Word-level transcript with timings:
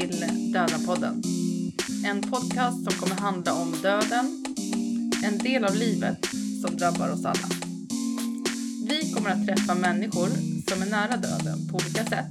till 0.00 0.52
Dödenpodden. 0.52 1.22
En 2.06 2.22
podcast 2.22 2.84
som 2.84 2.92
kommer 2.92 3.20
handla 3.20 3.54
om 3.54 3.72
döden, 3.82 4.44
en 5.24 5.38
del 5.38 5.64
av 5.64 5.74
livet 5.74 6.26
som 6.62 6.76
drabbar 6.76 7.12
oss 7.12 7.24
alla. 7.24 7.48
Vi 8.88 9.12
kommer 9.12 9.30
att 9.30 9.46
träffa 9.46 9.74
människor 9.74 10.28
som 10.70 10.82
är 10.82 10.90
nära 10.90 11.16
döden 11.16 11.68
på 11.68 11.74
olika 11.74 12.04
sätt. 12.04 12.26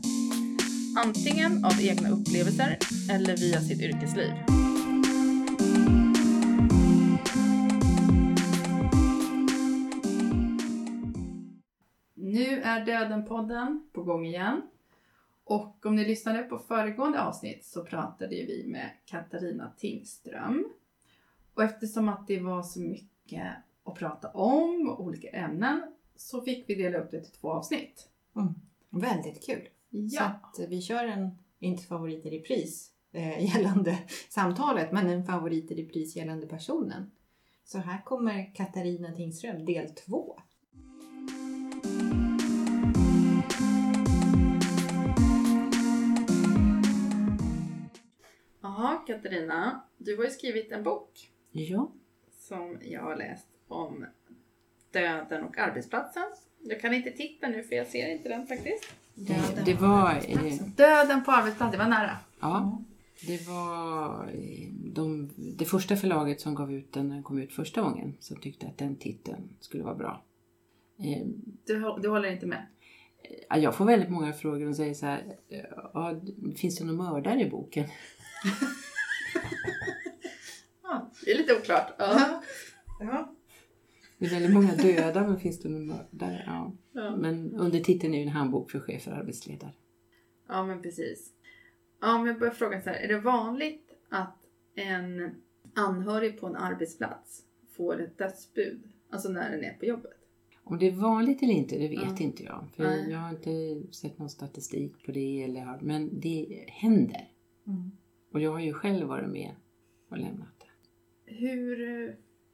Antingen 0.97 1.65
av 1.65 1.81
egna 1.81 2.09
upplevelser 2.09 2.77
eller 3.09 3.37
via 3.37 3.61
sitt 3.61 3.81
yrkesliv. 3.81 4.33
Nu 12.15 12.61
är 12.61 12.85
Dödenpodden 12.85 13.81
på 13.93 14.03
gång 14.03 14.25
igen. 14.25 14.61
Och 15.43 15.85
om 15.85 15.95
ni 15.95 16.05
lyssnade 16.05 16.43
på 16.43 16.59
föregående 16.59 17.23
avsnitt 17.23 17.65
så 17.65 17.85
pratade 17.85 18.35
vi 18.35 18.65
med 18.67 18.89
Katarina 19.05 19.73
Tingström. 19.77 20.65
Och 21.53 21.63
eftersom 21.63 22.09
att 22.09 22.27
det 22.27 22.39
var 22.39 22.63
så 22.63 22.79
mycket 22.79 23.47
att 23.83 23.95
prata 23.95 24.29
om 24.29 24.89
och 24.89 25.03
olika 25.03 25.29
ämnen 25.29 25.81
så 26.15 26.41
fick 26.41 26.69
vi 26.69 26.75
dela 26.75 26.97
upp 26.97 27.11
det 27.11 27.21
till 27.21 27.33
två 27.33 27.51
avsnitt. 27.51 28.09
Mm. 28.35 28.53
Väldigt 28.89 29.45
kul. 29.45 29.69
Ja. 29.89 30.19
Så 30.19 30.23
att 30.23 30.69
vi 30.69 30.81
kör 30.81 31.05
en, 31.05 31.37
inte 31.59 31.83
favorit 31.83 32.25
i 32.25 32.39
repris 32.39 32.91
eh, 33.11 33.45
gällande 33.55 33.99
samtalet, 34.29 34.91
men 34.91 35.09
en 35.09 35.25
favorit 35.25 35.71
i 35.71 35.83
repris 35.83 36.15
gällande 36.15 36.47
personen. 36.47 37.11
Så 37.63 37.77
här 37.77 38.01
kommer 38.05 38.55
Katarina 38.55 39.11
Tingström 39.11 39.65
del 39.65 39.89
två. 39.89 40.39
Jaha, 48.77 48.97
Katarina. 49.07 49.81
Du 49.97 50.17
har 50.17 50.23
ju 50.23 50.29
skrivit 50.29 50.71
en 50.71 50.83
bok 50.83 51.29
Ja. 51.51 51.91
som 52.39 52.77
jag 52.81 53.01
har 53.01 53.15
läst 53.15 53.47
om 53.67 54.05
döden 54.91 55.43
och 55.43 55.57
arbetsplatsen. 55.57 56.23
Jag 56.61 56.81
kan 56.81 56.93
inte 56.93 57.11
titta 57.11 57.47
nu 57.47 57.63
för 57.63 57.75
jag 57.75 57.87
ser 57.87 58.11
inte 58.11 58.29
den 58.29 58.47
faktiskt. 58.47 58.93
Det, 59.15 59.65
det 59.65 59.73
var... 59.73 60.11
Eh, 60.27 60.53
Döden 60.75 61.23
på 61.23 61.31
arbetsplatsen, 61.31 61.71
det 61.71 61.77
var 61.83 61.89
nära. 61.89 62.17
ja. 62.39 62.81
Det 63.27 63.47
var 63.47 64.23
eh, 64.33 64.69
de, 64.73 65.29
det 65.37 65.65
första 65.65 65.95
förlaget 65.95 66.41
som 66.41 66.55
gav 66.55 66.73
ut 66.73 66.93
den 66.93 67.07
när 67.07 67.15
den 67.15 67.23
kom 67.23 67.37
ut 67.37 67.53
första 67.53 67.81
gången 67.81 68.17
som 68.19 68.37
tyckte 68.37 68.67
att 68.67 68.77
den 68.77 68.95
titeln 68.95 69.49
skulle 69.59 69.83
vara 69.83 69.95
bra. 69.95 70.23
Eh, 70.99 71.27
Du, 71.65 71.95
du 72.01 72.09
håller 72.09 72.31
inte 72.31 72.45
med? 72.45 72.65
Ja, 73.49 73.57
Jag 73.57 73.75
får 73.75 73.85
väldigt 73.85 74.09
många 74.09 74.33
frågor 74.33 74.67
och 74.69 74.75
säger 74.75 74.93
så 74.93 75.05
här, 75.05 75.35
finns 76.55 76.77
det 76.79 76.85
någon 76.85 76.97
mördare 76.97 77.41
i 77.41 77.49
boken? 77.49 77.85
Ja, 80.83 81.11
det 81.25 81.31
är 81.31 81.37
lite 81.37 81.55
oklart. 81.57 81.93
Ja. 81.97 82.43
Ja. 82.99 83.35
Det 84.17 84.25
är 84.25 84.29
väldigt 84.29 84.53
många 84.53 84.75
döda, 84.75 85.27
men 85.27 85.39
finns 85.39 85.59
det 85.59 85.69
någon 85.69 85.87
mördare? 85.87 86.43
Ja. 86.47 86.71
Ja. 86.91 87.15
Men 87.15 87.55
under 87.55 87.79
titeln 87.79 88.13
är 88.13 88.17
ju 88.17 88.23
en 88.23 88.29
handbok 88.29 88.71
för 88.71 88.79
chefer 88.79 89.11
och 89.11 89.17
arbetsledare. 89.17 89.71
ja, 90.47 90.65
men 90.65 90.81
precis. 90.81 91.29
Ja, 92.01 92.17
men 92.17 92.27
jag 92.27 92.39
börjar 92.39 92.53
fråga 92.53 92.81
så 92.81 92.89
här. 92.89 92.95
Är 92.97 93.07
det 93.07 93.19
vanligt 93.19 93.91
att 94.09 94.37
en 94.75 95.35
anhörig 95.75 96.39
på 96.39 96.47
en 96.47 96.55
arbetsplats 96.55 97.41
får 97.77 98.01
ett 98.01 98.17
dödsbud? 98.17 98.83
Alltså 99.09 99.29
när 99.29 99.51
den 99.51 99.63
är 99.63 99.73
på 99.73 99.85
jobbet? 99.85 100.11
Om 100.63 100.79
det 100.79 100.87
är 100.87 100.91
vanligt 100.91 101.43
eller 101.43 101.53
inte, 101.53 101.77
det 101.77 101.87
vet 101.87 101.99
Ja. 102.03 102.17
inte 102.19 102.43
jag. 102.43 102.65
För 102.75 102.83
Nej. 102.83 102.99
jag 103.01 103.11
jag 103.11 103.17
har 103.19 103.29
inte 103.29 103.93
sett 103.93 104.19
någon 104.19 104.29
statistik 104.29 105.05
på 105.05 105.11
det. 105.11 105.43
Eller, 105.43 105.79
men 105.81 106.19
det 106.19 106.65
händer. 106.67 107.29
Och 108.33 108.39
jag 108.41 108.51
har 108.51 108.59
ju 108.59 108.73
själv 108.73 109.07
varit 109.07 109.29
med 109.29 109.55
och 110.09 110.17
lämnat 110.17 110.59
det. 110.59 111.33
Hur... 111.33 111.75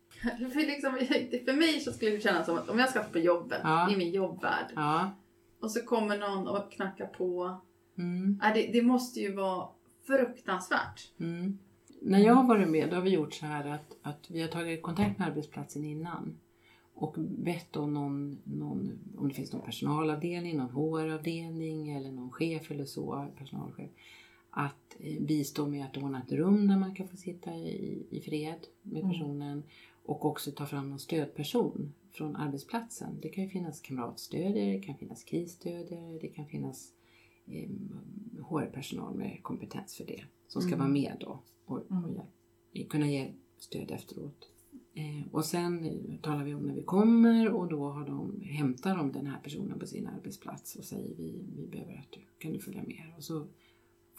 För, 0.54 0.60
liksom, 0.60 0.92
för 1.46 1.58
mig 1.58 1.80
så 1.80 1.92
skulle 1.92 2.12
det 2.12 2.22
kännas 2.22 2.46
som 2.46 2.58
att 2.58 2.70
om 2.70 2.80
jag 2.80 2.90
ska 2.90 3.04
på 3.04 3.20
jobbet, 3.20 3.62
Ja. 3.64 3.92
i 3.94 3.98
min 3.98 4.12
jobbvärld, 4.12 4.66
Ja. 4.76 5.12
och 5.60 5.72
så 5.72 5.82
kommer 5.86 6.18
någon 6.18 6.48
och 6.48 6.72
knackar 6.72 7.06
på. 7.08 7.62
Mm. 7.98 8.42
Det, 8.54 8.70
det 8.74 8.82
måste 8.82 9.20
ju 9.20 9.34
vara 9.34 9.68
fruktansvärt. 10.08 11.12
Mm. 11.20 11.58
När 12.02 12.20
jag 12.20 12.34
har 12.34 12.48
varit 12.48 12.70
med 12.70 12.90
då 12.90 12.96
har 12.96 13.04
vi 13.04 13.10
gjort 13.10 13.34
så 13.34 13.46
här 13.46 13.68
att, 13.68 13.98
att 14.02 14.32
vi 14.32 14.42
har 14.42 14.48
tagit 14.48 14.82
kontakt 14.82 15.20
med 15.20 15.28
arbetsplatsen 15.28 15.86
innan 15.86 16.38
och 16.94 17.16
bett 17.20 17.76
om 17.76 17.94
någon, 17.94 18.38
någon, 18.44 19.00
om 19.18 19.28
det 19.28 19.34
finns 19.34 19.54
någon 19.54 19.66
personalavdelning, 19.66 20.58
någon 20.58 20.70
HR-avdelning 20.70 21.92
eller 21.92 22.12
någon 22.12 22.32
chef 22.32 22.72
eller 22.72 22.86
så, 22.86 23.28
personalchef, 23.38 23.90
att 24.66 24.96
eh, 25.00 25.22
bistå 25.22 25.68
med 25.68 25.86
att 25.86 25.98
ordna 25.98 26.24
ett 26.24 26.32
rum 26.32 26.68
där 26.68 26.78
man 26.78 26.96
kan 26.96 27.08
få 27.08 27.18
sitta 27.18 27.56
i, 27.56 28.04
i 28.10 28.22
fred 28.22 28.60
med 28.82 29.00
Mm. 29.04 29.12
personen 29.12 29.64
och 30.06 30.26
också 30.26 30.52
ta 30.52 30.66
fram 30.66 30.90
någon 30.90 31.00
stödperson 31.00 31.94
från 32.12 32.36
arbetsplatsen. 32.36 33.20
Det 33.22 33.30
kan 33.30 33.44
ju 33.44 33.50
finnas 33.50 33.82
kamratstödjare, 33.82 34.72
det 34.72 34.82
kan 34.82 34.98
finnas 34.98 35.24
krisstödjare, 35.24 36.20
det 36.22 36.28
kan 36.28 36.46
finnas 36.46 36.94
eh, 37.46 37.70
HR-personal 38.50 39.16
med 39.16 39.40
kompetens 39.42 39.96
för 39.98 40.06
det 40.06 40.24
som 40.48 40.62
ska 40.62 40.70
Mm. 40.76 40.80
vara 40.80 40.90
med 40.90 41.14
då 41.20 41.40
och, 41.66 41.92
Mm. 41.92 42.06
och 42.06 42.12
hjälp, 42.74 42.90
kunna 42.90 43.08
ge 43.08 43.32
stöd 43.58 43.92
efteråt. 43.92 44.50
Eh, 44.94 45.28
och 45.34 45.46
sen 45.46 45.86
eh, 45.86 46.20
talar 46.22 46.44
vi 46.44 46.54
om 46.54 46.62
när 46.64 46.74
vi 46.76 46.84
kommer 46.84 47.50
och 47.52 47.68
då 47.70 47.90
har 47.90 48.06
de, 48.06 48.42
hämtar 48.42 48.98
de 48.98 49.12
den 49.12 49.28
här 49.28 49.40
personen 49.44 49.80
på 49.80 49.86
sin 49.88 50.08
arbetsplats 50.08 50.76
och 50.76 50.86
säger 50.86 51.16
vi, 51.16 51.44
vi 51.56 51.68
behöver 51.68 51.94
att 51.98 52.12
du 52.12 52.20
kan 52.38 52.54
du 52.54 52.60
följa 52.60 52.84
med 52.84 53.04
och 53.18 53.24
så 53.24 53.48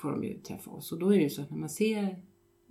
får 0.03 0.11
de 0.11 0.25
ju 0.25 0.38
träffa 0.38 0.71
oss. 0.71 0.93
Och 0.93 0.99
då 0.99 1.09
är 1.12 1.16
det 1.16 1.22
ju 1.22 1.31
så 1.31 1.43
att 1.43 1.50
när 1.50 1.59
man 1.59 1.69
ser 1.69 2.22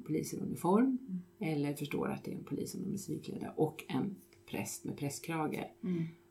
poliser 0.05 0.37
i 0.37 0.41
uniform 0.41 0.97
eller 1.39 1.73
förstår 1.73 2.07
att 2.11 2.23
det 2.23 2.31
är 2.31 2.35
en 2.35 2.43
polis 2.43 2.71
som 2.71 2.93
är 2.93 2.97
civilklädda 2.97 3.51
och 3.57 3.85
en 3.87 4.15
präst 4.45 4.85
med 4.85 4.97
prästkrage 4.97 5.63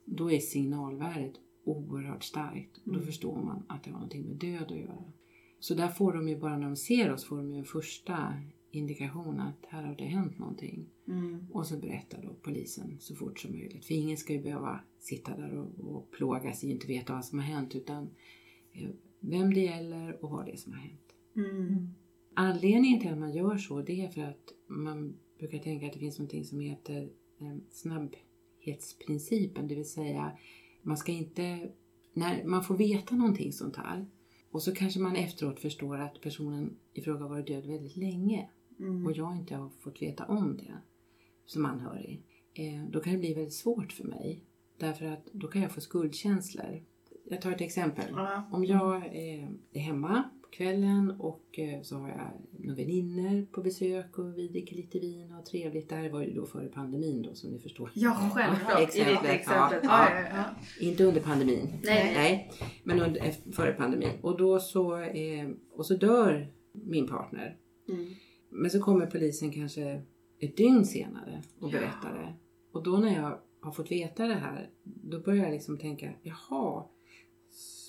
då 0.05 0.31
är 0.33 0.39
signalvärdet 0.39 1.33
oerhört 1.65 2.25
starkt. 2.25 2.77
Och 2.77 2.83
då 2.93 2.95
Mm. 2.95 3.07
förstår 3.07 3.43
man 3.43 3.63
att 3.69 3.85
det 3.85 3.91
har 3.91 3.99
någonting 3.99 4.23
med 4.25 4.37
död 4.37 4.63
att 4.73 4.79
göra. 4.79 5.05
Så 5.61 5.75
där 5.75 5.89
får 5.89 6.13
de 6.13 6.29
ju 6.29 6.37
bara 6.39 6.57
när 6.59 6.67
de 6.67 6.77
ser 6.77 7.13
oss 7.13 7.25
får 7.25 7.37
de 7.37 7.51
ju 7.53 7.59
en 7.59 7.65
första 7.65 8.35
indikation 8.71 9.41
att 9.41 9.67
här 9.69 9.83
har 9.83 9.95
det 9.95 10.05
hänt 10.05 10.39
någonting. 10.39 10.87
Mm. 11.09 11.47
Och 11.53 11.67
så 11.67 11.77
berättar 11.79 12.23
då 12.23 12.35
polisen 12.43 12.97
så 13.01 13.15
fort 13.15 13.39
som 13.41 13.53
möjligt. 13.53 13.85
För 13.85 13.95
ingen 13.95 14.17
ska 14.17 14.33
ju 14.33 14.43
behöva 14.43 14.81
sitta 14.99 15.37
där 15.37 15.55
och, 15.59 15.97
och 15.97 16.11
plågas 16.11 16.63
och 16.63 16.69
inte 16.71 16.87
veta 16.87 17.13
vad 17.13 17.25
som 17.25 17.39
har 17.39 17.47
hänt 17.47 17.75
utan 17.75 18.11
eh, 18.73 18.89
vem 19.21 19.55
det 19.55 19.61
gäller 19.61 20.25
och 20.25 20.31
vad 20.31 20.47
det 20.47 20.53
är 20.53 20.57
som 20.57 20.73
har 20.73 20.81
hänt. 20.81 21.15
Mm. 21.37 21.95
Anledningen 22.35 23.01
till 23.01 23.11
att 23.13 23.19
man 23.19 23.33
gör 23.33 23.57
så 23.57 23.83
det 23.83 24.01
är 24.01 24.09
för 24.09 24.23
att 24.23 24.53
man 24.67 25.17
brukar 25.39 25.59
tänka 25.59 25.87
att 25.87 25.93
det 25.93 25.99
finns 25.99 26.19
någonting 26.19 26.45
som 26.45 26.61
heter 26.61 27.03
eh, 27.41 27.57
snabbhetsprincipen. 27.71 29.69
Det 29.69 29.75
vill 29.75 29.91
säga 29.91 30.33
man 30.83 30.97
ska 30.97 31.13
inte, 31.13 31.71
när 32.13 32.45
man 32.45 32.65
får 32.65 32.77
veta 32.77 33.15
någonting 33.15 33.53
sånt 33.53 33.77
här 33.77 34.07
och 34.51 34.63
så 34.63 34.75
kanske 34.75 35.01
man 35.01 35.17
efteråt 35.17 35.61
förstår 35.61 35.99
att 35.99 36.21
personen 36.21 36.77
i 36.93 37.01
fråga 37.01 37.21
har 37.21 37.29
varit 37.29 37.47
död 37.47 37.67
väldigt 37.67 37.97
länge 37.97 38.49
Mm. 38.81 39.07
och 39.07 39.13
jag 39.13 39.37
inte 39.37 39.57
har 39.57 39.69
fått 39.69 40.03
veta 40.03 40.25
om 40.25 40.57
det 40.57 40.79
som 41.47 41.65
anhörig. 41.67 42.23
Eh, 42.55 42.91
då 42.91 43.01
kan 43.01 43.13
det 43.13 43.19
bli 43.19 43.35
väldigt 43.35 43.55
svårt 43.55 43.93
för 43.93 44.05
mig 44.05 44.45
därför 44.77 45.07
att 45.07 45.27
då 45.33 45.49
kan 45.49 45.63
jag 45.63 45.73
få 45.73 45.81
skuldkänslor. 45.81 46.83
Jag 47.31 47.43
tar 47.43 47.53
ett 47.53 47.61
exempel. 47.61 48.05
Ja. 48.11 48.43
Om 48.53 48.65
jag 48.65 48.97
eh, 48.97 49.49
är 49.73 49.81
hemma 49.81 50.23
på 50.43 50.49
kvällen 50.51 51.11
och 51.19 51.59
eh, 51.59 51.83
så 51.83 51.97
har 51.97 52.09
jag 52.09 52.31
några 52.59 52.75
vänner 52.75 53.47
på 53.53 53.63
besök 53.63 54.19
och 54.19 54.39
vi 54.39 54.49
dricker 54.49 54.77
lite 54.77 54.99
vin 54.99 55.33
och 55.33 55.47
trevligt. 55.47 55.89
Det 55.89 55.95
här 55.97 56.11
var 56.11 56.23
ju 56.23 56.35
då 56.35 56.47
före 56.47 56.67
pandemin 56.69 57.23
då 57.23 57.35
som 57.35 57.51
ni 57.51 57.59
förstår. 57.59 57.91
Ja, 57.95 58.31
självklart. 58.35 58.81
I 58.97 58.99
ditt 58.99 59.25
Exemplet, 59.25 59.81
ja. 59.83 60.09
Ja, 60.11 60.21
ja. 60.31 60.45
Inte 60.81 61.05
under 61.05 61.21
pandemin. 61.21 61.69
Nej. 61.85 62.13
Nej. 62.15 62.51
Men 62.85 63.01
under, 63.01 63.21
efter- 63.21 63.53
före 63.53 63.73
pandemin. 63.73 64.11
Och 64.23 64.39
då 64.39 64.61
så, 64.61 64.99
eh, 65.01 65.49
och 65.73 65.87
så 65.87 65.95
dör 65.95 66.53
min 66.73 67.09
partner. 67.09 67.57
Mm. 67.89 68.07
Men 68.51 68.71
så 68.71 68.81
kommer 68.81 69.07
polisen 69.07 69.53
kanske 69.53 70.03
ett 70.41 70.57
dygn 70.57 70.85
senare 70.85 71.43
och 71.61 71.71
berättar 71.71 72.15
det. 72.15 72.35
Och 72.73 72.83
då 72.83 72.91
när 72.97 73.15
jag 73.17 73.39
har 73.61 73.73
fått 73.73 73.91
veta 73.93 74.27
det 74.27 74.35
här, 74.35 74.71
då 74.85 75.21
börjar 75.21 75.45
jag 75.45 75.53
liksom 75.53 75.79
tänka, 75.79 76.11
jaha. 76.23 76.85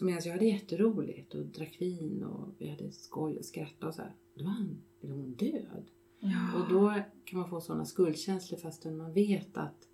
Medan 0.02 0.22
jag 0.26 0.32
hade 0.34 0.46
jätteroligt 0.46 1.34
och 1.36 1.46
drack 1.46 1.76
vin 1.82 2.24
och 2.24 2.56
vi 2.58 2.70
hade 2.70 2.92
skoj 2.92 3.38
och 3.38 3.46
skratta 3.46 3.88
och 3.88 3.94
så 3.96 4.02
här. 4.02 4.16
Då 4.36 4.44
var 4.44 4.52
han, 4.52 4.82
eller 5.02 5.14
hon 5.14 5.34
död. 5.34 5.86
Och 6.56 6.70
då 6.70 6.94
kan 7.26 7.40
man 7.40 7.50
få 7.50 7.62
sådana 7.62 7.86
skuldkänslor 7.86 8.58
fastän 8.60 8.98
man 8.98 9.14
vet 9.14 9.58
att, 9.58 9.88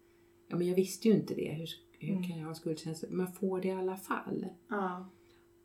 ja 0.48 0.58
men 0.58 0.68
jag 0.68 0.76
visste 0.76 1.08
ju 1.08 1.14
inte 1.16 1.34
det. 1.36 1.54
Hur, 1.54 1.70
hur 2.00 2.12
Mm. 2.18 2.24
kan 2.30 2.40
jag 2.40 2.48
ha 2.48 2.56
skuldkänslor? 2.56 3.12
Man 3.12 3.34
får 3.34 3.62
det 3.62 3.68
i 3.68 3.72
alla 3.72 3.98
fall. 3.98 4.46
Ja. 4.70 5.10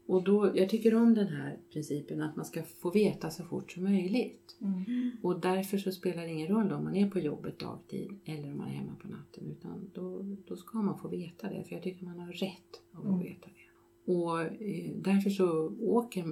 Och 0.06 0.22
då, 0.24 0.50
jag 0.56 0.68
tycker 0.68 0.94
om 0.94 1.14
den 1.14 1.28
här 1.28 1.58
principen 1.72 2.22
att 2.22 2.36
man 2.36 2.44
ska 2.44 2.62
få 2.62 2.90
veta 2.90 3.30
så 3.30 3.44
fort 3.44 3.72
som 3.72 3.82
möjligt. 3.84 4.56
Mm. 4.60 5.10
Och 5.22 5.40
därför 5.40 5.78
så 5.78 5.92
spelar 5.92 6.22
det 6.22 6.28
ingen 6.28 6.48
roll 6.48 6.72
om 6.72 6.84
man 6.84 6.96
är 6.96 7.10
på 7.10 7.18
jobbet 7.18 7.58
dagtid 7.58 8.18
eller 8.24 8.50
om 8.52 8.58
man 8.58 8.68
är 8.68 8.72
hemma 8.72 8.94
på 9.02 9.08
natten. 9.08 9.50
Utan 9.50 9.90
då, 9.94 10.22
då 10.46 10.56
ska 10.56 10.78
man 10.82 10.98
få 10.98 11.08
veta 11.08 11.50
det. 11.50 11.64
För 11.64 11.74
jag 11.74 11.82
tycker 11.82 12.04
man 12.04 12.18
har 12.18 12.32
rätt 12.32 12.80
att 12.92 13.02
få 13.02 13.08
Mm. 13.08 13.20
veta 13.20 13.46
det. 13.46 13.69
Och 14.10 14.40
eh, 14.42 14.92
därför 14.96 15.30
så 15.30 15.72
åker, 15.80 16.24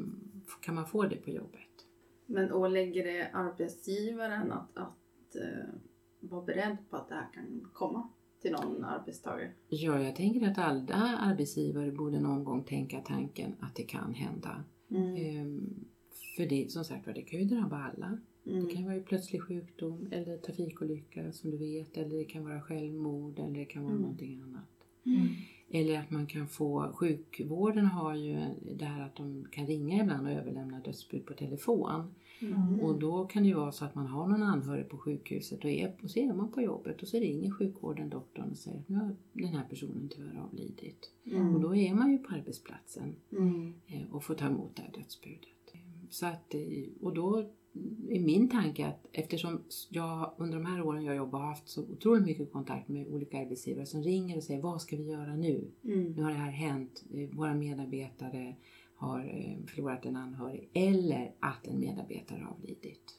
kan 0.61 0.75
man 0.75 0.87
få 0.87 1.03
det 1.03 1.17
på 1.17 1.31
jobbet. 1.31 1.61
Men 2.27 2.53
ålägger 2.53 3.05
det 3.05 3.31
arbetsgivaren 3.33 4.53
att, 4.53 4.77
att 4.77 5.37
uh, 5.37 5.75
vara 6.21 6.45
beredd 6.45 6.77
på 6.91 6.97
att 6.97 7.09
det 7.09 7.15
här 7.15 7.29
kan 7.35 7.69
komma 7.73 8.09
till 8.43 8.53
någon 8.53 8.85
arbetstagare? 8.85 9.51
Ja, 9.69 10.03
jag 10.03 10.17
tänker 10.17 10.51
att 10.51 10.59
alla 10.59 10.95
arbetsgivare 11.19 11.93
borde 11.93 12.21
någon 12.21 12.45
gång 12.45 12.65
tänka 12.65 13.01
tanken 13.01 13.55
att 13.61 13.75
det 13.75 13.83
kan 13.83 14.15
hända. 14.15 14.65
Mm. 14.91 15.17
Ehm, 15.17 15.85
för 16.37 16.47
det, 16.47 16.71
som 16.71 16.85
sagt 16.85 17.07
var, 17.07 17.15
det 17.15 17.23
kan 17.23 17.39
ju 17.41 17.45
drabba 17.45 17.77
alla. 17.77 18.19
Mm. 18.47 18.65
Det 18.67 18.73
kan 18.75 18.85
vara 18.85 19.01
plötslig 19.01 19.43
sjukdom 19.43 20.09
eller 20.11 20.37
trafikolycka 20.39 21.33
som 21.33 21.51
du 21.51 21.57
vet. 21.57 21.97
Eller 21.97 22.17
det 22.19 22.25
kan 22.25 22.45
vara 22.45 22.61
självmord 22.61 23.39
eller 23.39 23.55
det 23.59 23.65
kan 23.65 23.83
vara 23.83 23.93
Mm. 23.93 24.03
någonting 24.03 24.41
annat. 24.41 24.78
Eller 25.70 25.99
att 25.99 26.11
man 26.11 26.26
kan 26.26 26.49
få, 26.49 26.93
sjukvården 26.94 27.87
har 27.87 28.15
ju 28.15 28.41
det 28.76 28.85
här 28.85 29.06
att 29.06 29.17
de 29.17 29.47
kan 29.50 29.67
ringa 29.67 30.03
ibland 30.03 30.26
och 30.26 30.32
överlämna 30.32 30.81
dödsbud 30.81 31.26
på 31.26 31.35
telefon. 31.35 32.15
Mm. 32.41 32.81
Och 32.81 32.99
då 32.99 33.26
kan 33.26 33.43
det 33.43 33.49
ju 33.49 33.55
vara 33.55 33.73
så 33.73 33.85
att 33.85 33.94
man 33.94 34.06
har 34.06 34.26
någon 34.26 34.43
anhörig 34.43 34.88
på 34.88 34.99
sjukhuset 34.99 35.65
och, 35.65 35.70
är, 35.70 35.97
och 36.03 36.11
så 36.11 36.19
är 36.19 36.32
man 36.32 36.53
på 36.53 36.62
jobbet 36.62 37.03
och 37.03 37.09
så 37.09 37.19
ringer 37.19 37.50
sjukvården 37.50 38.11
doktorn 38.11 38.50
och 38.50 38.56
säger 38.56 38.79
att 38.79 38.88
nu 38.88 38.94
har 38.99 39.15
den 39.32 39.49
här 39.49 39.65
personen 39.70 40.09
tyvärr 40.15 40.41
avlidit. 40.41 41.11
Mm. 41.25 41.55
Och 41.55 41.61
då 41.61 41.75
är 41.75 41.94
man 41.94 42.12
ju 42.12 42.19
på 42.19 42.35
arbetsplatsen 42.35 43.15
Mm. 43.32 43.75
eh, 43.87 44.15
och 44.15 44.25
får 44.25 44.35
ta 44.35 44.47
emot 44.47 44.76
det 44.76 44.82
här 44.82 44.93
dödsbudet. 44.94 45.49
Så 46.11 46.26
att, 46.26 46.55
eh, 46.55 46.61
och 47.00 47.15
då 47.15 47.50
är 48.11 48.20
min 48.20 48.49
tanke 48.49 48.87
att 48.87 49.06
eftersom 49.12 49.62
jag 49.88 50.35
under 50.38 50.59
de 50.59 50.67
här 50.67 50.82
åren 50.82 51.05
jag 51.05 51.17
jobbar 51.17 51.38
har 51.38 51.47
haft 51.47 51.69
så 51.69 51.82
otroligt 51.82 52.25
mycket 52.26 52.53
kontakt 52.53 52.88
med 52.88 53.06
olika 53.09 53.38
arbetsgivare 53.38 53.87
som 53.87 54.03
ringer 54.03 54.37
och 54.37 54.43
säger 54.43 54.61
vad 54.61 54.82
ska 54.82 54.97
vi 54.97 55.11
göra 55.11 55.37
nu? 55.37 55.70
Mm. 55.85 56.12
Nu 56.12 56.23
har 56.23 56.31
det 56.31 56.37
här 56.37 56.50
hänt, 56.50 57.05
eh, 57.15 57.29
våra 57.37 57.55
medarbetare 57.55 58.56
har 58.94 59.19
eh, 59.20 59.67
förlorat 59.67 60.06
en 60.06 60.17
anhörig 60.17 60.69
eller 60.73 61.32
att 61.41 61.67
en 61.67 61.81
medarbetare 61.81 62.41
har 62.43 62.50
avlidit. 62.55 63.15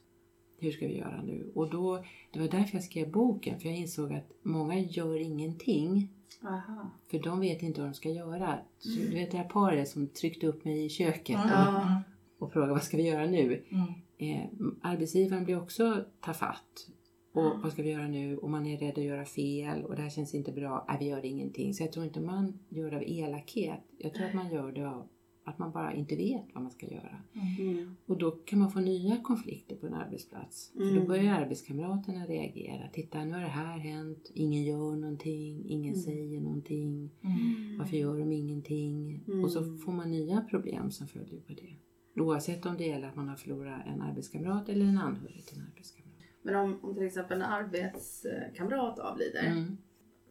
Hur 0.58 0.70
ska 0.70 0.86
vi 0.86 0.98
göra 0.98 1.22
nu? 1.22 1.50
Och 1.54 1.70
då, 1.70 2.04
det 2.32 2.40
var 2.40 2.48
därför 2.48 2.76
jag 2.76 2.84
skrev 2.84 3.10
boken, 3.10 3.60
för 3.60 3.68
jag 3.68 3.78
insåg 3.78 4.12
att 4.12 4.32
många 4.42 4.78
gör 4.78 5.20
ingenting 5.20 6.08
Aha. 6.44 6.90
för 7.10 7.18
de 7.18 7.40
vet 7.40 7.62
inte 7.62 7.80
vad 7.80 7.90
de 7.90 7.94
ska 7.94 8.10
göra. 8.10 8.58
Så, 8.78 8.88
du 8.88 9.14
vet 9.14 9.30
det 9.30 9.36
här 9.38 9.48
paret 9.48 9.88
som 9.88 10.06
tryckte 10.08 10.46
upp 10.46 10.64
mig 10.64 10.84
i 10.84 10.88
köket 10.88 11.36
Mm. 11.36 11.48
Ja. 11.48 12.02
och 12.38 12.52
frågade 12.52 12.72
vad 12.72 12.82
ska 12.82 12.96
vi 12.96 13.02
göra 13.08 13.26
nu? 13.26 13.64
Mm. 13.70 13.92
Eh, 14.20 14.44
arbetsgivaren 14.82 15.44
blir 15.44 15.62
också 15.62 16.04
tafatt. 16.20 16.88
Och 17.32 17.62
vad 17.62 17.72
ska 17.72 17.82
vi 17.82 17.90
göra 17.90 18.08
nu? 18.08 18.36
Och 18.36 18.50
man 18.50 18.66
är 18.66 18.78
rädd 18.78 18.98
att 18.98 19.04
göra 19.04 19.24
fel 19.24 19.84
och 19.84 19.96
det 19.96 20.02
här 20.02 20.10
känns 20.10 20.34
inte 20.34 20.52
bra. 20.52 20.84
Nej, 20.88 20.96
vi 21.00 21.06
gör 21.08 21.24
ingenting. 21.24 21.74
Så 21.74 21.82
jag 21.82 21.92
tror 21.92 22.04
inte 22.06 22.20
man 22.20 22.58
gör 22.68 22.90
det 22.90 22.96
av 22.96 23.02
elakhet. 23.06 23.80
Jag 23.98 24.14
tror 24.14 24.26
att 24.26 24.34
man 24.34 24.50
gör 24.52 24.72
det 24.72 24.88
av 24.90 25.08
att 25.44 25.58
man 25.58 25.72
bara 25.72 25.94
inte 25.94 26.16
vet 26.16 26.44
vad 26.54 26.62
man 26.62 26.72
ska 26.72 26.86
göra. 26.86 27.22
Mm. 27.58 27.96
Och 28.06 28.18
då 28.18 28.30
kan 28.30 28.58
man 28.58 28.70
få 28.70 28.80
nya 28.80 29.16
konflikter 29.16 29.76
på 29.76 29.86
en 29.86 29.94
arbetsplats. 29.94 30.70
För 30.72 30.80
då 30.80 30.90
Mm. 30.90 31.06
börjar 31.06 31.34
arbetskamraterna 31.34 32.26
reagera. 32.26 32.88
Titta, 32.92 33.24
nu 33.24 33.32
har 33.34 33.40
det 33.40 33.46
här 33.46 33.78
hänt. 33.78 34.30
Ingen 34.34 34.62
gör 34.64 34.96
någonting. 34.96 35.64
Ingen 35.68 35.92
Mm. 35.94 36.02
säger 36.04 36.40
någonting. 36.40 37.10
Mm. 37.24 37.78
Varför 37.78 37.96
gör 37.96 38.18
de 38.18 38.32
ingenting? 38.32 39.24
Mm. 39.28 39.44
Och 39.44 39.50
så 39.50 39.76
får 39.76 39.92
man 39.92 40.10
nya 40.10 40.40
problem 40.40 40.90
som 40.90 41.06
följer 41.08 41.40
på 41.40 41.52
det. 41.52 41.76
Oavsett 42.16 42.66
om 42.66 42.76
det 42.76 42.84
gäller 42.86 43.08
att 43.08 43.16
man 43.16 43.28
har 43.28 43.36
förlorat 43.36 43.80
en 43.86 44.02
arbetskamrat 44.02 44.68
eller 44.68 44.84
en 44.86 44.98
anhörig 44.98 45.46
till 45.46 45.58
en 45.58 45.66
arbetskamrat. 45.72 46.14
Men 46.42 46.54
om, 46.56 46.78
om 46.84 46.94
till 46.94 47.06
exempel 47.06 47.36
en 47.36 47.46
arbetskamrat 47.46 48.98
avlider 48.98 49.46
Mm. 49.46 49.76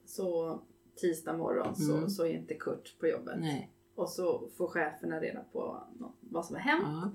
så 0.06 0.60
tisdag 0.96 1.38
morgon 1.38 1.76
så, 1.76 1.98
Mm. 1.98 2.10
så 2.10 2.26
är 2.26 2.30
inte 2.30 2.54
Kurt 2.54 2.96
på 3.00 3.08
jobbet. 3.08 3.40
Nej. 3.40 3.72
Och 3.96 4.10
så 4.10 4.50
får 4.58 4.68
cheferna 4.68 5.20
reda 5.20 5.44
på 5.52 5.84
vad 6.20 6.46
som 6.46 6.56
har 6.56 6.62
hänt. 6.64 6.84
Ja, 6.86 7.12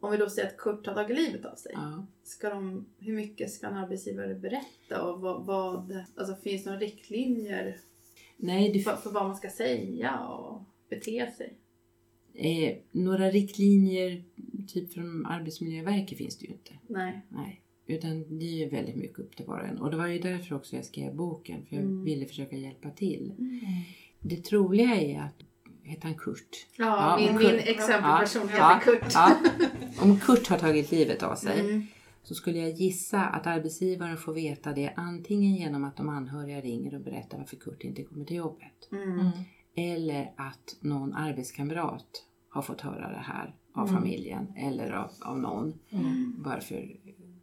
Om 0.00 0.10
vi 0.10 0.16
då 0.16 0.28
säger 0.30 0.48
att 0.48 0.56
Kurt 0.56 0.86
har 0.86 0.94
tagit 0.94 1.16
livet 1.16 1.44
av 1.44 1.54
sig. 1.56 1.72
ja. 1.74 2.06
Ska 2.22 2.50
de, 2.50 2.86
hur 2.98 3.12
mycket 3.16 3.50
ska 3.50 3.66
en 3.66 3.76
arbetsgivare 3.76 4.34
berätta? 4.34 5.02
Och 5.02 5.20
vad, 5.20 5.44
vad, 5.46 6.04
alltså 6.16 6.34
finns 6.36 6.64
det 6.64 6.70
några 6.70 6.80
riktlinjer 6.80 7.76
Nej, 8.36 8.72
det 8.72 8.80
för, 8.80 8.96
för 8.96 9.10
vad 9.10 9.26
man 9.26 9.36
ska 9.36 9.50
säga 9.50 10.20
och 10.20 10.62
bete 10.88 11.30
sig? 11.36 11.58
Eh, 12.34 12.76
några 12.92 13.30
riktlinjer 13.30 14.22
typ 14.68 14.92
från 14.92 15.26
Arbetsmiljöverket 15.26 16.18
finns 16.18 16.38
det 16.38 16.46
ju 16.46 16.52
inte. 16.52 16.72
Nej. 16.86 17.20
Nej. 17.28 17.60
Utan 17.86 18.38
det 18.38 18.44
är 18.44 18.56
ju 18.64 18.68
väldigt 18.68 18.96
mycket 18.96 19.18
upp 19.18 19.36
till 19.36 19.46
var 19.46 19.60
och 19.60 19.66
en. 19.68 19.78
Och 19.78 19.90
det 19.90 19.96
var 19.96 20.06
ju 20.06 20.18
därför 20.18 20.54
också 20.54 20.76
jag 20.76 20.84
skrev 20.84 21.14
boken. 21.14 21.66
För 21.66 21.76
jag 21.76 21.84
Mm. 21.84 22.04
ville 22.04 22.26
försöka 22.26 22.56
hjälpa 22.56 22.90
till. 22.90 23.32
Mm. 23.38 23.60
Det 24.20 24.36
troliga 24.36 24.94
är 25.00 25.20
att, 25.20 25.34
heter 25.82 26.04
han 26.04 26.14
Kurt? 26.14 26.66
Ja, 26.78 26.84
Ja, 27.20 27.26
min, 27.32 27.36
min 27.38 27.58
exempelperson 27.58 28.42
heter 28.48 28.58
ja, 28.60 28.80
Kurt. 28.84 29.12
ja. 29.14 29.36
Om 30.02 30.20
Kurt 30.20 30.46
har 30.48 30.58
tagit 30.58 30.90
livet 30.90 31.22
av 31.22 31.34
sig 31.36 31.60
Mm. 31.60 31.86
så 32.22 32.34
skulle 32.34 32.58
jag 32.58 32.70
gissa 32.70 33.20
att 33.24 33.46
arbetsgivaren 33.46 34.16
får 34.16 34.34
veta 34.34 34.72
det 34.72 34.92
antingen 34.96 35.54
genom 35.54 35.84
att 35.84 35.96
de 35.96 36.08
anhöriga 36.08 36.60
ringer 36.60 36.94
och 36.94 37.00
berättar 37.00 37.38
varför 37.38 37.56
Kurt 37.56 37.84
inte 37.84 38.02
kommer 38.02 38.24
till 38.24 38.36
jobbet. 38.36 38.88
Mm. 39.76 39.88
Mm. 39.90 39.96
Eller 39.96 40.32
att 40.36 40.76
någon 40.80 41.14
arbetskamrat 41.14 42.24
har 42.48 42.62
fått 42.62 42.80
höra 42.80 43.08
det 43.10 43.22
här 43.24 43.54
av 43.72 43.88
Mm. 43.88 44.00
familjen 44.00 44.52
eller 44.56 44.92
av, 44.92 45.10
av 45.20 45.38
någon 45.38 45.74
Mm. 45.90 46.34
varför 46.38 46.96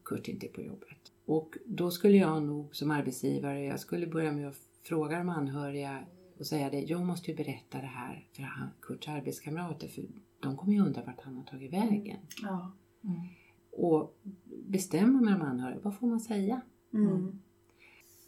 Kurt 0.06 0.28
inte 0.28 0.45
är 0.48 0.51
på 0.51 0.62
jobbet. 0.62 0.98
Och 1.25 1.57
då 1.66 1.92
skulle 1.92 2.18
jag 2.18 2.44
nog 2.44 2.75
som 2.75 2.92
arbetsgivare, 2.92 3.63
jag 3.63 3.80
skulle 3.80 4.07
börja 4.07 4.31
med 4.31 4.48
att 4.48 4.57
fråga 4.83 5.18
de 5.18 5.30
anhöriga 5.30 6.00
och 6.39 6.45
säga 6.48 6.69
det, 6.69 6.81
jag 6.81 7.06
måste 7.06 7.31
ju 7.31 7.38
berätta 7.38 7.78
det 7.81 7.88
här 7.88 8.28
för 8.33 8.44
han, 8.44 8.69
Kurts 8.81 9.07
arbetskamrater 9.07 9.88
för 9.88 10.04
de 10.39 10.57
kommer 10.57 10.74
ju 10.74 10.80
undra 10.81 11.01
vart 11.06 11.22
han 11.22 11.36
har 11.38 11.44
tagit 11.44 11.74
vägen. 11.74 12.18
Mm. 13.04 13.18
Och 13.72 14.18
bestämma 14.68 15.22
med 15.22 15.33
de 15.33 15.42
anhöriga, 15.42 15.80
vad 15.83 15.95
får 15.98 16.07
man 16.07 16.19
säga? 16.19 16.62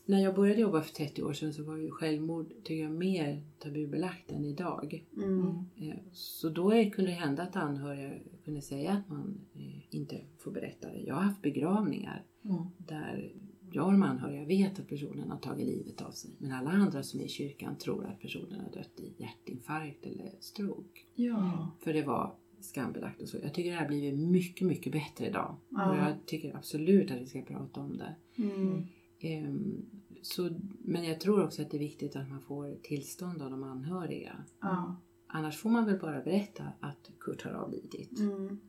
Mm. 0.06 0.18
När 0.20 0.24
jag 0.26 0.36
började 0.36 0.62
jobba 0.62 0.82
för 0.82 0.94
30 0.94 1.24
år 1.24 1.34
sedan 1.34 1.54
så 1.54 1.64
var 1.64 1.78
ju 1.78 1.92
självmord 1.92 2.50
tycker 2.64 2.84
jag, 2.84 2.92
mer 2.92 3.42
tabubelagt 3.60 4.32
än 4.32 4.46
idag. 4.46 5.06
Mm. 5.18 5.48
Eh, 5.76 5.96
Så 6.12 6.50
då 6.50 6.70
kunde 6.70 7.12
det 7.12 7.16
hända 7.16 7.44
att 7.44 7.56
anhöriga 7.56 8.12
kunde 8.46 8.62
säga 8.62 8.92
att 8.92 9.10
man 9.10 9.42
eh, 9.56 9.96
inte 9.96 10.22
får 10.40 10.52
berätta 10.52 10.88
det. 10.90 11.00
Jag 11.00 11.16
har 11.16 11.22
haft 11.22 11.42
begravningar 11.42 12.24
Mm. 12.46 12.64
där 12.78 13.32
jag 13.72 13.86
och 13.86 13.92
de 13.92 14.04
anhöriga 14.04 14.46
vet 14.46 14.80
att 14.80 14.88
personen 14.88 15.32
har 15.32 15.38
tagit 15.38 15.68
livet 15.68 16.02
av 16.02 16.12
sig. 16.12 16.32
Men 16.38 16.52
alla 16.52 16.70
andra 16.70 17.04
som 17.04 17.20
är 17.20 17.24
i 17.24 17.28
kyrkan 17.28 17.76
tror 17.78 18.06
att 18.06 18.20
personen 18.20 18.60
har 18.60 18.72
dött 18.72 19.00
i 19.00 19.14
hjärtinfarkt 19.18 20.06
eller 20.06 20.32
stroke. 20.40 21.00
Ja. 21.16 21.72
För 21.80 21.94
det 21.94 22.02
var 22.04 22.36
skambelagt 22.60 23.22
och 23.22 23.28
så. 23.30 23.38
Jag 23.44 23.54
tycker 23.54 23.70
det 23.70 23.76
här 23.76 23.82
har 23.82 23.88
blivit 23.90 24.20
mycket, 24.20 24.68
mycket 24.68 24.92
bättre 24.92 25.28
idag. 25.28 25.56
Ja. 25.70 25.92
Och 25.92 25.98
jag 25.98 26.14
tycker 26.26 26.56
absolut 26.56 27.12
att 27.12 27.22
vi 27.22 27.26
ska 27.26 27.42
prata 27.42 27.82
om 27.82 27.98
det. 27.98 28.16
Mm. 28.44 28.88
Ehm, 29.24 29.86
så, 30.22 30.50
men 30.80 31.04
jag 31.04 31.20
tror 31.20 31.44
också 31.44 31.62
att 31.62 31.72
det 31.72 31.78
är 31.78 31.80
viktigt 31.80 32.16
att 32.16 32.30
man 32.30 32.42
får 32.42 32.76
tillstånd 32.84 33.42
av 33.42 33.52
de 33.52 33.64
anhöriga. 33.64 34.44
Ja. 34.60 34.96
Annars 35.28 35.58
får 35.58 35.70
man 35.70 35.86
väl 35.86 36.00
bara 36.00 36.22
berätta 36.22 36.64
att 36.80 37.12
Kurt 37.20 37.42
har 37.44 37.52
avlidit. 37.52 38.20
Mm. 38.20 38.60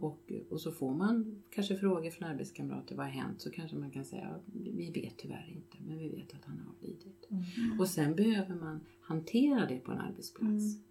Och, 0.00 0.32
och 0.50 0.60
så 0.60 0.72
får 0.72 0.94
man 0.94 1.42
kanske 1.50 1.76
frågor 1.76 2.10
från 2.10 2.28
arbetskamrater, 2.28 2.96
vad 2.96 3.06
har 3.06 3.12
hänt? 3.12 3.40
Så 3.40 3.50
kanske 3.50 3.76
man 3.76 3.90
kan 3.90 4.04
säga, 4.04 4.28
"Ja, 4.30 4.40
vi 4.52 4.90
vet 4.90 5.16
tyvärr 5.16 5.52
inte, 5.54 5.76
men 5.86 5.98
vi 5.98 6.08
vet 6.08 6.34
att 6.34 6.44
han 6.44 6.58
har 6.58 6.72
avlidit. 6.74 7.26
Mm. 7.30 7.80
Och 7.80 7.88
sen 7.88 8.14
behöver 8.14 8.54
man 8.54 8.80
hantera 9.00 9.66
det 9.66 9.78
på 9.78 9.92
en 9.92 9.98
arbetsplats. 9.98 10.44
Mm. 10.44 10.82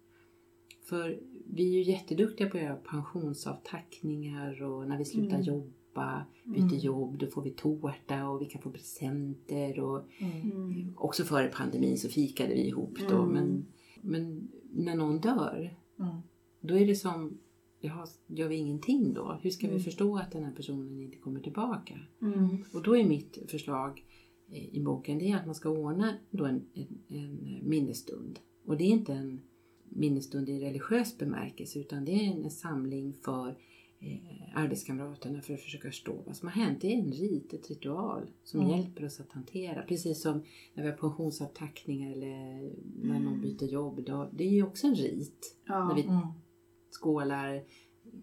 För 0.82 1.20
vi 1.46 1.68
är 1.68 1.72
ju 1.72 1.82
jätteduktiga 1.92 2.50
på 2.50 2.56
att 2.56 2.62
göra 2.62 2.76
pensionsavtackningar 2.76 4.62
och 4.62 4.88
när 4.88 4.98
vi 4.98 5.04
slutar 5.04 5.48
Mm. 5.48 5.72
Jobba, 5.96 6.24
byter 6.44 6.62
Mm. 6.62 6.78
jobb, 6.78 7.18
då 7.18 7.26
får 7.26 7.42
vi 7.42 7.50
tårta 7.50 8.28
och 8.28 8.42
vi 8.42 8.46
kan 8.46 8.62
få 8.62 8.70
presenter. 8.70 9.80
Och 9.80 10.04
Mm. 10.18 10.40
Mm. 10.52 10.94
också 10.96 11.24
före 11.24 11.48
pandemin 11.48 11.98
så 11.98 12.08
fikade 12.08 12.54
vi 12.54 12.66
ihop 12.68 12.98
då. 13.08 13.22
Mm. 13.22 13.32
Men, 13.34 13.66
men 14.02 14.48
när 14.72 14.94
någon 14.96 15.20
dör, 15.20 15.76
Mm. 15.98 16.16
då 16.60 16.78
är 16.78 16.86
det 16.86 16.96
som, 16.96 17.38
jaha, 17.80 18.06
gör 18.26 18.48
vi 18.48 18.56
ingenting 18.56 19.14
då? 19.14 19.38
Hur 19.42 19.50
ska 19.50 19.68
vi 19.68 19.80
förstå 19.80 20.16
att 20.16 20.32
den 20.32 20.44
här 20.44 20.52
personen 20.52 21.00
inte 21.00 21.18
kommer 21.18 21.40
tillbaka? 21.40 21.98
Mm. 22.22 22.64
Och 22.74 22.82
då 22.82 22.96
är 22.96 23.04
mitt 23.04 23.38
förslag 23.48 24.04
eh, 24.52 24.74
i 24.74 24.80
boken 24.80 25.18
det 25.18 25.30
är 25.30 25.36
att 25.36 25.46
man 25.46 25.54
ska 25.54 25.68
ordna 25.70 26.14
då 26.30 26.44
en, 26.44 26.62
en, 26.74 26.86
en 27.08 27.58
minnesstund. 27.62 28.38
Och 28.66 28.76
det 28.76 28.84
är 28.84 28.88
inte 28.88 29.12
en 29.12 29.40
minnesstund 29.88 30.48
i 30.48 30.60
religiös 30.60 31.18
bemärkelse 31.18 31.78
utan 31.78 32.04
det 32.04 32.12
är 32.12 32.32
en 32.44 32.50
samling 32.50 33.12
för 33.24 33.54
eh, 34.00 34.18
arbetskamraterna 34.54 35.40
för 35.42 35.54
att 35.54 35.60
försöka 35.60 35.88
förstå 35.88 36.22
vad 36.26 36.36
som 36.36 36.48
har 36.48 36.54
hänt. 36.54 36.80
Det 36.80 36.94
är 36.94 36.98
en 36.98 37.12
rit, 37.12 37.52
ett 37.52 37.68
ritual 37.68 38.30
som 38.44 38.60
Mm. 38.60 38.72
hjälper 38.78 39.04
oss 39.06 39.20
att 39.20 39.32
hantera. 39.32 39.82
Precis 39.82 40.22
som 40.22 40.42
när 40.74 40.82
vi 40.84 40.90
har 40.90 40.96
pensionsavtackningar 40.96 42.12
eller 42.12 42.70
när 43.02 43.20
någon 43.20 43.40
byter 43.40 43.64
jobb. 43.68 44.04
Då, 44.06 44.30
det 44.32 44.44
är 44.44 44.50
ju 44.50 44.62
också 44.62 44.86
en 44.86 44.94
rit. 44.94 45.56
Ja. 45.66 45.88
När 45.88 45.94
vi 45.94 46.02
Mm. 46.02 46.20
skålar, 46.90 47.62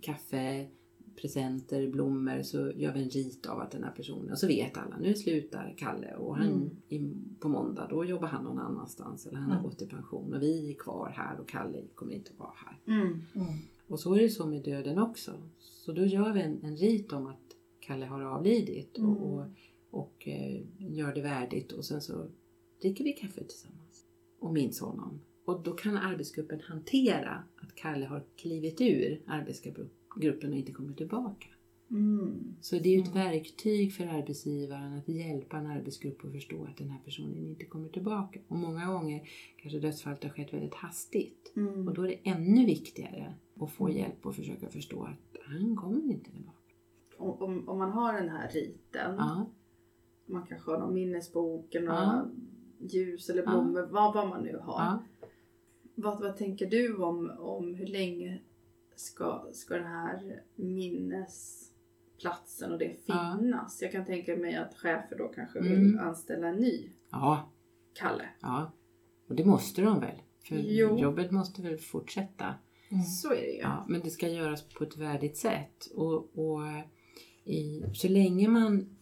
kaffe, 0.02 0.68
presenter, 1.16 1.88
blommor 1.88 2.42
så 2.42 2.58
gör 2.76 2.94
vi 2.94 3.04
en 3.04 3.10
rit 3.10 3.46
av 3.46 3.60
att 3.60 3.72
den 3.72 3.84
här 3.84 3.92
personen, 3.92 4.32
och 4.32 4.38
så 4.38 4.48
vet 4.48 4.78
alla, 4.78 4.98
nu 4.98 5.14
slutar 5.16 5.74
Kalle 5.78 6.16
och 6.16 6.38
han 6.38 6.48
Mm. 6.48 6.70
i, 6.90 7.14
på 7.40 7.50
måndag 7.50 7.88
då 7.90 8.06
jobbar 8.06 8.28
han 8.28 8.44
någon 8.44 8.60
annanstans 8.60 9.26
eller 9.28 9.38
han 9.38 9.50
har 9.52 9.58
Mm. 9.60 9.70
gått 9.70 9.82
i 9.82 9.86
pension 9.88 10.34
och 10.34 10.42
vi 10.42 10.70
är 10.72 10.74
kvar 10.76 11.10
här 11.10 11.40
och 11.40 11.48
Kalle 11.50 11.82
kommer 11.96 12.14
inte 12.14 12.32
att 12.32 12.40
vara 12.40 12.54
här. 12.56 12.96
Mm. 13.02 13.08
Mm. 13.36 13.48
Och 13.88 14.00
så 14.00 14.14
är 14.16 14.22
det 14.22 14.30
så 14.30 14.46
med 14.48 14.64
döden 14.64 15.00
också. 15.00 15.32
Så 15.60 15.92
då 15.92 16.06
gör 16.06 16.34
vi 16.34 16.42
en, 16.42 16.64
en 16.64 16.78
rit 16.78 17.14
om 17.14 17.28
att 17.28 17.40
Kalle 17.80 18.06
har 18.06 18.22
avlidit 18.22 18.98
och, 18.98 19.04
Mm. 19.04 19.18
och, 19.24 19.46
och 19.92 20.28
eh, 20.28 20.62
gör 20.78 21.14
det 21.16 21.22
värdigt 21.22 21.72
och 21.72 21.86
sen 21.86 22.02
så 22.02 22.28
dricker 22.82 23.04
vi 23.04 23.14
kaffe 23.14 23.44
tillsammans 23.44 24.06
och 24.40 24.54
minns 24.54 24.80
honom. 24.80 25.20
Och 25.46 25.64
då 25.64 25.72
kan 25.72 25.98
arbetsgruppen 25.98 26.60
hantera 26.62 27.44
att 27.62 27.76
Kalle 27.76 28.06
har 28.06 28.24
klivit 28.36 28.82
ur 28.82 29.22
arbetsgruppen 29.28 29.90
och 30.16 30.24
inte 30.44 30.72
kommer 30.72 30.94
tillbaka. 30.94 31.48
Mm. 31.92 32.56
Så 32.62 32.76
det 32.76 32.90
är 32.90 32.94
ju 32.98 33.02
ett 33.04 33.16
verktyg 33.16 33.94
för 33.94 34.08
arbetsgivaren 34.08 34.94
att 34.98 35.10
hjälpa 35.10 35.58
en 35.58 35.66
arbetsgrupp 35.66 36.26
att 36.26 36.32
förstå 36.32 36.64
att 36.66 36.78
den 36.78 36.90
här 36.90 37.00
personen 37.06 37.48
inte 37.48 37.66
kommer 37.66 37.90
tillbaka. 37.90 38.40
Och 38.48 38.58
många 38.58 38.86
gånger 38.86 39.30
kanske 39.58 39.80
dödsfallet 39.80 40.24
har 40.24 40.30
skett 40.30 40.54
väldigt 40.54 40.74
hastigt. 40.74 41.54
Mm. 41.56 41.88
Och 41.88 41.94
då 41.94 42.04
är 42.04 42.08
det 42.08 42.30
ännu 42.30 42.66
viktigare 42.66 43.34
att 43.60 43.72
få 43.72 43.90
hjälp 43.90 44.26
och 44.26 44.36
försöka 44.36 44.70
förstå 44.70 45.04
att 45.04 45.38
han 45.46 45.76
kommer 45.76 46.04
inte 46.12 46.32
tillbaka. 46.32 46.58
Om, 47.18 47.32
om, 47.42 47.70
om 47.70 47.78
man 47.78 47.92
har 47.92 48.14
den 48.14 48.30
här 48.30 48.50
riten, 48.50 49.16
Ja, 49.18 49.46
man 50.26 50.46
kanske 50.48 50.72
har 50.72 50.80
någon 50.80 50.94
minnesbok, 50.94 51.74
några 51.74 51.94
Ja. 51.94 52.30
ljus 52.80 53.30
eller 53.30 53.44
Ja. 53.44 53.50
blommor, 53.52 53.88
vad, 53.92 54.14
vad 54.14 54.28
man 54.28 54.44
nu 54.44 54.58
har. 54.58 54.82
ja. 54.82 55.04
Vad, 55.96 56.22
vad 56.22 56.38
tänker 56.38 56.70
du 56.70 56.96
om, 56.98 57.32
om 57.40 57.76
hur 57.76 57.88
länge 57.88 58.42
ska, 58.96 59.50
ska 59.54 59.76
den 59.76 59.88
här 59.88 60.42
minnesplatsen 60.56 62.72
och 62.72 62.78
det 62.80 62.96
Ja. 63.06 63.38
finnas? 63.42 63.82
Jag 63.82 63.92
kan 63.92 64.06
tänka 64.06 64.36
mig 64.36 64.56
att 64.56 64.74
chefer 64.76 65.18
då 65.18 65.28
kanske 65.28 65.60
Mm. 65.60 65.72
vill 65.72 66.00
anställa 66.00 66.48
en 66.48 66.56
ny 66.56 66.90
ja, 67.12 67.52
Kalle. 67.94 68.30
ja. 68.42 68.72
Och 69.30 69.36
det 69.36 69.46
måste 69.46 69.82
de 69.82 70.00
väl? 70.00 70.22
För 70.48 70.56
Jo. 70.56 71.00
jobbet 71.00 71.32
måste 71.32 71.62
väl 71.62 71.78
fortsätta? 71.78 72.56
Så 73.22 73.32
är 73.34 73.42
det 73.42 73.52
ju. 73.52 73.60
Ja, 73.60 73.86
men 73.90 74.02
det 74.02 74.10
ska 74.10 74.28
göras 74.28 74.70
på 74.70 74.84
ett 74.84 74.98
värdigt 74.98 75.38
sätt. 75.38 75.86
Och, 75.96 76.40
och 76.40 76.62
i, 77.46 77.84
så 77.94 78.08
länge 78.08 78.48
man, 78.48 78.93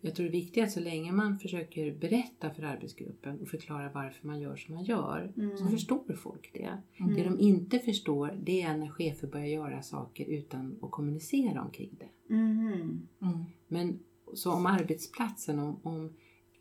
jag 0.00 0.14
tror 0.14 0.26
det 0.26 0.32
viktiga 0.32 0.64
är 0.64 0.66
att 0.66 0.72
så 0.72 0.80
länge 0.80 1.12
man 1.12 1.38
försöker 1.38 1.94
berätta 1.94 2.50
för 2.50 2.62
arbetsgruppen 2.62 3.40
och 3.40 3.48
förklara 3.48 3.90
varför 3.94 4.26
man 4.26 4.40
gör 4.40 4.56
som 4.56 4.74
man 4.74 4.84
gör, 4.84 5.32
Mm. 5.36 5.56
så 5.56 5.66
förstår 5.66 6.14
folk 6.16 6.50
det. 6.52 6.78
Mm. 7.00 7.14
Det 7.14 7.24
de 7.24 7.40
inte 7.40 7.78
förstår, 7.78 8.38
det 8.42 8.62
är 8.62 8.76
när 8.76 8.88
chefer 8.88 9.26
börjar 9.28 9.46
göra 9.46 9.82
saker 9.82 10.24
utan 10.24 10.78
att 10.82 10.90
kommunicera 10.90 11.62
omkring 11.62 11.90
det. 11.98 12.34
Mhm. 12.34 13.06
Men 13.68 13.98
så 14.34 14.52
om 14.52 14.66
arbetsplatsen, 14.66 15.58
om, 15.58 15.80
om 15.82 16.12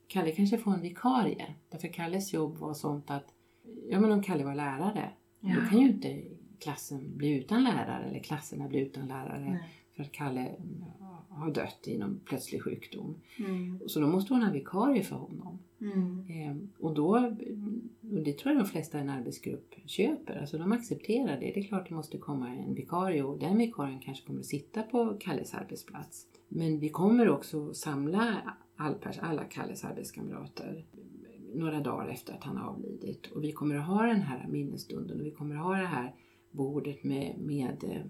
Kalle 0.07 0.31
kanske 0.31 0.57
får 0.57 0.73
en 0.73 0.81
vikarie, 0.81 1.55
därför 1.69 1.87
Kalles 1.87 2.33
jobb 2.33 2.57
var 2.57 2.73
sånt 2.73 3.11
att, 3.11 3.33
ja 3.89 3.99
men 3.99 4.11
om 4.11 4.23
Kalle 4.23 4.43
var 4.43 4.55
lärare, 4.55 5.09
då 5.39 5.69
kan 5.69 5.79
ju 5.79 5.87
inte 5.87 6.23
klassen 6.59 7.17
bli 7.17 7.33
utan 7.33 7.63
lärare 7.63 8.05
eller 8.09 8.19
klasserna 8.19 8.67
bli 8.67 8.79
utan 8.79 9.07
lärare 9.07 9.59
för 9.95 10.03
att 10.03 10.11
Kalle 10.11 10.55
ja, 10.99 11.06
har 11.37 11.51
dött 11.51 11.87
i 11.87 11.97
någon 11.97 12.19
plötslig 12.25 12.63
sjukdom. 12.63 13.15
Mm. 13.39 13.79
Så 13.87 13.99
då 13.99 14.07
måste 14.07 14.33
hon 14.33 14.43
ha 14.43 14.51
vikarie 14.51 15.03
för 15.03 15.15
honom. 15.15 15.59
Mm. 15.81 16.25
Ehm, 16.29 16.69
och 16.79 16.93
då, 16.93 17.09
och 18.11 18.23
det 18.23 18.37
tror 18.37 18.53
jag 18.53 18.63
de 18.63 18.69
flesta 18.69 18.97
i 18.97 19.01
en 19.01 19.09
arbetsgrupp 19.09 19.75
köper, 19.85 20.39
alltså 20.39 20.57
de 20.57 20.71
accepterar 20.71 21.39
det. 21.39 21.51
Det 21.53 21.59
är 21.59 21.63
klart 21.63 21.89
det 21.89 21.95
måste 21.95 22.17
komma 22.17 22.49
en 22.49 22.73
vikarie 22.73 23.23
och 23.23 23.39
den 23.39 23.57
vikarien 23.57 23.99
kanske 23.99 24.27
kommer 24.27 24.39
att 24.39 24.45
sitta 24.45 24.83
på 24.83 25.17
Kalles 25.19 25.53
arbetsplats. 25.53 26.27
Men 26.47 26.79
vi 26.79 26.89
kommer 26.89 27.29
också 27.29 27.73
samla 27.73 28.37
all, 28.75 28.93
pers- 28.93 29.21
alla 29.21 29.43
Kalles 29.43 29.83
arbetskamrater 29.83 30.85
några 31.53 31.79
dagar 31.79 32.07
efter 32.07 32.33
att 32.33 32.43
han 32.43 32.57
har 32.57 32.69
avlidit. 32.69 33.31
Och 33.31 33.43
vi 33.43 33.51
kommer 33.51 33.75
att 33.75 33.87
ha 33.87 34.03
den 34.03 34.21
här 34.21 34.47
minnesstunden 34.47 35.19
och 35.19 35.25
vi 35.25 35.31
kommer 35.31 35.55
att 35.55 35.63
ha 35.63 35.75
det 35.75 35.87
här 35.87 36.15
bordet 36.51 37.03
med, 37.03 37.35
med 37.39 37.83
eh, 37.83 38.01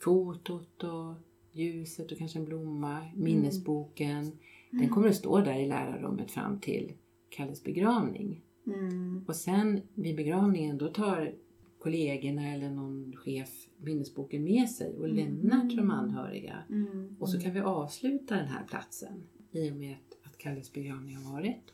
fotot 0.00 0.84
och 0.84 1.14
ljuset 1.54 2.12
och 2.12 2.18
kanske 2.18 2.38
en 2.38 2.44
blomma, 2.44 3.06
minnesboken. 3.14 4.32
Den 4.70 4.88
kommer 4.88 5.08
att 5.08 5.16
stå 5.16 5.40
där 5.40 5.58
i 5.58 5.68
lärarrummet 5.68 6.30
fram 6.30 6.60
till 6.60 6.92
Kalles 7.28 7.64
begravning. 7.64 8.44
Mm. 8.66 9.24
Och 9.28 9.36
sen 9.36 9.80
vid 9.94 10.16
begravningen 10.16 10.78
då 10.78 10.88
tar 10.88 11.34
kollegorna 11.78 12.54
eller 12.54 12.70
någon 12.70 13.16
chef 13.16 13.68
minnesboken 13.76 14.44
med 14.44 14.70
sig 14.70 14.96
och 14.98 15.08
lämnar 15.08 15.68
till 15.68 15.76
de 15.76 15.90
anhöriga. 15.90 16.58
Mm. 16.70 17.16
Och 17.18 17.28
så 17.28 17.40
kan 17.40 17.54
vi 17.54 17.60
avsluta 17.60 18.36
den 18.36 18.48
här 18.48 18.66
platsen 18.66 19.22
i 19.50 19.70
och 19.70 19.76
med 19.76 19.92
att, 19.92 20.26
att 20.26 20.38
Kalles 20.38 20.72
begravning 20.72 21.16
har 21.16 21.32
varit. 21.32 21.72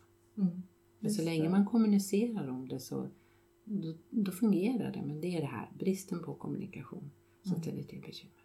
Men 0.99 1.11
så 1.11 1.23
länge 1.23 1.49
man 1.49 1.67
kommunicerar 1.67 2.49
om 2.49 2.69
det 2.69 2.81
så 2.81 3.09
då, 3.65 3.95
då 4.11 4.33
fungerar 4.33 4.93
det. 4.93 5.03
Men 5.07 5.21
det 5.21 5.37
är 5.37 5.41
det 5.41 5.47
här, 5.47 5.71
bristen 5.79 6.23
på 6.23 6.35
kommunikation 6.35 7.11
som 7.43 7.63
ställer 7.63 7.83
till 7.83 8.01
bekymmer. 8.01 8.40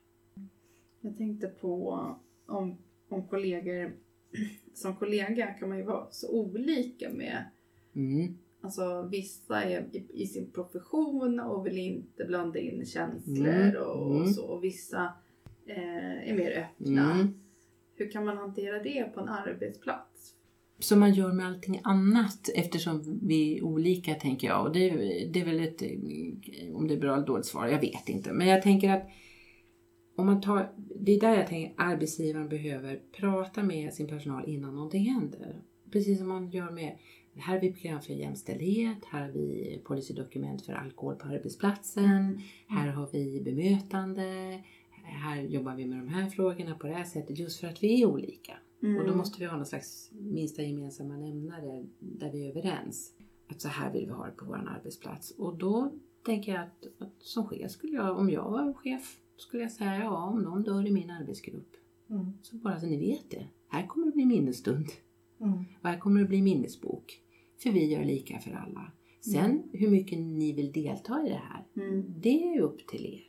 Jag 1.05 1.17
tänkte 1.17 1.47
på 1.47 1.99
om, 2.45 2.77
om 3.09 3.27
kollegor, 3.27 3.95
som 4.73 4.95
kollega 4.95 5.45
kan 5.47 5.69
man 5.69 5.77
ju 5.77 5.83
vara 5.83 6.07
så 6.11 6.31
olika 6.31 7.09
med 7.09 7.45
Mm. 7.95 8.37
Alltså 8.61 9.07
vissa 9.11 9.63
är 9.63 9.85
i, 9.91 10.05
i 10.13 10.27
sin 10.27 10.51
profession 10.51 11.39
och 11.39 11.65
vill 11.65 11.77
inte 11.77 12.25
blanda 12.25 12.59
in 12.59 12.85
känslor 12.85 13.47
Mm, 13.47 13.75
och, 13.81 14.07
och 14.07 14.15
mm. 14.15 14.33
så. 14.33 14.45
Och 14.45 14.63
vissa 14.63 15.13
eh, 15.65 16.29
är 16.31 16.35
mer 16.37 16.51
öppna. 16.51 17.11
Mm. 17.13 17.27
Hur 17.95 18.11
kan 18.11 18.25
man 18.25 18.37
hantera 18.37 18.83
det 18.83 19.03
på 19.13 19.19
en 19.19 19.29
arbetsplats? 19.29 20.33
Som 20.79 20.99
man 20.99 21.13
gör 21.13 21.33
med 21.33 21.47
allting 21.47 21.81
annat 21.83 22.49
eftersom 22.55 23.19
vi 23.23 23.57
är 23.57 23.63
olika 23.63 24.13
tänker 24.15 24.47
jag. 24.47 24.65
Och 24.65 24.73
det, 24.73 24.89
är- 24.89 25.27
det 25.33 25.41
är 25.41 25.45
väl 25.45 25.59
ett, 25.59 25.81
om 26.75 26.87
det 26.87 26.93
är 26.93 26.99
bra 26.99 27.13
eller 27.15 27.25
dåligt 27.27 27.45
svar, 27.45 27.67
jag 27.67 27.81
vet 27.81 28.09
inte. 28.09 28.33
Men 28.33 28.47
jag 28.47 28.61
tänker 28.61 28.89
att 28.89 29.03
om 30.15 30.25
man 30.25 30.41
tar, 30.41 30.71
det 30.95 31.11
är 31.11 31.19
där 31.19 31.35
jag 31.35 31.47
tänker 31.47 31.73
arbetsgivaren 31.77 32.49
behöver 32.49 33.01
prata 33.11 33.63
med 33.63 33.93
sin 33.93 34.07
personal 34.07 34.49
innan 34.49 34.75
någonting 34.75 35.05
händer. 35.05 35.61
Precis 35.91 36.17
som 36.17 36.27
man 36.27 36.49
gör 36.49 36.71
med, 36.71 36.97
här 37.35 37.53
har 37.53 37.61
vi 37.61 37.73
program 37.73 38.01
för 38.01 38.13
jämställdhet, 38.13 38.97
här 39.05 39.21
har 39.21 39.31
vi 39.31 39.81
policydokument 39.85 40.65
för 40.65 40.73
alkohol 40.73 41.15
på 41.15 41.27
arbetsplatsen, 41.27 42.41
här 42.67 42.87
har 42.87 43.09
vi 43.11 43.41
bemötande, 43.41 44.61
här 45.03 45.41
jobbar 45.41 45.75
vi 45.75 45.85
med 45.85 45.97
de 45.97 46.07
här 46.07 46.29
frågorna 46.29 46.75
på 46.75 46.87
det 46.87 46.93
här 46.93 47.03
sättet 47.03 47.39
just 47.39 47.59
för 47.59 47.67
att 47.67 47.83
vi 47.83 48.01
är 48.01 48.05
olika. 48.05 48.57
Mm. 48.83 48.97
Och 48.97 49.07
då 49.07 49.15
måste 49.15 49.39
vi 49.39 49.45
ha 49.45 49.57
någon 49.57 49.65
slags 49.65 50.11
minsta 50.11 50.61
gemensamma 50.61 51.17
nämnare 51.17 51.85
där 51.99 52.31
vi 52.31 52.45
är 52.45 52.49
överens. 52.49 53.13
Att 53.47 53.61
så 53.61 53.67
här 53.67 53.93
vill 53.93 54.05
vi 54.05 54.11
ha 54.11 54.25
det 54.25 54.31
på 54.31 54.45
vår 54.45 54.69
arbetsplats. 54.77 55.31
Och 55.31 55.57
då 55.57 55.91
tänker 56.25 56.51
jag 56.51 56.61
att, 56.61 57.01
att 57.01 57.13
som 57.19 57.47
chef 57.47 57.71
skulle 57.71 57.93
jag, 57.93 58.17
om 58.17 58.29
jag 58.29 58.51
var 58.51 58.73
chef, 58.73 59.19
skulle 59.37 59.63
jag 59.63 59.71
säga 59.71 59.95
ja, 59.99 60.23
om 60.29 60.41
någon 60.41 60.63
dör 60.63 60.87
i 60.87 60.91
min 60.91 61.09
arbetsgrupp. 61.09 61.71
Så 62.41 62.55
bara 62.55 62.79
så 62.79 62.85
ni 62.85 62.97
vet 62.97 63.31
det. 63.31 63.45
Här 63.67 63.87
kommer 63.87 64.05
det 64.05 64.11
bli 64.11 64.25
minnesstund. 64.25 64.85
Och 65.81 65.87
här 65.89 65.99
kommer 65.99 66.19
det 66.21 66.27
bli 66.27 66.41
minnesbok. 66.41 67.21
För 67.57 67.71
vi 67.71 67.85
gör 67.91 68.03
lika 68.03 68.39
för 68.39 68.51
alla. 68.51 68.91
Sen 69.21 69.63
hur 69.73 69.89
mycket 69.89 70.19
ni 70.19 70.53
vill 70.53 70.71
delta 70.71 71.25
i 71.25 71.29
det 71.29 71.41
här, 71.43 71.63
Mm. 71.75 72.03
det 72.21 72.43
är 72.43 72.61
upp 72.61 72.87
till 72.87 73.05
er. 73.05 73.21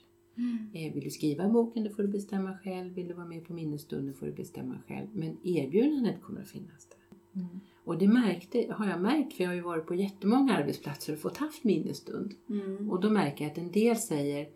Eh, 0.75 0.95
Vill 0.95 1.05
du 1.05 1.11
skriva 1.11 1.49
boken, 1.49 1.85
då 1.85 1.91
får 1.91 2.03
du 2.03 2.09
bestämma 2.09 2.59
själv. 2.59 2.95
Vill 2.95 3.09
du 3.09 3.15
vara 3.15 3.27
med 3.27 3.45
på 3.45 3.53
minnesstunden 3.53 4.15
får 4.15 4.27
du 4.27 4.33
bestämma 4.33 4.79
själv. 4.89 5.07
Men 5.13 5.37
erbjudandet 5.43 6.23
kommer 6.23 6.41
att 6.41 6.49
finnas 6.49 6.87
där. 6.89 6.99
Och 7.85 7.99
det 7.99 8.09
märkte, 8.09 8.67
har 8.79 8.87
jag 8.89 9.01
märkt, 9.01 9.33
för 9.33 9.43
jag 9.45 9.51
har 9.51 9.55
ju 9.55 9.61
varit 9.61 9.87
på 9.87 9.95
jättemånga 9.95 10.57
arbetsplatser 10.57 11.13
och 11.13 11.19
fått 11.19 11.37
haft 11.37 11.65
minnesstund. 11.65 12.35
Mm. 12.51 12.91
Och 12.91 13.01
då 13.01 13.11
märker 13.11 13.45
jag 13.45 13.51
att 13.53 13.59
en 13.59 13.71
del 13.73 13.97
säger 13.97 14.49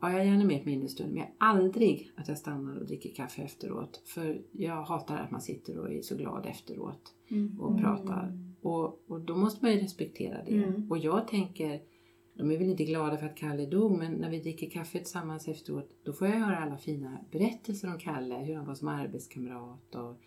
Ja, 0.00 0.12
jag 0.12 0.20
är 0.20 0.24
gärna 0.24 0.44
med 0.44 0.62
på 0.62 0.68
minnesstund, 0.68 1.12
men 1.12 1.18
jag 1.18 1.28
aldrig 1.38 2.12
att 2.16 2.28
jag 2.28 2.38
stannar 2.38 2.76
och 2.76 2.86
dricker 2.86 3.10
kaffe 3.14 3.42
efteråt. 3.42 4.02
För 4.04 4.42
jag 4.52 4.82
hatar 4.82 5.16
att 5.16 5.30
man 5.30 5.40
sitter 5.40 5.78
och 5.78 5.92
är 5.92 6.02
så 6.02 6.16
glad 6.16 6.46
efteråt 6.46 7.12
Mm. 7.28 7.60
och 7.60 7.80
pratar. 7.80 8.38
Och, 8.62 9.10
och 9.10 9.20
då 9.20 9.36
måste 9.36 9.64
man 9.64 9.72
ju 9.74 9.80
respektera 9.80 10.44
det. 10.44 10.54
Mm. 10.64 10.90
Och 10.90 10.98
jag 10.98 11.28
tänker, 11.28 11.80
de 12.34 12.50
är 12.50 12.58
väl 12.58 12.68
inte 12.70 12.84
glada 12.84 13.16
för 13.16 13.26
att 13.26 13.36
Kalle 13.36 13.66
dog, 13.66 13.98
men 13.98 14.12
när 14.12 14.30
vi 14.30 14.40
dricker 14.40 14.70
kaffe 14.70 14.98
tillsammans 14.98 15.48
efteråt, 15.48 15.90
då 16.04 16.12
får 16.12 16.28
jag 16.28 16.34
höra 16.36 16.58
alla 16.58 16.76
fina 16.78 17.18
berättelser 17.30 17.88
om 17.88 17.98
Kalle, 17.98 18.34
hur 18.34 18.54
han 18.54 18.66
var 18.66 18.74
som 18.74 18.88
arbetskamrat 18.88 19.94
och 19.94 20.20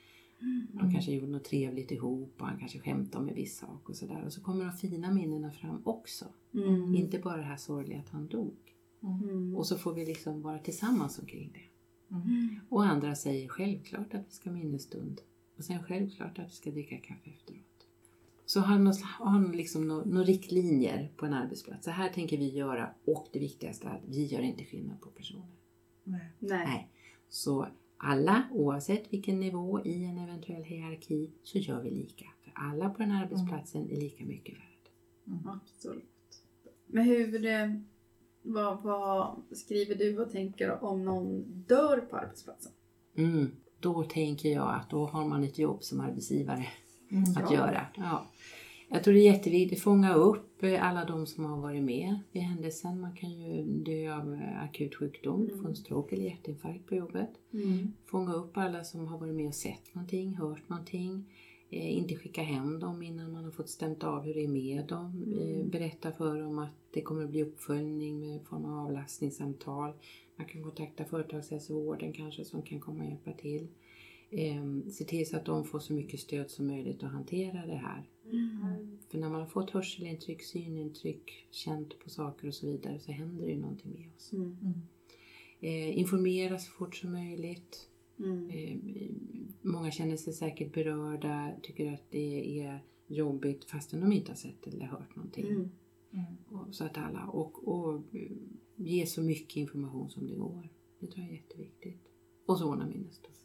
de 0.74 0.92
kanske 0.92 1.12
gjorde 1.12 1.28
något 1.28 1.44
trevligt 1.44 1.92
ihop 1.92 2.36
och 2.40 2.48
han 2.48 2.60
kanske 2.60 2.80
skämtade 2.80 3.24
om 3.24 3.30
en 3.30 3.36
viss 3.36 3.58
sak 3.58 3.90
och 3.90 3.96
sådär. 3.96 4.24
Och 4.26 4.34
så 4.34 4.42
kommer 4.42 4.66
de 4.66 4.72
fina 4.74 5.12
minnena 5.12 5.52
fram 5.52 5.82
också. 5.84 6.26
Mm. 6.54 6.96
Inte 6.96 7.20
bara 7.20 7.38
det 7.38 7.44
här 7.44 7.58
sorgliga 7.58 8.00
att 8.00 8.10
han 8.10 8.28
dog. 8.28 8.58
Mm. 9.04 9.56
Och 9.56 9.68
så 9.68 9.78
får 9.78 9.94
vi 9.94 10.06
liksom 10.06 10.42
vara 10.42 10.60
tillsammans 10.60 11.20
omkring 11.20 11.52
det. 11.54 11.70
Mm. 12.16 12.60
Och 12.70 12.86
andra 12.86 13.16
säger 13.16 13.48
självklart 13.48 14.14
att 14.14 14.26
vi 14.28 14.32
ska 14.32 14.52
minnesstund. 14.52 15.22
Och 15.58 15.64
sen 15.64 15.84
självklart 15.84 16.40
att 16.40 16.52
vi 16.52 16.56
ska 16.56 16.72
dricka 16.72 16.98
kaffe 16.98 17.30
efteråt. 17.30 17.66
Så 18.46 18.60
ha 18.60 18.78
någon, 18.78 18.94
ha 19.20 19.40
någon 19.40 19.52
liksom 19.52 19.88
några, 19.88 20.06
några 20.06 20.24
riktlinjer 20.24 21.12
på 21.18 21.26
en 21.26 21.34
arbetsplats. 21.34 21.86
Så 21.86 21.92
här 21.92 22.10
tänker 22.10 22.38
vi 22.38 22.50
göra 22.50 22.90
och 23.06 23.28
det 23.32 23.40
viktigaste 23.40 23.88
är 23.88 23.92
att 23.92 24.04
vi 24.06 24.26
gör 24.26 24.42
inte 24.42 24.64
skillnad 24.64 25.02
på 25.02 25.10
personer. 25.10 25.56
Nej. 26.04 26.32
Nej. 26.40 26.90
Så 27.30 27.68
alla, 27.98 28.44
oavsett 28.52 29.14
vilken 29.14 29.40
nivå 29.40 29.86
i 29.86 30.04
en 30.04 30.18
eventuell 30.18 30.64
hierarki, 30.64 31.32
så 31.44 31.58
gör 31.58 31.82
vi 31.82 31.90
lika. 31.90 32.26
För 32.44 32.52
alla 32.56 32.90
på 32.90 32.98
den 32.98 33.12
arbetsplatsen 33.12 33.90
är 33.90 33.96
lika 33.96 34.26
mycket 34.26 34.56
värd. 34.56 34.90
Absolut. 35.46 36.44
Men 36.88 37.04
hur, 37.06 37.46
eh, 37.46 37.74
Vad, 38.42 38.82
vad 38.84 39.42
skriver 39.52 39.96
du 39.96 40.20
och 40.20 40.32
tänker 40.32 40.84
om 40.84 41.06
någon 41.06 41.44
dör 41.68 41.98
på 41.98 42.18
arbetsplatsen? 42.18 42.72
Mm. 43.18 43.52
Då 43.80 44.04
tänker 44.04 44.50
jag 44.50 44.74
att 44.76 44.90
då 44.90 45.06
har 45.06 45.26
man 45.26 45.44
ett 45.44 45.60
jobb 45.60 45.84
som 45.84 46.00
arbetsgivare 46.00 46.66
att 47.38 47.52
Ja. 47.52 47.54
göra. 47.58 47.86
Ja. 47.96 48.26
Jag 48.92 49.04
tror 49.04 49.14
det 49.14 49.20
är 49.20 49.34
jätteviktigt 49.34 49.78
att 49.80 49.84
fånga 49.84 50.14
upp 50.14 50.64
eh, 50.64 50.88
alla 50.88 51.06
de 51.06 51.28
som 51.28 51.46
har 51.46 51.58
varit 51.62 51.84
med 51.84 52.20
vid 52.32 52.42
händelsen. 52.42 53.00
Man 53.02 53.16
kan 53.16 53.32
ju 53.32 53.64
dö 53.64 54.16
av 54.16 54.34
eh, 54.34 54.64
akut 54.64 54.96
sjukdom, 54.96 55.50
få 55.62 55.68
en 55.68 55.76
stroke 55.76 56.16
eller 56.16 56.26
hjärtinfarkt 56.26 56.86
på 56.88 56.96
jobbet. 56.96 57.30
Fånga 58.06 58.34
upp 58.34 58.58
alla 58.58 58.84
som 58.84 59.08
har 59.08 59.18
varit 59.18 59.36
med 59.36 59.48
och 59.48 59.56
sett 59.56 59.96
någonting, 59.96 60.36
hört 60.36 60.70
någonting. 60.70 61.26
Eh, 61.70 61.98
inte 61.98 62.16
skicka 62.16 62.42
hem 62.42 62.80
dem 62.80 63.04
innan 63.04 63.32
man 63.32 63.44
har 63.44 63.52
fått 63.52 63.70
stämt 63.70 64.04
av 64.04 64.24
hur 64.24 64.34
det 64.34 64.44
är 64.44 64.48
med 64.48 64.86
dem. 64.86 65.34
Eh, 65.40 65.66
berätta 65.66 66.12
för 66.12 66.40
dem 66.40 66.60
att 66.60 66.74
det 66.92 67.02
kommer 67.02 67.24
att 67.24 67.30
bli 67.30 67.44
uppföljning 67.44 68.20
med 68.20 68.42
form 68.46 68.66
av 68.66 68.86
avlastningssamtal. 68.86 69.94
Man 70.36 70.48
kan 70.48 70.64
kontakta 70.64 71.06
företagshälsovården 71.06 72.14
kanske 72.14 72.46
som 72.46 72.62
kan 72.62 72.80
komma 72.80 73.04
och 73.04 73.10
hjälpa 73.10 73.32
till. 73.32 73.68
Eh, 74.32 74.92
se 74.92 75.04
till 75.04 75.30
så 75.30 75.38
att 75.38 75.46
de 75.46 75.66
får 75.66 75.80
så 75.80 75.94
mycket 75.94 76.20
stöd 76.20 76.52
som 76.52 76.68
möjligt 76.68 77.04
att 77.04 77.12
hantera 77.12 77.66
det 77.66 77.76
här. 77.76 78.04
För 79.10 79.18
när 79.18 79.30
man 79.30 79.42
har 79.42 79.48
fått 79.48 79.70
hörselintryck, 79.70 80.44
synintryck, 80.44 81.48
känt 81.52 82.00
på 82.00 82.10
saker 82.10 82.48
och 82.48 82.54
så 82.54 82.68
vidare 82.68 83.00
så 83.00 83.12
händer 83.12 83.46
det 83.46 83.52
ju 83.52 83.60
någonting 83.60 83.92
med 83.92 84.10
oss. 84.16 84.34
Mm. 84.34 84.56
Eh, 85.60 86.00
informera 86.00 86.60
så 86.60 86.72
fort 86.72 86.96
som 86.96 87.12
möjligt. 87.12 87.89
Mm. 88.20 88.50
Eh, 88.50 88.78
många 89.62 89.92
känner 89.92 90.16
sig 90.18 90.34
säkert 90.34 90.74
berörda, 90.74 91.52
tycker 91.62 91.94
att 91.94 92.04
det 92.12 92.60
är 92.62 92.80
jobbigt 93.08 93.64
fastän 93.66 94.00
de 94.00 94.12
inte 94.12 94.32
har 94.32 94.36
sett 94.36 94.68
eller 94.68 94.86
hört 94.86 95.16
någonting. 95.16 95.46
Mm. 95.46 95.70
Och, 96.50 96.76
så 96.76 96.84
att 96.86 96.98
alla, 96.98 97.28
och, 97.28 97.68
och 97.68 97.96
eh, 98.16 98.32
ge 98.76 99.06
så 99.06 99.22
mycket 99.22 99.58
information 99.58 100.10
som 100.10 100.28
det 100.28 100.36
går. 100.36 100.70
Det 101.00 101.08
tror 101.08 101.26
jag 101.26 101.34
är 101.34 101.36
jätteviktigt. 101.38 102.02
Och 102.46 102.58
så 102.58 102.70
ordna 102.70 102.88
minnesstund. 102.88 103.36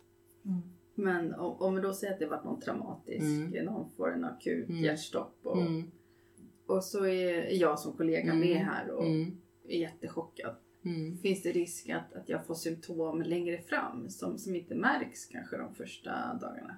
Men 0.95 1.35
om, 1.35 1.57
om 1.59 1.75
vi 1.75 1.81
då 1.81 1.93
säger 1.93 2.13
att 2.13 2.19
det 2.21 2.27
varit 2.27 2.45
någon 2.45 2.61
traumatisk, 2.61 3.25
Mm. 3.25 3.65
någon 3.65 3.91
får 3.91 4.13
en 4.15 4.25
akut 4.25 4.69
Mm. 4.69 4.85
hjärtstopp 4.85 5.39
och, 5.43 5.61
Mm, 5.63 5.91
och 6.67 6.85
så 6.85 7.07
är 7.07 7.61
jag 7.61 7.79
som 7.79 7.93
kollega 7.93 8.33
Mm. 8.33 8.41
med 8.41 8.57
här 8.57 8.91
och 8.91 9.07
mm, 9.07 9.37
är 9.69 9.79
jättechockad. 9.79 10.55
Mm. 10.85 11.19
Finns 11.19 11.43
det 11.43 11.53
risk 11.53 11.89
att, 11.89 12.13
att 12.13 12.29
jag 12.29 12.47
får 12.47 12.55
symptom 12.55 13.23
längre 13.23 13.59
fram 13.59 14.09
som, 14.11 14.39
som 14.39 14.55
inte 14.57 14.75
märks 14.75 15.27
kanske 15.27 15.57
de 15.57 15.75
första 15.75 16.11
dagarna? 16.41 16.77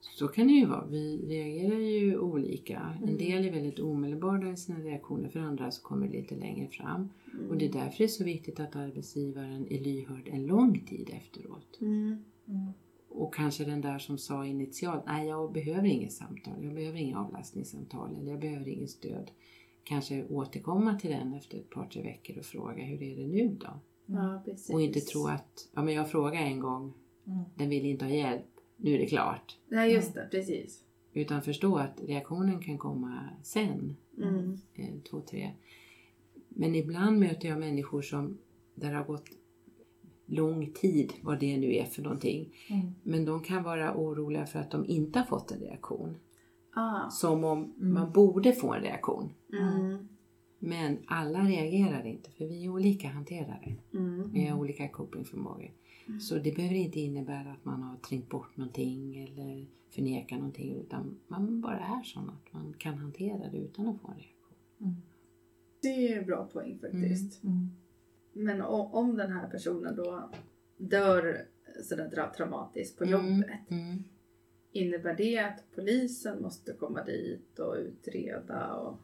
Så 0.00 0.28
kan 0.28 0.46
det 0.46 0.52
ju 0.52 0.66
vara. 0.66 0.86
Vi 0.86 1.16
reagerar 1.26 1.78
ju 1.78 2.18
olika. 2.18 2.96
En 3.02 3.08
Mm. 3.08 3.18
del 3.18 3.44
är 3.44 3.52
väldigt 3.52 3.78
omedelbara 3.78 4.50
i 4.52 4.56
sina 4.56 4.78
reaktioner, 4.78 5.28
för 5.28 5.40
andra 5.40 5.70
så 5.70 5.82
kommer 5.82 6.06
det 6.06 6.12
lite 6.12 6.34
längre 6.36 6.68
fram. 6.68 7.08
Mm. 7.34 7.50
Och 7.50 7.58
det 7.58 7.64
är 7.66 7.72
därför 7.72 7.98
det 7.98 8.04
är 8.04 8.08
så 8.08 8.24
viktigt 8.24 8.60
att 8.60 8.76
arbetsgivaren 8.76 9.66
är 9.72 9.80
lyhörd 9.80 10.28
en 10.32 10.46
lång 10.46 10.86
tid 10.86 11.10
efteråt. 11.12 11.78
Mm. 11.80 12.24
Och 13.08 13.34
kanske 13.34 13.64
den 13.64 13.80
där 13.80 13.98
som 13.98 14.18
sa 14.18 14.46
initialt, 14.46 15.02
nej 15.06 15.28
jag 15.28 15.52
behöver 15.52 15.88
inget 15.88 16.12
samtal, 16.12 16.64
jag 16.64 16.74
behöver 16.74 16.98
inga 16.98 17.18
avlastningssamtal 17.20 18.16
eller 18.16 18.30
jag 18.30 18.40
behöver 18.40 18.68
inget 18.68 18.90
stöd. 18.90 19.30
Kanske 19.88 20.24
återkomma 20.28 20.94
till 20.98 21.10
den 21.10 21.34
efter 21.34 21.58
ett 21.58 21.70
par, 21.70 21.86
tre 21.86 22.02
veckor 22.02 22.38
och 22.38 22.44
fråga 22.44 22.84
hur 22.84 23.02
är 23.02 23.16
det 23.16 23.26
nu 23.26 23.56
då? 23.60 23.80
Ja, 24.06 24.42
precis. 24.44 24.70
Och 24.70 24.82
inte 24.82 25.00
tro 25.00 25.26
att, 25.26 25.68
ja 25.74 25.82
men 25.82 25.94
jag 25.94 26.10
frågar 26.10 26.40
en 26.42 26.60
gång, 26.60 26.92
den 27.54 27.68
vill 27.68 27.84
inte 27.84 28.04
ha 28.04 28.12
hjälp, 28.12 28.44
nu 28.76 28.94
är 28.94 28.98
det 28.98 29.06
klart. 29.06 29.56
Nej, 29.68 29.92
just 29.92 30.14
det. 30.14 30.28
Precis. 30.30 30.84
Utan 31.12 31.42
förstå 31.42 31.76
att 31.76 32.00
reaktionen 32.06 32.62
kan 32.62 32.78
komma 32.78 33.28
sen, 33.42 33.96
Mm. 34.22 34.58
eh, 34.74 34.88
två, 35.10 35.20
tre. 35.20 35.50
Men 36.48 36.74
ibland 36.74 37.18
möter 37.20 37.48
jag 37.48 37.58
människor 37.60 38.02
som, 38.02 38.38
där 38.74 38.90
det 38.90 38.96
har 38.96 39.04
gått 39.04 39.30
lång 40.26 40.72
tid, 40.72 41.12
vad 41.22 41.40
det 41.40 41.56
nu 41.56 41.74
är 41.76 41.84
för 41.84 42.02
någonting. 42.02 42.54
Men 43.02 43.24
de 43.24 43.42
kan 43.42 43.62
vara 43.62 43.94
oroliga 43.96 44.46
för 44.46 44.58
att 44.58 44.70
de 44.70 44.86
inte 44.86 45.18
har 45.18 45.26
fått 45.26 45.50
en 45.50 45.60
reaktion. 45.60 46.16
Ah. 46.80 47.10
Som 47.10 47.44
om 47.44 47.74
man 47.76 48.12
borde 48.12 48.52
få 48.52 48.72
en 48.74 48.82
reaktion. 48.82 49.30
Mm. 49.52 50.08
Men 50.58 50.98
alla 51.06 51.38
reagerar 51.40 52.06
inte, 52.06 52.30
för 52.30 52.44
vi 52.46 52.64
är 52.64 52.68
olika 52.68 53.08
hanterare. 53.08 53.74
Mm. 53.94 54.30
Vi 54.32 54.46
har 54.46 54.58
olika 54.58 54.88
copingförmågor. 54.88 55.70
Så 56.20 56.34
det 56.38 56.56
behöver 56.56 56.74
inte 56.76 57.00
innebära 57.00 57.52
att 57.52 57.64
man 57.64 57.82
har 57.82 57.96
trängt 57.96 58.28
bort 58.28 58.56
någonting 58.56 59.18
eller 59.24 59.66
förnekar 59.90 60.36
någonting. 60.36 60.74
Utan 60.76 61.16
man 61.28 61.60
bara 61.60 61.78
är 61.78 62.02
sån 62.02 62.30
att 62.30 62.52
man 62.52 62.74
kan 62.78 62.94
hantera 62.98 63.50
det 63.50 63.56
utan 63.58 63.88
att 63.88 64.00
få 64.00 64.08
en 64.08 64.14
reaktion. 64.18 65.02
Det 65.82 65.88
är 66.12 66.18
en 66.18 66.26
bra 66.26 66.44
poäng 66.52 66.78
faktiskt. 66.80 67.40
Men 68.32 68.62
o- 68.62 68.90
om 68.92 69.16
den 69.16 69.32
här 69.32 69.48
personen 69.48 69.96
då 69.96 70.30
dör 70.76 71.36
sådär 71.84 72.30
traumatiskt 72.36 72.98
på 72.98 73.04
jobbet. 73.04 73.46
Innebär 74.78 75.16
det 75.16 75.38
att 75.38 75.64
polisen 75.74 76.42
måste 76.42 76.72
komma 76.72 77.04
dit 77.04 77.58
och 77.58 77.74
utreda? 77.74 78.74
Och... 78.74 78.98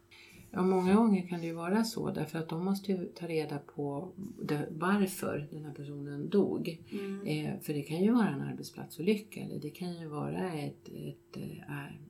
Ja, 0.50 0.62
många 0.62 0.94
gånger 0.94 1.26
kan 1.26 1.40
det 1.40 1.46
ju 1.46 1.52
vara 1.52 1.84
så 1.84 2.10
därför 2.10 2.38
att 2.38 2.48
de 2.48 2.64
måste 2.64 2.92
ju 2.92 3.06
ta 3.06 3.26
reda 3.26 3.58
på 3.58 4.12
det, 4.42 4.68
varför 4.70 5.48
den 5.50 5.64
här 5.64 5.74
personen 5.74 6.28
dog. 6.28 6.82
Mm. 6.92 7.26
Eh, 7.26 7.60
för 7.60 7.74
det 7.74 7.82
kan 7.82 8.02
ju 8.02 8.12
vara 8.12 8.28
en 8.28 8.40
arbetsplatsolycka 8.40 9.40
eller 9.40 9.58
det 9.58 9.70
kan 9.70 9.94
ju 9.94 10.06
vara 10.06 10.52
ett, 10.52 10.88
ett, 10.88 11.36
eh, 11.36 11.58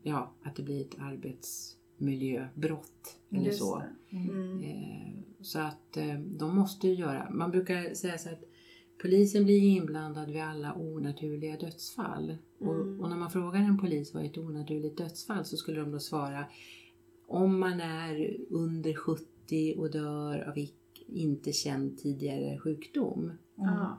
ja, 0.03 0.35
att 0.43 0.57
det 0.57 0.63
blir 0.63 0.81
ett 0.81 0.99
arbetsmiljöbrott 0.99 3.19
eller 3.31 3.47
Just 3.47 3.59
så. 3.59 3.83
Mm. 4.11 4.63
Eh, 4.63 5.13
så 5.41 5.59
att 5.59 5.97
eh, 5.97 6.19
de 6.19 6.57
måste 6.57 6.89
ju 6.89 6.95
göra, 6.95 7.31
man 7.31 7.51
brukar 7.51 7.95
säga 7.95 8.19
så 8.19 8.29
att 8.29 8.45
polisen 9.05 9.45
blir 9.45 9.63
inblandad 9.63 10.31
vid 10.31 10.43
alla 10.43 10.75
onaturliga 10.75 11.57
dödsfall. 11.57 12.37
Mm. 12.61 12.69
Och, 12.69 13.05
och 13.05 13.11
när 13.11 13.17
man 13.17 13.31
frågar 13.31 13.61
en 13.61 13.79
polis 13.79 14.15
vad 14.15 14.23
är 14.23 14.27
ett 14.27 14.39
onaturligt 14.39 14.99
dödsfall 14.99 15.45
så 15.45 15.57
skulle 15.57 15.81
de 15.81 15.91
då 15.91 15.99
svara 15.99 16.45
om 17.27 17.61
man 17.61 17.81
är 17.81 18.37
under 18.51 18.95
70 18.95 19.75
och 19.79 19.91
dör 19.91 20.49
av 20.49 20.67
inte 21.07 21.53
känd 21.53 21.99
tidigare 21.99 22.59
sjukdom. 22.59 23.33
Ah. 23.57 23.97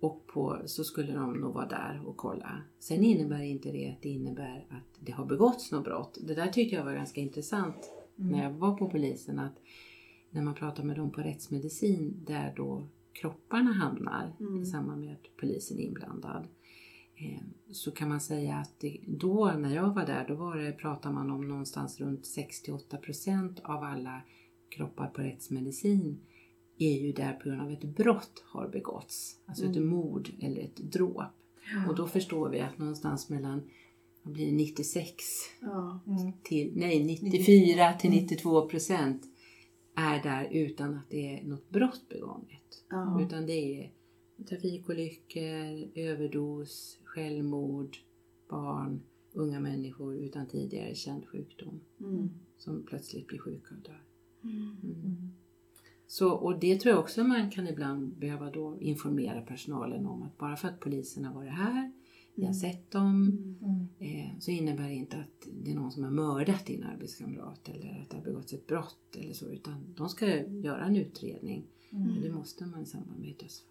Och 0.00 0.26
på, 0.26 0.62
så 0.66 0.84
skulle 0.84 1.12
de 1.12 1.32
nog 1.32 1.54
vara 1.54 1.68
där 1.68 2.02
och 2.06 2.16
kolla. 2.16 2.62
Sen 2.78 3.04
innebär 3.04 3.42
inte 3.42 3.72
det 3.72 3.90
att 3.90 4.02
det 4.02 4.08
innebär 4.08 4.66
att 4.68 5.00
det 5.00 5.12
har 5.12 5.24
begåtts 5.24 5.72
något 5.72 5.84
brott. 5.84 6.18
Det 6.22 6.34
där 6.34 6.46
tyckte 6.48 6.76
jag 6.76 6.84
var 6.84 6.94
ganska 6.94 7.20
intressant 7.20 7.90
när 8.16 8.42
jag 8.42 8.52
var 8.52 8.76
på 8.76 8.90
polisen. 8.90 9.38
Att 9.38 9.54
när 10.30 10.42
man 10.42 10.54
pratar 10.54 10.84
med 10.84 10.96
dem 10.96 11.10
på 11.10 11.20
rättsmedicin 11.20 12.24
där 12.26 12.54
då 12.56 12.86
kropparna 13.12 13.72
hamnar 13.72 14.32
Mm. 14.40 14.62
i 14.62 14.66
samband 14.66 15.00
med 15.04 15.12
att 15.12 15.36
polisen 15.40 15.78
är 15.78 15.82
inblandad. 15.82 16.48
Eh, 17.16 17.42
så 17.72 17.90
kan 17.90 18.08
man 18.08 18.20
säga 18.20 18.56
att 18.56 18.80
det, 18.80 18.98
då 19.06 19.52
när 19.58 19.74
jag 19.74 19.94
var 19.94 20.06
där 20.06 20.24
då 20.28 20.34
var 20.34 20.56
det, 20.56 20.72
pratar 20.72 21.12
man 21.12 21.30
om 21.30 21.48
någonstans 21.48 22.00
runt 22.00 22.24
68% 22.26 23.60
av 23.64 23.82
alla 23.84 24.22
kroppar 24.68 25.06
på 25.06 25.22
rättsmedicin 25.22 26.20
är 26.78 26.98
ju 27.00 27.12
där 27.12 27.32
på 27.32 27.48
grund 27.48 27.60
av 27.62 27.70
ett 27.70 27.84
brott 27.84 28.44
har 28.46 28.68
begåtts. 28.68 29.36
Alltså 29.46 29.64
ett 29.66 29.82
mord 29.82 30.30
eller 30.40 30.60
ett 30.62 30.76
dråp. 30.76 31.22
Och 31.88 31.94
då 31.96 32.06
förstår 32.06 32.48
vi 32.48 32.60
att 32.60 32.78
någonstans 32.78 33.30
mellan 33.30 33.62
vad 34.22 34.34
blir 34.34 34.46
det, 34.46 34.52
96 34.52 35.14
Ja. 35.60 36.00
till, 36.42 36.72
nej 36.76 37.04
94 37.22 37.92
till 37.92 38.10
92 38.10 38.68
procent 38.68 39.22
är 39.94 40.22
där 40.22 40.48
utan 40.52 40.94
att 40.94 41.10
det 41.10 41.38
är 41.38 41.44
något 41.44 41.70
brott 41.70 42.08
begånget. 42.08 42.84
Ja. 42.90 43.22
Utan 43.22 43.46
det 43.46 43.80
är 43.82 43.90
trafikolyckor, 44.48 45.88
överdos, 45.94 46.98
självmord, 47.04 47.96
barn, 48.48 49.00
unga 49.32 49.60
människor 49.60 50.16
utan 50.16 50.46
tidigare 50.46 50.94
känd 50.94 51.26
sjukdom 51.28 51.80
Mm. 52.00 52.30
som 52.58 52.82
plötsligt 52.82 53.26
blir 53.26 53.38
sjuka 53.38 53.74
och 53.74 53.82
dör. 53.82 54.02
Mm. 54.44 54.76
Mm. 54.82 55.30
Så, 56.06 56.30
och 56.30 56.58
det 56.58 56.80
tror 56.80 56.90
jag 56.94 57.00
också 57.00 57.24
man 57.24 57.50
kan 57.50 57.68
ibland 57.68 58.16
behöva 58.18 58.50
då 58.50 58.80
informera 58.80 59.40
personalen 59.40 60.06
om 60.06 60.22
att 60.22 60.38
bara 60.38 60.56
för 60.56 60.68
att 60.68 60.80
polisen 60.80 61.24
har 61.24 61.34
varit 61.34 61.52
här, 61.52 61.92
vi 62.34 62.46
har 62.46 62.52
sett 62.52 62.90
dem, 62.90 63.38
eh, 63.98 64.38
så 64.40 64.50
innebär 64.50 64.88
det 64.88 64.94
inte 64.94 65.16
att 65.16 65.48
det 65.64 65.70
är 65.70 65.74
någon 65.74 65.92
som 65.92 66.04
har 66.04 66.10
mördat 66.10 66.66
din 66.66 66.82
arbetskamrat 66.84 67.68
eller 67.68 68.00
att 68.02 68.10
det 68.10 68.16
har 68.16 68.24
begåtts 68.24 68.52
ett 68.52 68.66
brott 68.66 69.16
eller 69.18 69.32
så, 69.32 69.46
utan 69.52 69.94
de 69.96 70.08
ska 70.08 70.26
göra 70.46 70.84
en 70.84 70.96
utredning. 70.96 71.66
Men 71.90 72.20
det 72.22 72.30
måste 72.30 72.66
man 72.66 72.82
i 72.82 72.86
samband 72.86 73.20
med 73.20 73.30
ett 73.30 73.38
dödsfall. 73.38 73.68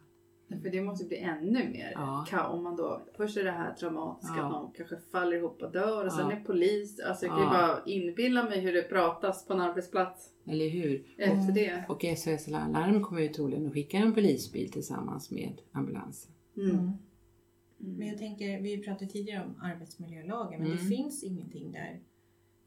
För 0.63 0.69
det 0.69 0.81
måste 0.81 1.05
bli 1.05 1.17
ännu 1.17 1.69
mer 1.69 1.91
Ja. 1.95 2.25
ka- 2.29 2.45
om 2.47 2.63
man 2.63 2.75
då, 2.75 3.01
först 3.17 3.37
är 3.37 3.43
det 3.43 3.51
här 3.51 3.73
traumatiska 3.73 4.35
Ja. 4.37 4.45
att 4.45 4.51
någon 4.51 4.71
kanske 4.71 4.97
faller 5.11 5.37
ihop 5.37 5.61
och 5.61 5.71
dör 5.71 6.05
och 6.05 6.11
sen 6.11 6.29
Ja. 6.29 6.35
är 6.35 6.43
polis, 6.43 6.99
alltså 6.99 7.25
jag 7.25 7.31
kan 7.35 7.39
ju 7.41 7.45
Ja. 7.45 7.51
bara 7.51 7.83
inbilla 7.85 8.43
mig 8.43 8.59
hur 8.59 8.73
det 8.73 8.81
pratas 8.81 9.45
på 9.47 9.53
en 9.53 9.61
arbetsplats 9.61 10.29
Eller 10.45 10.69
hur? 10.69 11.05
efter 11.17 11.53
det. 11.53 11.85
Och 11.89 12.03
SOS 12.17 12.47
Larm 12.47 13.03
kommer 13.03 13.21
ju 13.21 13.27
troligen 13.27 13.67
att 13.67 13.73
skicka 13.73 13.97
en 13.97 14.13
polisbil 14.13 14.71
tillsammans 14.71 15.31
med 15.31 15.61
ambulansen. 15.71 16.31
Mm. 16.57 16.91
Men 17.83 18.07
jag 18.07 18.17
tänker, 18.17 18.61
vi 18.61 18.77
pratade 18.77 19.11
tidigare 19.11 19.45
om 19.45 19.61
arbetsmiljölagen, 19.61 20.61
men 20.61 20.69
det 20.71 20.77
Mm. 20.77 20.89
finns 20.89 21.23
ingenting 21.23 21.71
där 21.71 22.01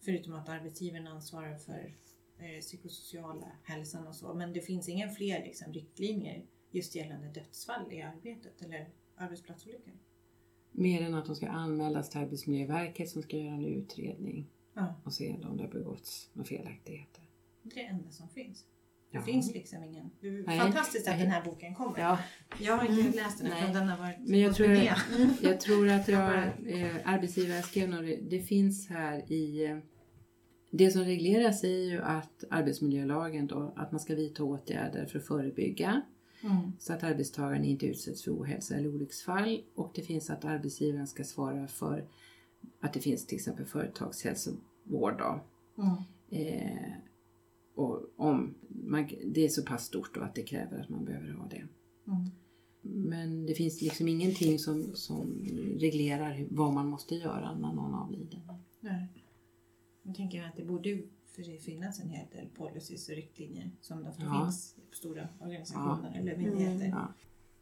förutom 0.00 0.34
att 0.34 0.48
arbetsgivaren 0.48 1.06
ansvarar 1.06 1.58
för 1.58 1.94
eh, 2.38 2.60
psykosociala 2.60 3.52
hälsan 3.62 4.06
och 4.06 4.14
så. 4.14 4.34
Men 4.34 4.52
det 4.52 4.60
finns 4.60 4.88
inga 4.88 5.08
fler 5.08 5.44
liksom, 5.44 5.72
riktlinjer 5.72 6.44
just 6.70 6.94
gällande 6.94 7.28
dödsfall 7.28 7.92
i 7.92 8.02
arbetet 8.02 8.62
eller 8.62 8.88
arbetsplatsolyckor. 9.16 9.92
Mer 10.72 11.02
än 11.02 11.14
att 11.14 11.26
de 11.26 11.36
ska 11.36 11.48
anmälas 11.48 12.10
till 12.10 12.20
Arbetsmiljöverket 12.20 13.08
som 13.08 13.22
ska 13.22 13.36
göra 13.38 13.54
en 13.54 13.64
utredning 13.66 14.46
Ja, 14.74 14.94
och 15.04 15.12
se 15.12 15.34
om 15.44 15.56
det 15.56 15.62
har 15.62 15.70
begåtts 15.70 16.30
några 16.32 16.48
felaktigheter. 16.48 17.22
det 17.62 17.70
är 17.70 17.74
det 17.84 17.88
enda 17.90 18.10
som 18.10 18.28
finns. 18.28 18.64
Det 19.14 19.18
Ja. 19.20 19.24
finns 19.24 19.54
liksom 19.54 19.84
ingen... 19.84 20.10
Det 20.20 20.28
är 20.28 20.44
Nej. 20.46 20.58
fantastiskt 20.58 21.08
att 21.08 21.14
Nej. 21.14 21.22
den 21.22 21.32
här 21.32 21.44
boken 21.44 21.74
kommer. 21.74 21.98
Ja, 22.00 22.18
Jag 22.60 22.76
har 22.76 22.84
inte 22.86 23.00
Mm. 23.00 23.12
läst 23.12 23.38
den 23.38 23.46
eftersom 23.52 23.74
den 23.74 23.88
har 23.88 23.98
varit 23.98 24.16
Men 24.20 24.40
jag 24.40 24.54
tror- 24.54 24.76
jag 25.42 25.60
tror 25.60 25.88
att 25.90 26.08
jag, 26.08 26.34
eh, 26.66 26.96
arbetsgivaren 27.04 27.62
skrev 27.62 27.88
nog 27.88 28.18
det. 28.30 28.40
Finns 28.40 28.88
här 28.88 29.32
i... 29.32 29.80
Det 30.70 30.90
som 30.90 31.02
regleras 31.04 31.64
är 31.64 31.90
ju 31.90 32.02
att 32.02 32.44
arbetsmiljölagen 32.50 33.46
då, 33.46 33.72
att 33.76 33.92
man 33.92 34.00
ska 34.00 34.14
vidta 34.14 34.44
åtgärder 34.44 35.06
för 35.06 35.18
att 35.18 35.26
förebygga 35.26 36.02
Mm. 36.42 36.72
så 36.78 36.92
att 36.92 37.02
arbetstagaren 37.02 37.64
inte 37.64 37.86
utsäts 37.86 38.24
för 38.24 38.30
ohälsa 38.30 38.74
eller 38.74 38.88
olycksfall. 38.94 39.60
Och 39.74 39.92
det 39.94 40.02
finns 40.02 40.30
att 40.30 40.44
arbetsgivaren 40.44 41.06
ska 41.06 41.24
svara 41.24 41.66
för 41.68 42.04
att 42.80 42.92
det 42.92 43.00
finns 43.00 43.26
till 43.26 43.36
exempel 43.36 43.66
företagshälsovård. 43.66 45.18
Då. 45.18 45.40
Mm. 45.82 45.94
Eh, 46.30 46.92
och 47.74 48.12
om 48.16 48.54
man, 48.68 49.08
det 49.24 49.44
är 49.44 49.48
så 49.48 49.62
pass 49.62 49.84
stort 49.84 50.14
då 50.14 50.20
att 50.20 50.34
det 50.34 50.42
kräver 50.42 50.80
att 50.80 50.88
man 50.88 51.04
behöver 51.04 51.32
ha 51.32 51.46
det. 51.48 51.66
Mm. 52.06 52.30
Men 52.82 53.46
det 53.46 53.54
finns 53.54 53.82
liksom 53.82 54.08
ingenting 54.08 54.58
som, 54.58 54.94
som 54.94 55.44
reglerar 55.78 56.46
vad 56.50 56.72
man 56.72 56.88
måste 56.88 57.14
göra 57.14 57.54
när 57.58 57.72
någon 57.72 57.94
avlider. 57.94 58.40
Nej. 58.80 59.08
Jag 60.02 60.14
tänker 60.14 60.44
att 60.44 60.56
det 60.56 60.64
borde 60.64 61.02
för 61.26 61.42
sig 61.42 61.58
finnas 61.58 62.00
en 62.00 62.08
hel 62.08 62.26
del 62.32 62.46
policies 62.48 63.08
och 63.08 63.14
riktlinjer 63.14 63.70
som 63.80 64.02
det 64.02 64.08
ofta 64.10 64.22
Ja. 64.22 64.44
finns 64.44 64.74
på 64.90 64.96
stora 64.96 65.28
organisationer 65.40 66.18
eller 66.20 66.36
myndigheter. 66.36 66.86
Ja. 66.86 67.12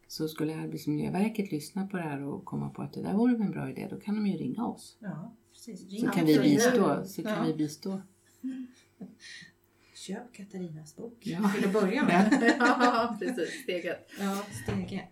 Så 0.08 0.28
skulle 0.28 0.56
Arbetsmiljöverket 0.56 1.52
lyssna 1.52 1.86
på 1.86 1.96
det 1.96 2.02
här 2.02 2.22
och 2.22 2.44
komma 2.44 2.70
på 2.70 2.82
att 2.82 2.92
det 2.92 3.02
där 3.02 3.14
vore 3.14 3.44
en 3.44 3.50
bra 3.50 3.70
idé, 3.70 3.86
då 3.90 4.00
kan 4.00 4.14
de 4.14 4.26
ju 4.26 4.36
ringa 4.36 4.66
oss. 4.66 4.96
Ja, 5.00 5.36
precis. 5.52 5.90
Ring 5.90 6.00
Så 6.00 6.06
kan 6.06 6.26
vi 6.26 6.38
bistå. 6.38 7.04
Så 7.06 7.22
kan 7.22 7.32
Ja. 7.32 7.44
vi 7.46 7.54
bistå. 7.54 8.00
Köp 10.06 10.32
Katarinas 10.32 10.96
bok 10.96 11.16
Ja. 11.20 11.50
till 11.56 11.64
att 11.66 11.72
börja 11.72 12.04
med. 12.04 12.54
ja, 12.58 13.16
precis. 13.20 13.62
Steget. 13.62 14.10
ja, 14.20 14.42
steg 14.62 14.92
ett. 14.92 15.08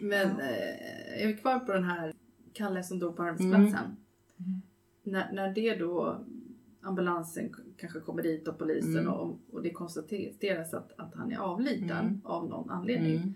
Men 0.00 0.28
Ja. 0.38 0.44
eh, 0.44 1.26
är 1.28 1.36
kvar 1.36 1.58
på 1.58 1.72
den 1.72 1.84
här 1.84 2.14
Kalle 2.52 2.82
som 2.82 2.98
dog 2.98 3.16
på 3.16 3.22
arbetsplatsen. 3.22 3.96
Mm. 4.38 4.62
När, 5.02 5.32
när 5.32 5.52
det 5.54 5.74
då 5.74 6.24
ambulansen 6.82 7.54
kanske 7.76 8.00
kommer 8.00 8.22
dit 8.22 8.48
och 8.48 8.58
polisen 8.58 8.98
Mm. 8.98 9.12
och, 9.12 9.38
och 9.52 9.62
det 9.62 9.70
konstateras 9.70 10.74
att, 10.74 10.92
att 10.98 11.14
han 11.14 11.32
är 11.32 11.36
avliden 11.38 11.90
Mm. 11.90 12.20
av 12.24 12.48
någon 12.48 12.70
anledning. 12.70 13.16
Mm. 13.16 13.34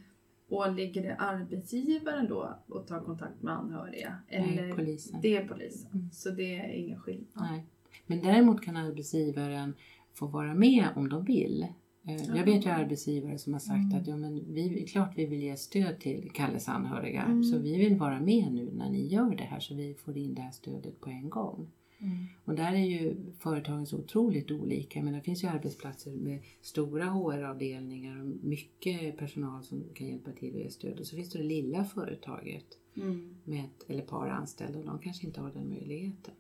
Och 0.48 0.72
ligger 0.74 1.02
det 1.02 1.14
arbetsgivaren 1.16 2.28
då 2.28 2.58
och 2.66 2.86
tar 2.86 3.00
kontakt 3.00 3.42
med 3.42 3.54
anhöriga? 3.54 4.18
Eller 4.28 4.62
Nej, 4.66 4.72
polisen. 4.74 5.20
det 5.22 5.36
är 5.36 5.48
polisen. 5.48 5.90
Mm. 5.94 6.10
Så 6.12 6.30
det 6.30 6.56
är 6.58 6.68
ingen 6.68 7.00
skillnad. 7.00 7.26
Nej. 7.50 7.66
Men 8.06 8.22
däremot 8.22 8.62
kan 8.62 8.76
arbetsgivaren 8.76 9.74
få 10.18 10.26
vara 10.26 10.54
med 10.54 10.88
om 10.96 11.08
de 11.08 11.24
vill. 11.24 11.66
Eh, 12.08 12.36
Jag 12.36 12.44
vet 12.44 12.66
ju 12.66 12.70
arbetsgivare 12.70 13.38
som 13.38 13.52
har 13.52 13.60
sagt 13.60 13.92
Mm. 13.92 13.98
att 14.00 14.06
ja, 14.06 14.16
men 14.16 14.54
vi, 14.54 14.84
klart 14.86 15.12
vi 15.18 15.26
vill 15.26 15.42
ge 15.42 15.56
stöd 15.56 16.00
till 16.00 16.30
Kalles 16.34 16.68
anhöriga. 16.68 17.22
Mm. 17.22 17.44
Så 17.44 17.58
vi 17.58 17.76
vill 17.78 17.96
vara 17.96 18.20
med 18.20 18.52
nu 18.52 18.70
när 18.72 18.90
ni 18.90 19.06
gör 19.06 19.34
det 19.36 19.44
här 19.44 19.60
så 19.60 19.74
vi 19.74 19.94
får 19.94 20.16
in 20.16 20.34
det 20.34 20.40
här 20.42 20.50
stödet 20.50 21.00
på 21.00 21.10
en 21.10 21.30
gång. 21.30 21.70
Mm. 21.98 22.16
Och 22.44 22.54
där 22.54 22.72
är 22.72 22.84
ju 22.84 23.16
företagen 23.38 23.86
så 23.86 23.98
otroligt 23.98 24.50
olika. 24.50 25.02
Men 25.02 25.14
det 25.14 25.20
finns 25.20 25.44
ju 25.44 25.48
arbetsplatser 25.48 26.10
med 26.16 26.40
stora 26.60 27.04
HR-avdelningar 27.04 28.20
och 28.20 28.26
mycket 28.44 29.16
personal 29.18 29.62
som 29.64 29.84
kan 29.94 30.06
hjälpa 30.08 30.32
till 30.32 30.54
och 30.54 30.60
ge 30.60 30.70
stöd. 30.70 31.00
Och 31.00 31.06
så 31.06 31.16
finns 31.16 31.30
det 31.30 31.38
det 31.38 31.44
lilla 31.44 31.84
företaget 31.84 32.66
Mm. 32.96 33.34
med 33.44 33.64
ett 33.64 33.90
eller 33.90 34.02
par 34.02 34.28
anställda 34.28 34.78
och 34.78 34.84
de 34.84 34.98
kanske 34.98 35.26
inte 35.26 35.40
har 35.40 35.50
den 35.50 35.68
möjligheten. 35.68 36.34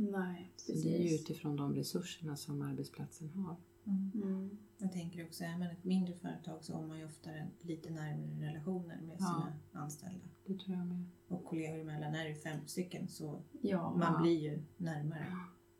Nej, 0.00 0.52
Så 0.56 0.72
det 0.72 0.78
är 0.78 0.98
ju 0.98 1.08
precis. 1.08 1.20
utifrån 1.20 1.56
de 1.56 1.74
resurserna 1.74 2.36
som 2.36 2.62
arbetsplatsen 2.62 3.28
har. 3.30 3.56
Mm. 3.86 4.10
Mm. 4.14 4.58
Jag 4.78 4.92
tänker 4.92 5.24
också, 5.24 5.44
är 5.44 5.58
man 5.58 5.66
ett 5.70 5.84
mindre 5.84 6.14
företag 6.14 6.64
så 6.64 6.74
har 6.74 6.86
man 6.86 6.98
ju 6.98 7.04
oftare 7.04 7.48
lite 7.60 7.90
närmare 7.90 8.48
relationer 8.50 9.00
med 9.00 9.16
Ja. 9.20 9.26
sina 9.26 9.52
anställda. 9.82 10.24
Det 10.46 10.58
tror 10.58 10.76
jag 10.76 10.86
med. 10.86 11.04
Och 11.28 11.44
kollegor 11.44 11.78
emellan, 11.80 12.14
är 12.14 12.28
det 12.28 12.34
fem 12.34 12.60
stycken 12.66 13.08
så 13.08 13.42
Ja, 13.62 13.90
man 13.96 14.12
Ja. 14.14 14.22
blir 14.22 14.38
ju 14.40 14.62
närmare 14.76 15.36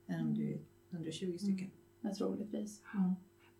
än 0.06 0.26
om 0.26 0.34
du 0.34 0.52
är 0.52 0.58
120 0.90 1.36
stycken. 1.38 1.70
troligtvis. 2.18 2.82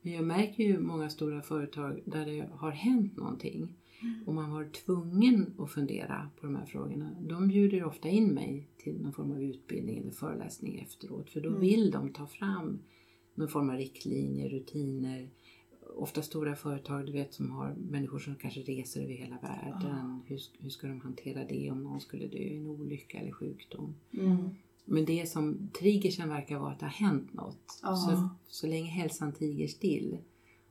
Men 0.02 0.12
jag 0.12 0.24
märker 0.24 0.64
ju 0.64 0.78
många 0.80 1.10
stora 1.10 1.42
företag 1.42 2.00
där 2.06 2.26
det 2.26 2.48
har 2.52 2.70
hänt 2.70 3.16
någonting 3.16 3.76
och 4.26 4.34
man 4.34 4.50
var 4.50 4.64
tvungen 4.64 5.54
att 5.58 5.70
fundera 5.70 6.30
på 6.40 6.46
de 6.46 6.56
här 6.56 6.64
frågorna. 6.66 7.10
De 7.20 7.48
bjuder 7.48 7.84
ofta 7.84 8.08
in 8.08 8.34
mig 8.34 8.68
till 8.76 9.00
någon 9.02 9.12
form 9.12 9.32
av 9.32 9.42
utbildning 9.42 9.98
eller 9.98 10.10
föreläsning 10.10 10.78
efteråt 10.80 11.30
för 11.30 11.40
då 11.40 11.48
Mm. 11.48 11.60
vill 11.60 11.90
de 11.90 12.12
ta 12.12 12.26
fram 12.26 12.78
någon 13.34 13.48
form 13.48 13.70
av 13.70 13.76
riktlinjer, 13.76 14.48
rutiner. 14.48 15.28
Ofta 15.96 16.22
stora 16.22 16.56
företag 16.56 17.06
du 17.06 17.12
vet 17.12 17.34
som 17.34 17.50
har 17.50 17.74
människor 17.90 18.18
som 18.18 18.34
kanske 18.34 18.60
reser 18.60 19.02
över 19.02 19.14
hela 19.14 19.38
världen. 19.42 20.20
Hur, 20.26 20.40
hur 20.58 20.70
ska 20.70 20.86
de 20.86 21.00
hantera 21.00 21.44
det 21.44 21.70
om 21.70 21.82
någon 21.82 22.00
skulle 22.00 22.26
dö 22.26 22.38
i 22.38 22.56
en 22.56 22.66
olycka 22.66 23.18
eller 23.18 23.32
sjukdom? 23.32 23.94
Mm. 24.12 24.36
Men 24.84 25.04
det 25.04 25.28
som 25.28 25.68
triggersen 25.78 26.28
verkar 26.28 26.58
vara 26.58 26.72
att 26.72 26.78
det 26.80 26.86
har 26.86 27.08
hänt 27.08 27.32
något. 27.32 27.80
Ja. 27.82 27.96
Så, 27.96 28.28
så 28.48 28.66
länge 28.66 28.90
hälsan 28.90 29.32
tiger 29.32 29.66
still 29.66 30.18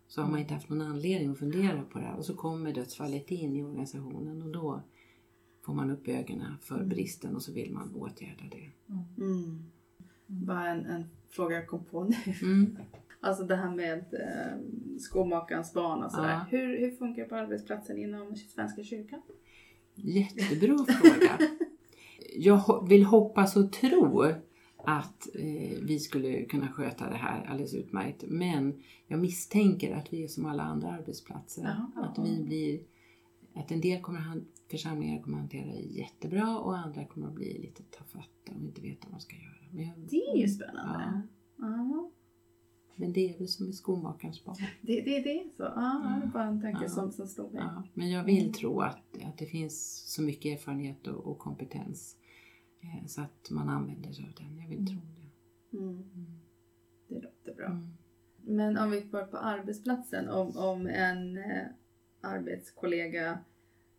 så 0.08 0.22
har 0.22 0.30
man 0.30 0.40
inte 0.40 0.54
haft 0.54 0.70
någon 0.70 0.82
anledning 0.82 1.32
att 1.32 1.40
fundera 1.40 1.82
på 1.82 2.00
det 2.00 2.06
här. 2.06 2.18
Och 2.18 2.26
så 2.26 2.36
kommer 2.36 2.74
dödsfallet 2.74 3.32
in 3.32 3.56
i 3.56 3.64
organisationen 3.64 4.42
och 4.42 4.50
då 4.50 4.82
får 5.66 5.74
man 5.74 5.92
upp 5.92 6.08
ögonen 6.08 6.58
för 6.62 6.84
bristen 6.84 7.36
och 7.36 7.42
så 7.42 7.54
vill 7.54 7.74
man 7.74 7.96
åtgärda 7.96 8.44
det. 8.52 8.94
Mm. 9.24 9.66
Bara 10.26 10.70
en, 10.70 10.86
en 10.86 11.10
fråga 11.30 11.56
jag 11.56 11.68
kom 11.68 11.84
på 11.84 12.04
nu. 12.04 12.34
Mm. 12.42 12.78
Alltså 13.20 13.44
det 13.44 13.56
här 13.56 13.76
med 13.76 13.98
eh, 13.98 14.60
skomakarens 15.00 15.74
barn 15.74 16.04
och 16.04 16.12
sådär. 16.12 16.30
Ja. 16.30 16.46
Hur, 16.50 16.80
hur 16.80 16.92
funkar 16.92 17.22
det 17.24 17.30
på 17.30 17.36
arbetsplatsen 17.36 17.98
inom 17.98 18.36
Svenska 18.36 18.84
kyrkan? 18.84 19.22
Jättebra 19.96 20.86
fråga. 20.86 21.38
Jag 22.36 22.88
vill 22.90 23.04
hoppas 23.04 23.56
och 23.56 23.72
tro 23.72 24.26
att 24.78 25.28
eh, 25.36 25.80
vi 25.82 26.00
skulle 26.00 26.46
kunna 26.46 26.68
sköta 26.68 27.10
det 27.10 27.16
här 27.16 27.46
alldeles 27.46 27.74
utmärkt. 27.74 28.24
Men 28.28 28.84
jag 29.08 29.20
misstänker 29.20 29.96
att 29.96 30.14
vi 30.14 30.24
är 30.24 30.28
som 30.28 30.46
alla 30.46 30.64
andra 30.64 30.92
arbetsplatser. 30.92 31.64
Jaha. 31.64 32.06
Att 32.06 32.28
vi 32.28 32.44
blir 32.44 32.80
att 33.54 33.72
en 33.72 33.82
del 33.82 34.02
kommer 34.02 34.20
han, 34.20 34.46
församlingar 34.72 35.22
kommer 35.22 35.38
att 35.38 35.42
hantera 35.42 35.66
det 35.66 35.82
jättebra 35.82 36.58
och 36.60 36.78
andra 36.78 37.06
kommer 37.06 37.28
att 37.28 37.34
bli 37.34 37.58
lite 37.62 37.84
tafatta 37.84 38.52
och 38.56 38.62
inte 38.62 38.82
veta 38.82 39.08
vad 39.10 39.20
de 39.20 39.22
ska 39.22 39.36
göra. 39.36 39.58
Men, 39.72 39.86
jag, 39.88 39.94
Det 39.98 40.18
är 40.32 40.38
ju 40.38 40.48
spännande. 40.48 41.22
Ja. 41.58 41.68
Ja. 41.68 42.12
men 42.96 43.14
det 43.14 43.30
är 43.34 43.38
väl 43.38 43.48
som 43.48 43.66
med 43.66 43.76
skomakarens 43.76 44.44
barn. 44.46 44.56
Det, 44.82 45.02
det, 45.02 45.20
det 45.20 45.40
är 45.40 45.44
så? 45.58 45.64
Ja, 45.64 46.20
det 46.22 46.28
är 46.28 46.32
bara 46.32 46.44
en 46.44 46.62
tanke 46.62 46.80
Ja. 46.84 46.90
som, 46.90 47.12
som 47.12 47.28
slog 47.28 47.54
mig. 47.54 47.64
Ja, 47.66 47.84
men 47.94 48.10
jag 48.12 48.24
vill 48.24 48.54
tro 48.54 48.80
att, 48.82 48.98
att 49.26 49.38
det 49.38 49.46
finns 49.46 50.04
så 50.14 50.22
mycket 50.22 50.60
erfarenhet 50.60 51.08
och, 51.08 51.26
och 51.32 51.38
kompetens 51.40 52.16
så 53.08 53.22
att 53.22 53.50
man 53.52 53.70
använder 53.70 54.12
sig 54.12 54.26
av 54.26 54.32
den. 54.46 54.58
Jag 54.62 54.70
vill 54.70 54.88
tro 54.88 54.96
det. 55.16 55.78
Mm. 55.78 56.04
Det 57.08 57.20
låter 57.22 57.54
bra. 57.56 57.66
Mm. 57.66 57.88
Men 58.38 58.78
om 58.78 58.92
vi 58.92 59.02
går 59.02 59.24
på 59.26 59.38
arbetsplatsen, 59.38 60.30
om, 60.30 60.58
om 60.58 60.88
en 60.88 61.38
eh, 61.38 61.66
arbetskollega 62.22 63.40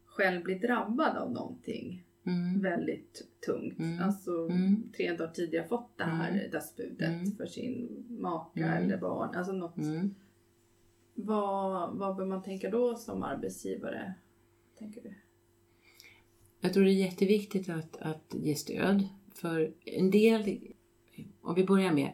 själv 0.04 0.42
blir 0.44 0.58
drabbad 0.60 1.16
av 1.16 1.32
någonting 1.32 2.04
Mm. 2.26 2.60
väldigt 2.60 3.28
tungt. 3.46 3.78
Mm. 3.78 4.02
Alltså 4.02 4.30
Mm. 4.50 4.92
tre 4.96 5.16
dagar 5.16 5.32
tidigare 5.32 5.68
fått 5.68 5.98
det 5.98 6.04
här 6.04 6.30
Mm. 6.30 6.50
dödsbudet 6.50 7.08
Mm. 7.08 7.32
för 7.36 7.46
sin 7.46 8.04
maka 8.20 8.60
Mm. 8.66 8.84
eller 8.84 8.98
barn. 8.98 9.34
Alltså 9.34 9.52
något. 9.52 9.76
Mm. 9.76 10.14
Vad, 11.14 11.96
vad 11.96 12.16
bör 12.16 12.26
man 12.26 12.42
tänka 12.42 12.70
då 12.70 12.94
som 12.94 13.22
arbetsgivare? 13.22 14.14
Tänker 14.78 15.02
du? 15.02 15.14
Jag 16.60 16.72
tror 16.72 16.84
det 16.84 16.90
är 16.90 16.94
jätteviktigt 16.94 17.68
att, 17.68 17.96
att 17.96 18.34
ge 18.34 18.54
stöd. 18.54 19.08
För 19.34 19.72
en 19.84 20.10
del, 20.10 20.58
om 21.40 21.54
vi 21.54 21.64
börjar 21.64 21.92
med, 21.92 22.12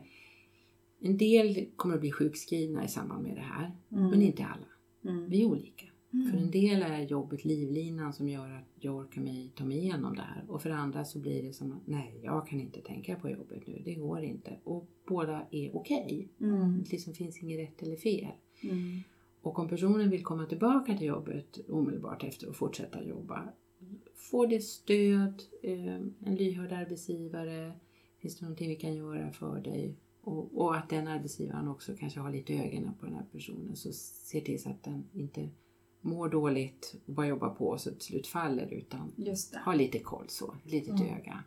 en 1.00 1.16
del 1.16 1.66
kommer 1.76 1.94
att 1.94 2.00
bli 2.00 2.12
sjukskrivna 2.12 2.84
i 2.84 2.88
samband 2.88 3.22
med 3.22 3.36
det 3.36 3.40
här. 3.40 3.72
Men 3.88 4.22
inte 4.22 4.44
alla. 4.44 4.66
Mm. 5.14 5.28
Vi 5.28 5.42
är 5.42 5.46
olika. 5.46 5.86
För 6.30 6.38
en 6.38 6.50
del 6.50 6.82
är 6.82 7.02
jobbet 7.02 7.44
livlinan 7.44 8.12
som 8.12 8.28
gör 8.28 8.50
att 8.50 8.68
jag 8.74 8.96
orkar 8.96 9.20
mig, 9.20 9.52
ta 9.56 9.64
mig 9.64 9.78
igenom 9.78 10.14
det 10.14 10.22
här. 10.22 10.44
Och 10.48 10.62
för 10.62 10.70
andra 10.70 11.04
så 11.04 11.18
blir 11.18 11.42
det 11.42 11.52
som 11.52 11.72
att 11.72 11.86
nej, 11.86 12.20
jag 12.22 12.46
kan 12.46 12.60
inte 12.60 12.80
tänka 12.80 13.16
på 13.16 13.30
jobbet 13.30 13.66
nu. 13.66 13.82
Det 13.84 13.94
går 13.94 14.22
inte. 14.22 14.58
Och 14.64 14.88
båda 15.08 15.46
är 15.50 15.76
okej. 15.76 16.28
Mm. 16.40 16.82
Det 16.82 16.92
liksom 16.92 17.14
finns 17.14 17.42
inget 17.42 17.58
rätt 17.58 17.82
eller 17.82 17.96
fel. 17.96 18.32
Mm. 18.62 19.00
Och 19.42 19.58
om 19.58 19.68
personen 19.68 20.10
vill 20.10 20.24
komma 20.24 20.46
tillbaka 20.46 20.96
till 20.96 21.06
jobbet 21.06 21.58
omedelbart 21.68 22.24
efter 22.24 22.48
och 22.48 22.56
fortsätta 22.56 23.04
jobba. 23.04 23.48
Får 24.30 24.46
det 24.46 24.60
stöd, 24.60 25.42
eh, 25.62 25.94
en 25.94 26.34
lyhörd 26.36 26.72
arbetsgivare, 26.72 27.72
finns 28.18 28.38
det 28.38 28.44
någonting 28.44 28.68
vi 28.68 28.76
kan 28.76 28.94
göra 28.94 29.32
för 29.32 29.60
dig? 29.60 29.94
Och, 30.20 30.58
och 30.58 30.76
att 30.76 30.88
den 30.90 31.08
arbetsgivaren 31.08 31.68
också 31.68 31.96
kanske 31.96 32.20
har 32.20 32.32
lite 32.32 32.54
ögonen 32.54 32.94
på 33.00 33.06
den 33.06 33.14
här 33.14 33.26
personen 33.32 33.76
så 33.76 33.92
ser 33.92 34.40
till 34.40 34.62
så 34.62 34.70
att 34.70 34.82
den 34.82 35.04
inte 35.12 35.48
mår 36.00 36.28
dåligt 36.28 36.94
och 37.06 37.14
bara 37.14 37.26
jobbar 37.26 37.48
på 37.50 37.78
så 37.78 37.90
till 37.90 38.00
slut 38.00 38.26
faller 38.26 38.72
utan 38.72 39.12
har 39.54 39.74
lite 39.74 39.98
koll 39.98 40.24
så, 40.28 40.54
litet 40.64 41.00
Mm. 41.00 41.14
öga. 41.14 41.44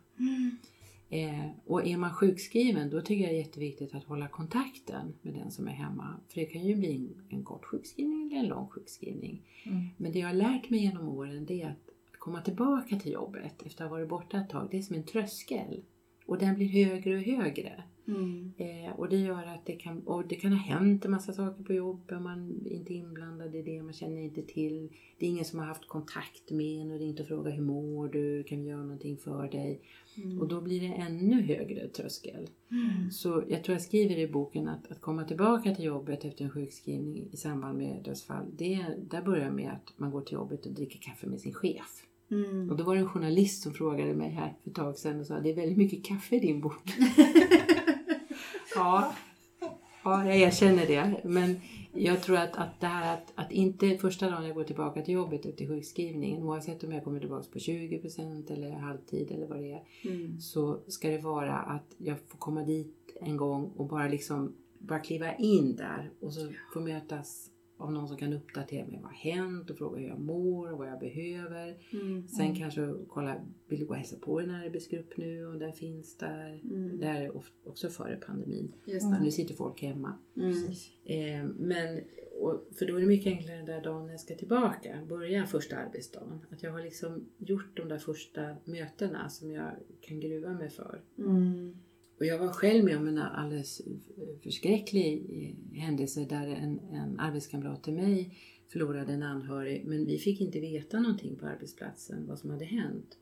Eh, 1.10 1.50
och 1.66 1.86
är 1.86 1.96
man 1.96 2.14
sjukskriven 2.14 2.90
då 2.90 3.00
tycker 3.00 3.24
jag 3.24 3.32
det 3.32 3.36
är 3.36 3.40
jätteviktigt 3.46 3.94
att 3.94 4.04
hålla 4.04 4.28
kontakten 4.28 5.14
med 5.22 5.34
den 5.34 5.50
som 5.50 5.68
är 5.68 5.72
hemma. 5.72 6.20
För 6.28 6.40
det 6.40 6.46
kan 6.46 6.62
ju 6.62 6.76
bli 6.76 6.96
en, 6.96 7.24
en 7.28 7.44
kort 7.44 7.64
sjukskrivning 7.64 8.32
eller 8.32 8.42
en 8.42 8.46
lång 8.48 8.68
sjukskrivning. 8.68 9.42
Mm. 9.66 9.86
Men 9.96 10.12
det 10.12 10.18
jag 10.18 10.28
har 10.28 10.34
lärt 10.34 10.70
mig 10.70 10.80
genom 10.80 11.08
åren 11.08 11.46
det 11.46 11.62
är 11.62 11.70
att 11.70 11.87
komma 12.28 12.42
tillbaka 12.42 12.96
till 12.96 13.12
jobbet 13.12 13.62
efter 13.66 13.84
att 13.84 13.90
ha 13.90 13.96
varit 13.96 14.08
borta 14.08 14.38
ett 14.38 14.50
tag. 14.50 14.68
Det 14.70 14.78
är 14.78 14.82
som 14.82 14.96
en 14.96 15.02
tröskel. 15.02 15.82
Och 16.26 16.38
den 16.38 16.54
blir 16.54 16.68
högre 16.68 17.16
och 17.16 17.22
högre. 17.22 17.84
Mm. 18.08 18.52
Eh, 18.56 18.92
och 18.92 19.08
det 19.08 19.16
gör 19.16 19.44
att 19.46 19.66
det 19.66 19.72
kan, 19.72 20.00
och 20.00 20.28
det 20.28 20.34
kan 20.34 20.52
ha 20.52 20.58
hänt 20.58 21.04
en 21.04 21.10
massa 21.10 21.32
saker 21.32 21.64
på 21.64 21.72
jobbet. 21.72 22.22
Man 22.22 22.66
är 22.66 22.72
inte 22.72 22.94
inblandad 22.94 23.54
i 23.54 23.62
det, 23.62 23.82
man 23.82 23.92
känner 23.92 24.20
inte 24.20 24.42
till. 24.42 24.88
Det 25.18 25.26
är 25.26 25.30
ingen 25.30 25.44
som 25.44 25.58
har 25.58 25.66
haft 25.66 25.88
kontakt 25.88 26.50
med 26.50 26.80
en 26.80 26.90
och 26.90 26.98
ringt 26.98 27.20
och 27.20 27.26
frågat 27.26 27.54
hur 27.54 27.62
mår 27.62 28.08
du, 28.08 28.42
kan 28.42 28.62
vi 28.62 28.68
göra 28.68 28.82
någonting 28.82 29.16
för 29.16 29.48
dig? 29.48 29.80
Mm. 30.16 30.40
Och 30.40 30.48
då 30.48 30.60
blir 30.60 30.80
det 30.80 30.94
ännu 30.94 31.42
högre 31.42 31.88
tröskel. 31.88 32.48
Mm. 32.70 33.10
Så 33.10 33.44
jag 33.48 33.64
tror 33.64 33.74
jag 33.74 33.82
skriver 33.82 34.18
i 34.18 34.28
boken 34.28 34.68
att, 34.68 34.92
att 34.92 35.00
komma 35.00 35.24
tillbaka 35.24 35.74
till 35.74 35.84
jobbet 35.84 36.24
efter 36.24 36.44
en 36.44 36.50
sjukskrivning 36.50 37.28
i 37.32 37.36
samband 37.36 37.78
med 37.78 38.02
dödsfall. 38.04 38.46
Det, 38.56 38.86
där 39.10 39.22
börjar 39.22 39.50
med 39.50 39.70
att 39.70 39.98
man 39.98 40.10
går 40.10 40.20
till 40.20 40.34
jobbet 40.34 40.66
och 40.66 40.72
dricker 40.72 40.98
kaffe 40.98 41.26
med 41.26 41.40
sin 41.40 41.54
chef. 41.54 42.04
Mm. 42.30 42.70
Och 42.70 42.76
då 42.76 42.84
var 42.84 42.94
det 42.94 43.00
en 43.00 43.08
journalist 43.08 43.62
som 43.62 43.74
frågade 43.74 44.14
mig 44.14 44.30
här 44.30 44.54
för 44.62 44.70
ett 44.70 44.76
tag 44.76 44.96
sedan 44.98 45.20
och 45.20 45.26
sa 45.26 45.40
det 45.40 45.50
är 45.50 45.54
väldigt 45.54 45.78
mycket 45.78 46.04
kaffe 46.04 46.36
i 46.36 46.40
din 46.40 46.60
bok. 46.60 46.82
ja, 48.74 49.14
ja, 50.04 50.26
jag 50.26 50.36
erkänner 50.36 50.86
det. 50.86 51.20
Men 51.24 51.60
jag 51.94 52.22
tror 52.22 52.36
att, 52.36 52.56
att 52.56 52.80
det 52.80 52.86
här 52.86 53.14
att, 53.14 53.32
att 53.34 53.52
inte 53.52 53.98
första 53.98 54.30
dagen 54.30 54.44
jag 54.46 54.54
går 54.54 54.64
tillbaka 54.64 55.02
till 55.02 55.14
jobbet 55.14 55.46
efter 55.46 55.66
sjukskrivningen, 55.66 56.42
oavsett 56.42 56.84
om 56.84 56.92
jag 56.92 57.04
kommer 57.04 57.20
tillbaka 57.20 57.46
på 57.52 57.58
20% 57.58 58.52
eller 58.52 58.70
halvtid 58.70 59.30
eller 59.30 59.46
vad 59.46 59.58
det 59.58 59.72
är, 59.72 59.82
Mm. 60.04 60.40
så 60.40 60.80
ska 60.86 61.08
det 61.08 61.18
vara 61.18 61.56
att 61.56 61.94
jag 61.98 62.16
får 62.28 62.38
komma 62.38 62.62
dit 62.64 62.94
en 63.20 63.36
gång 63.36 63.72
och 63.76 63.86
bara 63.86 64.08
liksom 64.08 64.54
bara 64.78 64.98
kliva 64.98 65.34
in 65.34 65.76
där 65.76 66.10
och 66.20 66.32
så 66.32 66.52
få 66.74 66.80
mötas 66.80 67.50
av 67.78 67.92
någon 67.92 68.08
som 68.08 68.16
kan 68.16 68.32
uppdatera 68.32 68.86
mig 68.86 68.98
vad 69.02 69.10
har 69.10 69.18
hänt 69.32 69.70
och 69.70 69.78
fråga 69.78 69.98
hur 70.00 70.08
jag 70.08 70.20
mår 70.20 70.72
och 70.72 70.78
vad 70.78 70.88
jag 70.88 71.00
behöver. 71.00 71.76
Mm. 71.92 72.28
Sen 72.28 72.54
kanske 72.54 72.94
kolla, 73.08 73.36
vill 73.68 73.80
du 73.80 73.86
gå 73.86 73.90
och 73.90 73.96
hälsa 73.96 74.16
på 74.20 74.40
en 74.40 74.50
arbetsgrupp 74.50 75.16
nu 75.16 75.46
och 75.46 75.58
där 75.58 75.72
finns 75.72 76.16
där. 76.16 76.60
Mm. 76.64 77.00
Det 77.00 77.06
här 77.06 77.22
är 77.22 77.42
också 77.64 77.88
före 77.88 78.16
pandemin. 78.16 78.72
Just 78.84 79.06
Mm. 79.06 79.22
Nu 79.22 79.30
sitter 79.30 79.54
folk 79.54 79.82
hemma. 79.82 80.18
Mm. 80.36 80.54
Eh, 81.04 81.50
men, 81.58 82.00
och, 82.40 82.68
för 82.78 82.86
då 82.86 82.96
är 82.96 83.00
det 83.00 83.06
mycket 83.06 83.32
enklare 83.32 83.56
den 83.56 83.66
där 83.66 83.82
dagen 83.82 84.06
när 84.06 84.12
jag 84.12 84.20
ska 84.20 84.34
tillbaka, 84.34 84.98
börja 85.08 85.46
första 85.46 85.76
arbetsdagen. 85.76 86.46
Att 86.50 86.62
jag 86.62 86.72
har 86.72 86.82
liksom 86.82 87.28
gjort 87.38 87.76
de 87.76 87.88
där 87.88 87.98
första 87.98 88.56
mötena 88.64 89.28
som 89.28 89.50
jag 89.50 89.70
kan 90.00 90.20
gruva 90.20 90.52
mig 90.52 90.70
för. 90.70 91.00
Mm. 91.18 91.76
Och 92.18 92.26
jag 92.26 92.38
var 92.38 92.48
själv 92.48 92.84
med 92.84 92.96
om 92.96 93.08
en 93.08 93.18
alldeles 93.18 93.82
förskräcklig 94.42 95.26
händelse 95.72 96.26
där 96.30 96.46
en, 96.48 96.78
en 96.92 97.20
arbetskamrat 97.20 97.84
till 97.84 97.92
mig 97.94 98.38
förlorade 98.68 99.12
en 99.12 99.22
anhörig 99.22 99.84
men 99.86 100.06
vi 100.06 100.18
fick 100.18 100.40
inte 100.40 100.60
veta 100.60 101.00
någonting 101.00 101.36
på 101.36 101.46
arbetsplatsen 101.46 102.26
vad 102.26 102.38
som 102.38 102.50
hade 102.50 102.64
hänt 102.64 103.18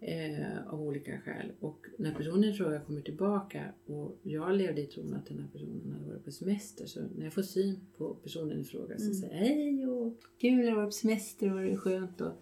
eh, 0.00 0.66
av 0.72 0.82
olika 0.82 1.20
skäl. 1.20 1.52
Och 1.60 1.86
när 1.98 2.14
personen 2.14 2.44
i 2.44 2.52
fråga 2.52 2.80
kommer 2.80 3.00
tillbaka 3.00 3.64
och 3.86 4.18
jag 4.22 4.56
levde 4.56 4.80
i 4.80 4.86
tron 4.86 5.14
att 5.14 5.26
den 5.26 5.38
här 5.38 5.48
personen 5.52 5.92
hade 5.92 6.06
varit 6.06 6.24
på 6.24 6.30
semester 6.32 6.86
så 6.86 7.00
när 7.16 7.24
jag 7.24 7.32
får 7.32 7.42
syn 7.42 7.80
på 7.96 8.14
personen 8.14 8.60
i 8.60 8.64
fråga 8.64 8.98
så 8.98 9.04
Mm. 9.04 9.14
säger 9.14 9.34
jag 9.34 9.40
hej 9.46 9.86
och 9.86 10.18
kul 10.40 10.68
att 10.68 10.74
vara 10.74 10.86
på 10.86 10.92
semester 10.92 11.54
och 11.54 11.60
det 11.62 11.70
är 11.72 11.76
skönt. 11.76 12.20
Och, 12.20 12.32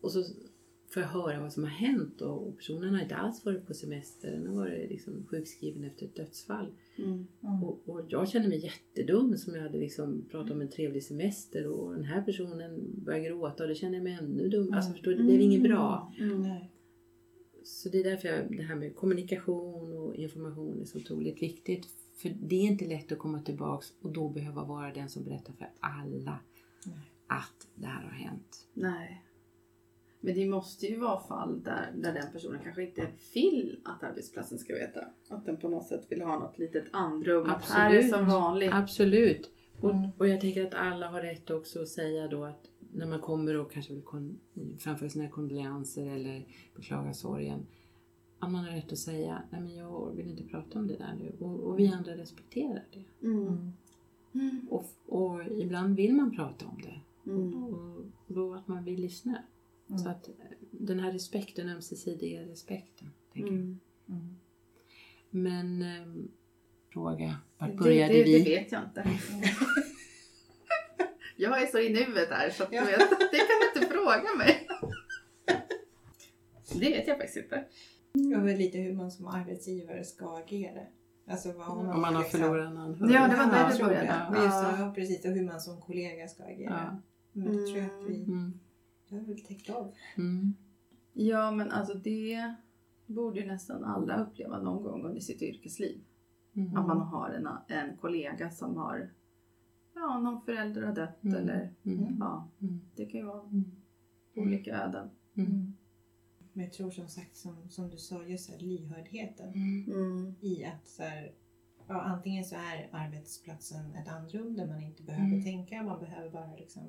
och 0.00 0.12
så 0.12 0.24
får 0.90 1.02
jag 1.02 1.10
höra 1.10 1.40
vad 1.40 1.52
som 1.52 1.62
har 1.62 1.70
hänt 1.70 2.20
och, 2.20 2.48
och 2.48 2.56
personen 2.56 2.94
har 2.94 3.02
inte 3.02 3.16
alls 3.16 3.44
varit 3.44 3.66
på 3.66 3.74
semester. 3.74 4.30
Den 4.30 4.46
har 4.46 4.54
varit 4.54 4.90
liksom 4.90 5.26
sjukskriven 5.30 5.84
efter 5.84 6.06
ett 6.06 6.16
dödsfall. 6.16 6.66
Mm. 6.96 7.26
Mm. 7.42 7.64
Och, 7.64 7.80
och 7.84 8.00
jag 8.08 8.28
kände 8.28 8.48
mig 8.48 8.58
jättedum 8.64 9.36
som 9.36 9.54
jag 9.54 9.62
hade 9.62 9.78
liksom 9.78 10.24
pratat 10.30 10.52
om 10.52 10.60
en 10.60 10.68
trevlig 10.68 11.02
semester 11.02 11.66
och 11.66 11.94
den 11.94 12.04
här 12.04 12.22
personen 12.22 12.80
började 13.04 13.28
gråta 13.28 13.62
och 13.62 13.68
då 13.68 13.74
kände 13.74 13.96
jag 13.96 14.04
mig 14.04 14.18
ännu 14.20 14.48
dum. 14.48 14.72
Alltså 14.72 14.92
förstår 14.92 15.10
du, 15.10 15.16
det 15.16 15.22
blev 15.22 15.40
inget 15.40 15.62
bra. 15.62 16.12
Mm. 16.18 16.42
Nej. 16.42 16.70
Så 17.64 17.88
det 17.88 18.00
är 18.00 18.04
därför 18.04 18.28
jag, 18.28 18.56
det 18.56 18.62
här 18.62 18.74
med 18.74 18.96
kommunikation 18.96 19.92
och 19.92 20.14
information 20.14 20.80
är 20.80 20.84
så 20.84 20.98
otroligt 20.98 21.42
viktigt. 21.42 21.86
För 22.16 22.28
det 22.40 22.56
är 22.56 22.62
inte 22.62 22.84
lätt 22.84 23.12
att 23.12 23.18
komma 23.18 23.40
tillbaks 23.42 23.92
och 24.02 24.12
då 24.12 24.28
behöva 24.28 24.64
vara 24.64 24.92
den 24.92 25.08
som 25.08 25.24
berättar 25.24 25.52
för 25.52 25.68
alla 25.80 26.38
Nej. 26.86 27.12
att 27.26 27.68
det 27.74 27.86
här 27.86 28.02
har 28.02 28.10
hänt. 28.10 28.66
Nej. 28.74 29.24
Men 30.20 30.34
det 30.34 30.46
måste 30.46 30.86
ju 30.86 30.96
vara 30.98 31.20
fall 31.20 31.62
där, 31.62 31.92
där 31.96 32.12
den 32.14 32.32
personen 32.32 32.60
kanske 32.64 32.82
inte 32.84 33.06
vill 33.34 33.80
att 33.84 34.02
arbetsplatsen 34.02 34.58
ska 34.58 34.74
veta. 34.74 35.00
Att 35.28 35.46
den 35.46 35.56
på 35.56 35.68
något 35.68 35.86
sätt 35.86 36.06
vill 36.08 36.22
ha 36.22 36.38
något 36.38 36.58
litet 36.58 36.84
andrum. 36.92 37.46
Att 37.50 37.64
här 37.64 37.90
är 37.90 37.96
Absolut. 37.98 38.14
som 38.14 38.26
vanligt. 38.26 38.70
Absolut. 38.74 39.50
Och, 39.80 39.90
Mm. 39.90 40.08
och 40.18 40.28
jag 40.28 40.40
tänker 40.40 40.66
att 40.66 40.74
alla 40.74 41.08
har 41.08 41.20
rätt 41.22 41.50
också 41.50 41.82
att 41.82 41.88
säga 41.88 42.28
då 42.28 42.44
att 42.44 42.70
när 42.92 43.06
man 43.06 43.20
kommer 43.20 43.56
och 43.56 43.72
kanske 43.72 43.92
vill 43.94 44.02
kon- 44.02 44.38
framföra 44.78 45.08
sina 45.08 45.28
kondolenser 45.28 46.06
eller 46.06 46.46
beklaga 46.76 47.14
sorgen. 47.14 47.66
Att 48.38 48.50
man 48.50 48.64
har 48.64 48.70
rätt 48.72 48.92
att 48.92 48.98
säga, 48.98 49.42
nej 49.50 49.60
men 49.60 49.76
jag 49.76 50.12
vill 50.16 50.30
inte 50.30 50.42
prata 50.42 50.78
om 50.78 50.86
det 50.86 50.96
där 50.96 51.14
nu. 51.18 51.32
Och, 51.46 51.60
och 51.60 51.78
vi 51.78 51.88
andra 51.88 52.16
respekterar 52.16 52.84
det. 52.92 53.26
Mm. 53.26 53.46
Mm. 53.46 53.72
Mm. 54.34 54.66
Och, 54.70 54.84
och 55.06 55.40
ibland 55.58 55.96
vill 55.96 56.14
man 56.14 56.36
prata 56.36 56.66
om 56.66 56.80
det. 56.82 57.00
Mm. 57.30 57.64
Och 57.64 58.02
då 58.26 58.54
att 58.54 58.68
man 58.68 58.84
vill 58.84 59.00
lyssna. 59.00 59.42
Mm. 59.88 59.98
Så 59.98 60.08
att 60.08 60.28
eh, 60.28 60.34
den 60.70 61.00
här 61.00 61.12
respekten, 61.12 61.68
ömsesidiga 61.68 62.42
respekten. 62.42 63.10
Tänker 63.32 63.50
jag. 63.52 63.60
Mm. 63.60 63.80
Mm. 64.08 64.36
Men 65.30 65.82
ehm, 65.82 66.28
fråga, 66.92 67.36
Det, 67.58 67.76
började 67.76 68.12
det, 68.12 68.22
vi? 68.22 68.38
det 68.38 68.44
vet 68.50 68.72
jag 68.72 68.82
inte. 68.84 69.10
Jag 71.40 71.62
är 71.62 71.66
så 71.66 71.78
i 71.78 71.92
nuet 71.92 72.28
där 72.28 72.50
så 72.50 72.62
att 72.62 72.72
Ja. 72.72 72.80
du 72.80 72.86
vet, 72.86 72.98
det 73.10 73.38
kan 73.38 73.56
du 73.74 73.80
inte 73.80 73.94
fråga 73.94 74.34
mig. 74.38 74.66
Det 76.72 76.78
vet 76.90 77.08
jag 77.08 77.16
faktiskt 77.16 77.36
inte. 77.36 77.64
Och 78.36 78.48
väl 78.48 78.56
lite 78.58 78.78
hur 78.78 78.92
man 78.94 79.10
som 79.10 79.26
arbetsgivare 79.26 80.04
ska 80.04 80.36
agera. 80.38 80.80
Alltså 81.26 81.52
vad 81.52 81.68
om, 81.68 81.78
Om 81.88 82.00
man 82.00 82.14
har 82.14 82.22
liksom- 82.22 82.40
förlorat 82.40 82.70
en 82.70 82.76
anhörig. 82.76 83.14
Ja, 83.14 83.28
det 83.28 83.36
var 83.36 83.46
där 83.46 83.70
Ja, 83.70 83.76
det 83.78 83.84
började. 83.84 84.06
Ja. 84.06 84.76
ja, 84.78 84.92
precis. 84.94 85.24
Och 85.24 85.30
hur 85.30 85.44
man 85.46 85.60
som 85.60 85.80
kollega 85.80 86.28
ska 86.28 86.42
agera. 86.44 87.02
Men 87.32 87.56
jag 87.58 87.66
tror 87.66 87.82
att 87.84 88.08
vi 88.10 88.16
Mm. 88.22 88.60
Det 89.08 89.16
har 89.16 89.24
väl 89.24 89.40
täckt 89.44 89.70
av. 89.70 89.94
Mm. 90.16 90.54
Ja, 91.12 91.50
men 91.50 91.70
alltså 91.70 91.94
det 91.98 92.54
borde 93.06 93.40
ju 93.40 93.46
nästan 93.46 93.84
alla 93.84 94.16
uppleva 94.24 94.62
någon 94.62 94.82
gång 94.82 95.04
under 95.04 95.20
sitt 95.20 95.42
yrkesliv. 95.42 96.00
Mm. 96.54 96.76
Att 96.76 96.86
man 96.86 97.00
har 97.00 97.30
en, 97.30 97.48
en 97.78 97.96
kollega 97.96 98.50
som 98.50 98.76
har, 98.76 99.10
ja, 99.94 100.18
någon 100.18 100.40
förälder 100.40 100.82
har 100.82 100.94
dött 100.94 101.24
Mm. 101.24 101.36
eller, 101.36 101.74
Mm. 101.84 102.16
ja, 102.20 102.48
Mm. 102.60 102.80
det 102.96 103.06
kan 103.06 103.20
ju 103.20 103.26
vara 103.26 103.42
Mm. 103.42 103.64
olika 104.36 104.76
öden. 104.76 105.10
Mm. 105.34 105.74
Men 106.52 106.64
jag 106.64 106.72
tror 106.72 106.90
som 106.90 107.08
sagt 107.08 107.36
som, 107.36 107.68
som 107.68 107.90
du 107.90 107.96
sa, 107.96 108.22
just 108.24 108.50
här, 108.50 108.58
lyhördheten 108.58 109.52
i 110.40 110.64
att 110.64 110.88
så 110.88 111.02
här, 111.02 111.32
ja, 111.88 112.00
antingen 112.00 112.44
så 112.44 112.54
är 112.56 112.88
arbetsplatsen 112.92 113.94
ett 113.94 114.08
andrum 114.08 114.56
där 114.56 114.66
man 114.66 114.80
inte 114.82 115.02
behöver 115.02 115.26
Mm. 115.28 115.42
tänka, 115.44 115.82
man 115.82 116.00
behöver 116.00 116.30
bara 116.30 116.56
liksom 116.56 116.86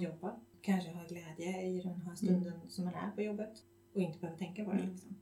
jobba. 0.00 0.40
Kanske 0.62 0.90
ha 0.90 1.06
glädje 1.08 1.62
i 1.62 1.80
den 1.80 2.00
här 2.00 2.14
stunden 2.14 2.60
som 2.68 2.84
man 2.84 2.94
är 2.94 3.10
på 3.10 3.22
jobbet 3.22 3.64
och 3.94 4.00
inte 4.00 4.18
behöver 4.18 4.38
tänka 4.38 4.64
på 4.64 4.70
det. 4.72 4.78
Mm. 4.78 4.90
Liksom. 4.90 5.16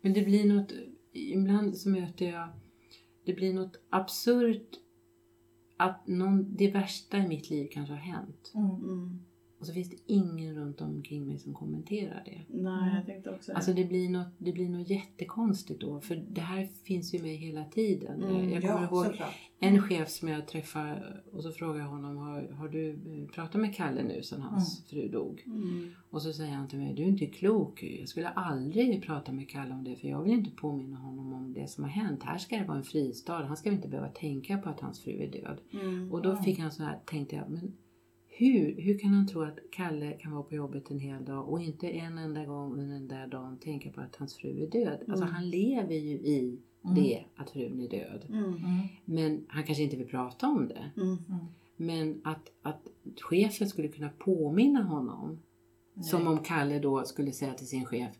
Men 0.00 0.12
det 0.12 0.22
blir 0.22 0.44
något, 0.54 0.72
ibland 1.12 1.78
så 1.78 1.88
möter 1.88 2.32
jag, 2.32 2.48
det 3.24 3.32
blir 3.32 3.54
något 3.54 3.76
absurt 3.90 4.70
att 5.76 6.06
någon, 6.06 6.56
det 6.56 6.70
värsta 6.70 7.18
i 7.18 7.28
mitt 7.28 7.50
liv 7.50 7.68
kanske 7.72 7.94
har 7.94 8.00
hänt. 8.00 8.52
Mm. 8.54 9.24
Och 9.58 9.66
så 9.66 9.72
finns 9.72 9.90
det 9.90 9.96
ingen 10.06 10.54
runt 10.54 10.80
omkring 10.80 11.26
mig 11.26 11.38
som 11.38 11.54
kommenterar 11.54 12.22
det. 12.26 12.40
Nej, 12.48 12.94
jag 12.96 13.06
tänkte 13.06 13.30
också 13.30 13.52
det. 13.52 13.56
Alltså 13.56 13.72
det 13.72 13.84
blir, 13.84 14.08
något, 14.08 14.26
det 14.38 14.52
blir 14.52 14.68
något 14.68 14.90
jättekonstigt 14.90 15.80
då. 15.80 16.00
För 16.00 16.24
det 16.30 16.40
här 16.40 16.68
finns 16.84 17.14
ju 17.14 17.22
med 17.22 17.36
hela 17.36 17.64
tiden. 17.64 18.22
Mm, 18.22 18.50
jag 18.50 18.62
kommer 18.62 18.74
Ja, 18.74 18.84
ihåg 18.84 19.06
såklart. 19.06 19.34
en 19.58 19.82
chef 19.82 20.08
som 20.08 20.28
jag 20.28 20.48
träffade 20.48 21.22
och 21.32 21.42
så 21.42 21.50
frågade 21.52 21.78
jag 21.78 21.86
honom, 21.88 22.16
har, 22.16 22.48
har 22.48 22.68
du 22.68 22.90
eh, 22.90 23.28
pratat 23.34 23.60
med 23.60 23.74
Kalle 23.74 24.02
nu 24.02 24.22
sedan 24.22 24.40
hans 24.42 24.84
fru 24.86 25.08
dog? 25.08 25.42
Mm. 25.46 25.90
Och 26.10 26.22
så 26.22 26.32
säger 26.32 26.52
han 26.54 26.68
till 26.68 26.78
mig, 26.78 26.94
du 26.94 27.02
är 27.02 27.06
inte 27.06 27.26
klok. 27.26 27.82
Jag 27.82 28.08
skulle 28.08 28.28
aldrig 28.28 29.02
prata 29.02 29.32
med 29.32 29.48
Kalle 29.50 29.74
om 29.74 29.84
det 29.84 29.96
för 29.96 30.08
jag 30.08 30.22
vill 30.22 30.32
inte 30.32 30.50
påminna 30.50 30.96
honom 30.96 31.32
om 31.32 31.52
det 31.52 31.70
som 31.70 31.84
har 31.84 31.90
hänt. 31.90 32.22
Här 32.22 32.38
ska 32.38 32.56
det 32.58 32.64
vara 32.64 32.78
en 32.78 32.84
fristad. 32.84 33.44
Han 33.44 33.56
ska 33.56 33.70
inte 33.72 33.88
behöva 33.88 34.08
tänka 34.08 34.58
på 34.58 34.68
att 34.68 34.80
hans 34.80 35.00
fru 35.00 35.22
är 35.22 35.30
död. 35.30 35.58
Mm. 35.72 36.12
Och 36.12 36.22
då 36.22 36.36
fick 36.36 36.58
han 36.58 36.72
så 36.72 36.82
här, 36.82 36.98
tänkte 37.06 37.36
jag, 37.36 37.50
men 37.50 37.72
hur, 38.36 38.80
hur 38.80 38.98
kan 38.98 39.10
han 39.10 39.26
tro 39.26 39.42
att 39.42 39.58
Kalle 39.70 40.12
kan 40.12 40.32
vara 40.32 40.42
på 40.42 40.54
jobbet 40.54 40.90
en 40.90 40.98
hel 40.98 41.24
dag 41.24 41.48
och 41.48 41.62
inte 41.62 41.88
en 41.88 42.18
enda 42.18 42.44
gång 42.44 42.72
under 42.72 42.94
den 42.94 43.08
där 43.08 43.26
dagen 43.26 43.58
tänka 43.58 43.90
på 43.90 44.00
att 44.00 44.16
hans 44.16 44.34
fru 44.36 44.62
är 44.62 44.66
död? 44.70 44.98
Alltså 45.08 45.24
Mm. 45.24 45.34
han 45.34 45.50
lever 45.50 45.94
ju 45.94 46.14
i 46.14 46.58
Mm. 46.84 46.94
det 46.94 47.24
att 47.36 47.50
frun 47.50 47.80
är 47.80 47.88
död. 47.88 48.26
Mm. 48.28 48.44
Mm. 48.44 48.56
Men 49.04 49.44
han 49.48 49.64
kanske 49.64 49.84
inte 49.84 49.96
vill 49.96 50.06
prata 50.08 50.46
om 50.48 50.68
det. 50.68 50.90
Mm. 50.96 51.16
Men 51.76 52.20
att, 52.24 52.50
att 52.62 52.88
chefen 53.20 53.68
skulle 53.68 53.88
kunna 53.88 54.08
påminna 54.18 54.82
honom. 54.82 55.38
Nej. 55.94 56.04
Som 56.04 56.26
om 56.26 56.38
Kalle 56.38 56.78
då 56.78 57.04
skulle 57.04 57.32
säga 57.32 57.54
till 57.54 57.66
sin 57.68 57.84
chef. 57.84 58.16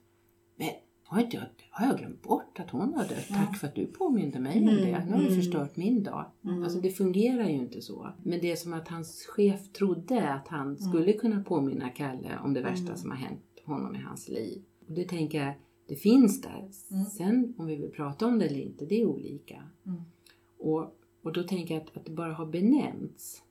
Men 0.56 0.68
har, 1.04 1.20
inte 1.20 1.36
jag, 1.36 1.44
har 1.70 1.86
jag 1.86 1.98
glömt 1.98 2.22
bort 2.22 2.60
att 2.60 2.70
hon 2.70 2.94
har 2.94 3.04
dött? 3.04 3.28
Tack 3.28 3.56
för 3.56 3.66
att 3.66 3.74
du 3.74 3.86
påminde 3.86 4.38
mig 4.38 4.58
om 4.58 4.68
Mm, 4.68 4.76
det. 4.76 5.04
Nu 5.04 5.12
har 5.12 5.18
du 5.18 5.26
mm. 5.26 5.36
förstört 5.36 5.76
min 5.76 6.02
dag. 6.02 6.24
Mm. 6.44 6.62
Alltså 6.62 6.80
det 6.80 6.90
fungerar 6.90 7.48
ju 7.48 7.54
inte 7.54 7.80
så. 7.82 8.08
Men 8.22 8.40
det 8.40 8.52
är 8.52 8.56
som 8.56 8.72
att 8.72 8.88
hans 8.88 9.26
chef 9.26 9.72
trodde 9.72 10.32
att 10.32 10.48
han 10.48 10.76
skulle 10.76 11.12
kunna 11.12 11.42
påminna 11.42 11.88
Kalle 11.88 12.38
om 12.44 12.54
det 12.54 12.60
värsta 12.62 12.96
som 12.96 13.10
har 13.10 13.16
hänt 13.16 13.40
honom 13.64 13.96
i 13.96 13.98
hans 13.98 14.28
liv. 14.28 14.62
Och 14.88 14.94
det 14.94 15.04
tänker 15.04 15.44
jag, 15.44 15.54
det 15.86 15.96
finns 15.96 16.42
där. 16.42 16.68
Sen 17.16 17.54
om 17.58 17.66
vi 17.66 17.76
vill 17.76 17.90
prata 17.90 18.26
om 18.26 18.38
det 18.38 18.46
eller 18.46 18.60
inte, 18.60 18.86
det 18.86 19.00
är 19.00 19.06
olika. 19.06 19.62
Och, 20.58 20.98
och 21.22 21.32
då 21.32 21.42
tänker 21.42 21.74
jag 21.74 21.82
att, 21.82 21.96
att 21.96 22.04
det 22.04 22.12
bara 22.12 22.32
har 22.32 22.46
benämnts. 22.46 23.42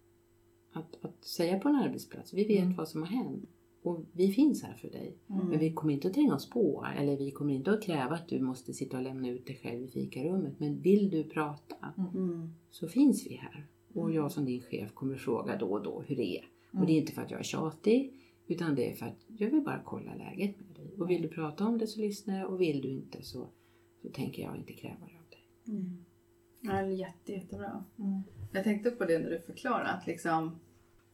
Att, 0.74 1.06
att 1.06 1.26
säga 1.26 1.60
på 1.60 1.70
en 1.70 1.76
arbetsplats, 1.76 2.34
vi 2.34 2.44
vet 2.44 2.78
vad 2.78 2.88
som 2.88 3.02
har 3.02 3.10
hänt. 3.10 3.50
Och 3.84 4.06
vi 4.12 4.32
finns 4.32 4.64
här 4.64 4.74
för 4.74 4.90
dig. 4.90 5.18
Mm. 5.30 5.48
Men 5.48 5.60
vi 5.60 5.74
kommer 5.74 5.94
inte 5.94 6.08
att 6.08 6.14
tränga 6.14 6.36
oss 6.36 6.50
på. 6.50 6.88
Eller 6.98 7.18
vi 7.18 7.32
kommer 7.32 7.54
inte 7.54 7.72
att 7.72 7.84
kräva 7.84 8.16
att 8.16 8.28
du 8.28 8.40
måste 8.40 8.74
sitta 8.74 8.98
och 8.98 9.04
lämna 9.04 9.30
ut 9.30 9.46
dig 9.48 9.56
själv 9.64 9.84
i 9.84 9.88
fikarummet. 9.88 10.60
Men 10.60 10.80
vill 10.82 11.10
du 11.10 11.24
prata 11.24 11.76
Mm. 11.98 12.54
så 12.70 12.88
finns 12.88 13.28
vi 13.28 13.36
här. 13.36 13.68
Och 13.94 14.12
jag 14.14 14.32
som 14.32 14.46
din 14.46 14.62
chef 14.62 14.94
kommer 14.94 15.16
fråga 15.16 15.58
då 15.58 15.66
och 15.66 15.84
då 15.84 16.02
hur 16.08 16.16
det 16.16 16.38
är. 16.38 16.44
Mm. 16.72 16.82
Och 16.82 16.88
det 16.88 16.94
är 16.94 16.98
inte 16.98 17.12
för 17.12 17.22
att 17.22 17.32
jag 17.32 17.40
är 17.40 17.44
tjatig. 17.44 18.14
Utan 18.48 18.76
det 18.76 18.92
är 18.92 18.96
för 18.96 19.06
att 19.06 19.26
jag 19.28 19.50
vill 19.50 19.62
bara 19.62 19.82
kolla 19.86 20.16
läget 20.16 20.56
med 20.60 20.76
dig. 20.76 20.94
Och 21.00 21.10
vill 21.10 21.22
du 21.22 21.28
prata 21.28 21.66
om 21.66 21.78
det 21.78 21.88
så 21.88 22.00
lyssnar 22.00 22.40
jag. 22.40 22.50
Och 22.50 22.62
vill 22.62 22.82
du 22.82 22.90
inte 22.90 23.24
så, 23.24 23.48
så 24.02 24.10
tänker 24.10 24.42
jag 24.44 24.58
inte 24.58 24.74
kräva 24.74 24.96
det 25.00 25.18
av 25.18 25.30
dig. 25.30 25.48
Mm. 25.68 26.06
Ja, 26.62 26.88
jätte, 26.88 27.32
jättebra. 27.32 27.84
Mm. 28.00 28.22
Jag 28.54 28.64
tänkte 28.64 28.92
på 28.92 29.06
det 29.06 29.20
när 29.20 29.30
du 29.30 29.40
förklarade 29.40 29.90
att 29.90 30.08
liksom, 30.08 30.52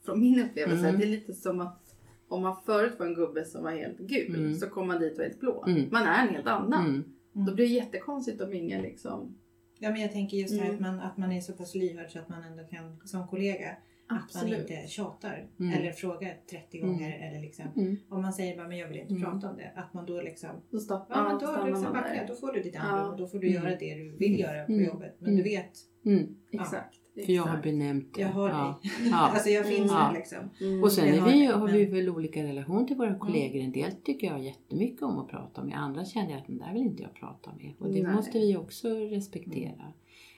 från 0.02 0.20
min 0.20 0.40
upplevelse, 0.40 0.88
Mm. 0.88 1.00
det 1.00 1.06
är 1.06 1.10
lite 1.10 1.34
som 1.34 1.60
att 1.60 1.89
om 2.30 2.42
man 2.42 2.56
förut 2.66 2.94
var 3.00 3.06
en 3.06 3.14
gubbe 3.14 3.46
som 3.46 3.64
var 3.64 3.72
helt 3.72 3.98
gul 3.98 4.36
Mm. 4.36 4.56
så 4.56 4.70
kommer 4.70 4.88
man 4.88 5.00
dit 5.00 5.14
och 5.18 5.24
är 5.24 5.28
helt 5.28 5.40
blå. 5.40 5.64
Mm. 5.68 5.90
Man 5.92 6.04
är 6.04 6.28
en 6.28 6.34
helt 6.36 6.48
annan. 6.48 6.86
Mm. 6.86 7.46
Då 7.46 7.54
blir 7.56 7.68
det 7.68 7.74
jättekonstigt 7.74 8.42
om 8.42 8.54
ingen 8.54 8.82
liksom... 8.82 9.38
Ja, 9.80 9.90
men 9.92 10.02
jag 10.02 10.12
tänker 10.12 10.38
just 10.38 10.60
här 10.62 10.70
Mm. 10.70 10.76
att 10.76 10.82
man, 10.82 11.00
att 11.00 11.18
man 11.18 11.32
är 11.32 11.42
så 11.42 11.54
pass 11.54 11.76
lyhörd 11.76 12.10
så 12.12 12.20
att 12.20 12.30
man 12.30 12.44
ändå 12.44 12.64
kan 12.64 13.00
som 13.06 13.28
kollega 13.28 13.70
att 13.70 14.16
man 14.16 14.20
Absolut. 14.24 14.60
inte 14.60 14.88
tjatar 14.88 15.48
Mm. 15.60 15.74
eller 15.80 15.92
frågar 15.92 16.38
30 16.50 16.80
gånger 16.80 17.30
eller 17.30 17.42
liksom 17.42 17.66
Mm. 17.78 17.98
om 18.10 18.22
man 18.22 18.34
säger 18.34 18.58
bara 18.58 18.68
men 18.68 18.78
jag 18.78 18.88
vill 18.88 18.98
inte 19.00 19.14
Mm. 19.14 19.24
prata 19.24 19.50
om 19.50 19.58
det 19.58 19.72
att 19.76 19.94
man 19.94 20.06
då 20.06 20.22
liksom 20.22 20.50
Då 20.72 20.80
stoppar 20.80 21.16
ja 21.16 21.24
men 21.24 21.32
man, 21.32 21.40
då, 21.42 21.48
stannar 21.48 21.66
liksom, 21.66 21.84
man 21.84 21.94
backa, 21.94 22.14
där. 22.14 22.28
då 22.28 22.36
får 22.36 22.52
du 22.54 22.62
ditt 22.62 22.76
Ja. 22.76 22.82
andrum 22.82 23.12
och 23.12 23.18
då 23.18 23.28
får 23.28 23.40
du 23.40 23.48
Mm. 23.48 23.64
göra 23.64 23.76
det 23.76 23.96
du 23.96 24.10
vill 24.18 24.40
göra 24.40 24.66
på 24.66 24.72
Mm. 24.72 24.86
jobbet 24.86 25.16
men 25.20 25.30
Mm. 25.30 25.38
du 25.44 25.50
vet 25.50 25.72
Mm. 26.06 26.36
Exakt. 26.52 26.96
För 27.14 27.34
jag 27.34 27.44
har 27.44 27.62
benämnt 27.62 28.14
det. 28.14 28.22
jag 28.22 28.30
har 28.30 28.50
ja. 28.50 28.80
dig 28.82 28.92
Ja. 29.12 29.18
alltså 29.34 29.50
jag 29.50 29.68
finns 29.68 29.92
här 29.92 30.14
liksom 30.14 30.50
Mm. 30.62 30.84
Och 30.84 30.92
sen 30.92 31.08
är 31.08 31.22
vi, 31.22 31.46
har 31.46 31.68
vi 31.68 31.86
väl 31.86 32.10
olika 32.10 32.44
relation 32.44 32.88
till 32.88 32.96
våra 32.96 33.16
kollegor. 33.16 33.62
En 33.62 33.72
del 33.72 33.92
tycker 33.92 34.28
jag 34.28 34.44
jättemycket 34.44 35.02
om 35.02 35.20
att 35.20 35.28
prata 35.28 35.64
med. 35.64 35.78
Andra 35.78 36.06
känner 36.06 36.30
jag 36.32 36.40
att 36.40 36.48
den 36.48 36.58
där 36.58 36.74
vill 36.74 36.82
inte 36.82 37.04
jag 37.04 37.14
prata 37.14 37.52
med. 37.56 37.74
Och 37.80 37.90
det 37.90 38.04
Nej. 38.04 38.16
måste 38.16 38.40
vi 38.40 38.58
också 38.58 38.90
respektera. 38.90 39.94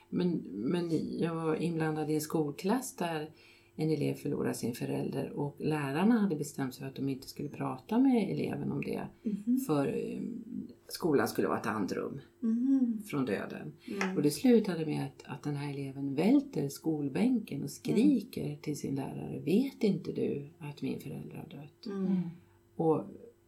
Men, 0.08 0.30
men 0.52 0.90
jag 1.18 1.34
var 1.34 1.62
inblandad 1.62 2.10
i 2.10 2.14
en 2.14 2.20
skolklass 2.20 2.96
där 2.96 3.30
en 3.76 3.90
elev 3.90 4.14
förlorade 4.14 4.54
sin 4.54 4.74
förälder 4.74 5.30
och 5.30 5.56
lärarna 5.58 6.18
hade 6.18 6.36
bestämt 6.36 6.74
sig 6.74 6.80
för 6.80 6.88
att 6.88 6.96
de 6.96 7.08
inte 7.08 7.28
skulle 7.28 7.48
prata 7.48 7.98
med 7.98 8.30
eleven 8.30 8.72
om 8.72 8.80
det. 8.82 9.06
Mhm. 9.22 9.58
För 9.66 9.86
eh, 9.86 10.20
skolan 10.88 11.28
skulle 11.28 11.48
vara 11.48 11.58
ett 11.60 11.66
andrum 11.66 12.20
Mhm. 12.40 13.02
från 13.06 13.24
döden. 13.24 13.72
Mm. 14.02 14.16
Och 14.16 14.22
det 14.22 14.30
slutade 14.30 14.86
med 14.86 15.04
att, 15.06 15.22
att 15.24 15.42
den 15.42 15.56
här 15.56 15.70
eleven 15.72 16.14
välter 16.14 16.68
skolbänken 16.68 17.62
och 17.62 17.70
skriker 17.70 18.56
till 18.56 18.76
sin 18.76 18.94
lärare. 18.94 19.40
Vet 19.40 19.82
inte 19.82 20.12
du 20.12 20.50
att 20.58 20.82
min 20.82 21.00
förälder 21.00 21.36
har 21.36 21.48
dött? 21.60 21.86
Mm. 21.86 22.20
Och 22.76 23.04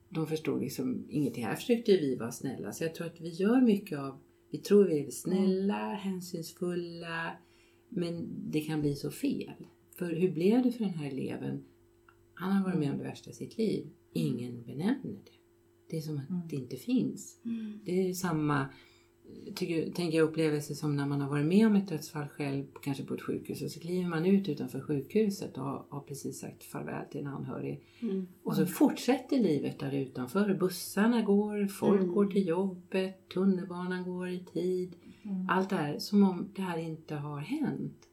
de 0.08 0.26
förstod 0.26 0.60
liksom 0.60 1.04
ingenting. 1.08 1.44
Här 1.44 1.54
försökte 1.54 1.92
vi 1.92 2.16
vara 2.16 2.32
snälla. 2.32 2.72
Så 2.72 2.84
jag 2.84 2.94
tror 2.94 3.06
att 3.06 3.20
vi 3.20 3.28
gör 3.28 3.60
mycket 3.60 3.98
av, 3.98 4.18
vi 4.50 4.58
tror 4.58 4.84
vi 4.84 5.06
är 5.06 5.10
snälla, 5.10 5.94
hänsynsfulla. 5.94 7.32
Men 7.88 8.28
det 8.50 8.60
kan 8.60 8.80
bli 8.80 8.94
så 8.94 9.10
fel. 9.10 9.66
För 9.94 10.12
hur 10.14 10.32
blev 10.32 10.62
det 10.62 10.72
för 10.72 10.84
den 10.84 10.94
här 10.94 11.06
eleven? 11.10 11.64
Han 12.34 12.52
har 12.52 12.64
varit 12.64 12.78
med 12.78 12.90
om 12.92 12.98
det 12.98 13.04
värsta 13.04 13.30
i 13.30 13.34
sitt 13.34 13.58
liv. 13.58 13.86
Ingen 14.12 14.62
benämner 14.64 15.18
det. 15.24 15.30
Det 15.90 15.96
är 15.96 16.00
som 16.00 16.18
att 16.18 16.30
Mm. 16.30 16.48
det 16.48 16.56
inte 16.56 16.76
finns. 16.76 17.40
Mm. 17.44 17.80
Det 17.84 18.08
är 18.08 18.14
samma 18.14 18.66
tycker, 19.54 19.90
tänker 19.90 20.18
jag 20.18 20.28
upplevelse 20.28 20.74
som 20.74 20.96
när 20.96 21.06
man 21.06 21.20
har 21.20 21.30
varit 21.30 21.46
med 21.46 21.66
om 21.66 21.74
ett 21.76 21.88
dödsfall 21.88 22.28
själv, 22.28 22.64
kanske 22.82 23.04
på 23.04 23.14
ett 23.14 23.22
sjukhus. 23.22 23.62
Och 23.62 23.70
så 23.70 23.80
kliver 23.80 24.08
man 24.08 24.26
ut 24.26 24.48
utanför 24.48 24.80
sjukhuset 24.80 25.58
och 25.58 25.64
har, 25.64 25.86
har 25.88 26.00
precis 26.00 26.40
sagt 26.40 26.64
farväl 26.64 27.04
till 27.10 27.20
en 27.20 27.26
anhörig. 27.26 27.84
Mm. 28.02 28.26
Och 28.42 28.56
så 28.56 28.66
fortsätter 28.66 29.38
livet 29.38 29.78
där 29.78 29.92
utanför. 29.94 30.54
Bussarna 30.54 31.22
går, 31.22 31.66
folk 31.66 32.00
Mm. 32.00 32.14
går 32.14 32.26
till 32.26 32.46
jobbet, 32.46 33.28
tunnelbanan 33.28 34.04
går 34.04 34.28
i 34.28 34.44
tid. 34.52 34.94
Mm. 35.22 35.48
Allt 35.50 35.70
det 35.70 35.76
här 35.76 35.98
som 35.98 36.22
om 36.22 36.48
det 36.56 36.62
här 36.62 36.78
inte 36.78 37.14
har 37.14 37.38
hänt. 37.40 38.08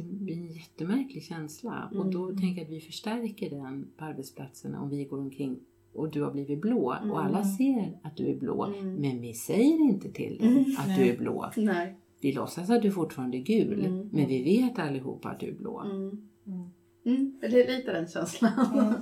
Mm. 0.00 0.18
Det 0.18 0.24
blir 0.24 0.36
en 0.36 0.46
jättemärklig 0.52 1.22
känsla. 1.22 1.90
Och 1.94 2.06
då 2.10 2.24
Mm. 2.24 2.36
tänker 2.40 2.60
jag 2.60 2.64
att 2.66 2.72
vi 2.72 2.80
förstärker 2.80 3.50
den 3.50 3.88
på 3.96 4.04
arbetsplatserna 4.04 4.80
om 4.80 4.90
vi 4.90 5.04
går 5.04 5.18
omkring 5.20 5.60
och 5.92 6.10
du 6.10 6.22
har 6.22 6.30
blivit 6.30 6.60
blå 6.60 6.92
Mm. 6.92 7.10
och 7.10 7.24
alla 7.24 7.44
ser 7.44 7.98
att 8.02 8.16
du 8.16 8.26
är 8.26 8.36
blå. 8.36 8.64
Mm. 8.64 8.94
Men 8.94 9.20
vi 9.20 9.34
säger 9.34 9.80
inte 9.80 10.12
till 10.12 10.38
dig 10.38 10.48
Mm. 10.48 10.64
att 10.78 10.86
Nej. 10.88 10.98
du 11.04 11.12
är 11.12 11.18
blå. 11.18 11.50
Nej. 11.56 11.96
Vi 12.20 12.32
låtsas 12.32 12.70
att 12.70 12.82
du 12.82 12.90
fortfarande 12.90 13.36
är 13.36 13.42
gul. 13.42 13.84
Mm. 13.84 14.08
Men 14.12 14.28
vi 14.28 14.42
vet 14.42 14.78
allihopa 14.78 15.28
att 15.30 15.40
du 15.40 15.46
är 15.46 15.54
blå. 15.54 15.80
Mm. 15.80 16.28
Mm. 16.46 16.68
Mm. 17.06 17.38
Det 17.40 17.46
är 17.46 17.76
lite 17.76 17.92
den 17.92 18.06
känslan. 18.08 18.52
Mm. 18.78 18.94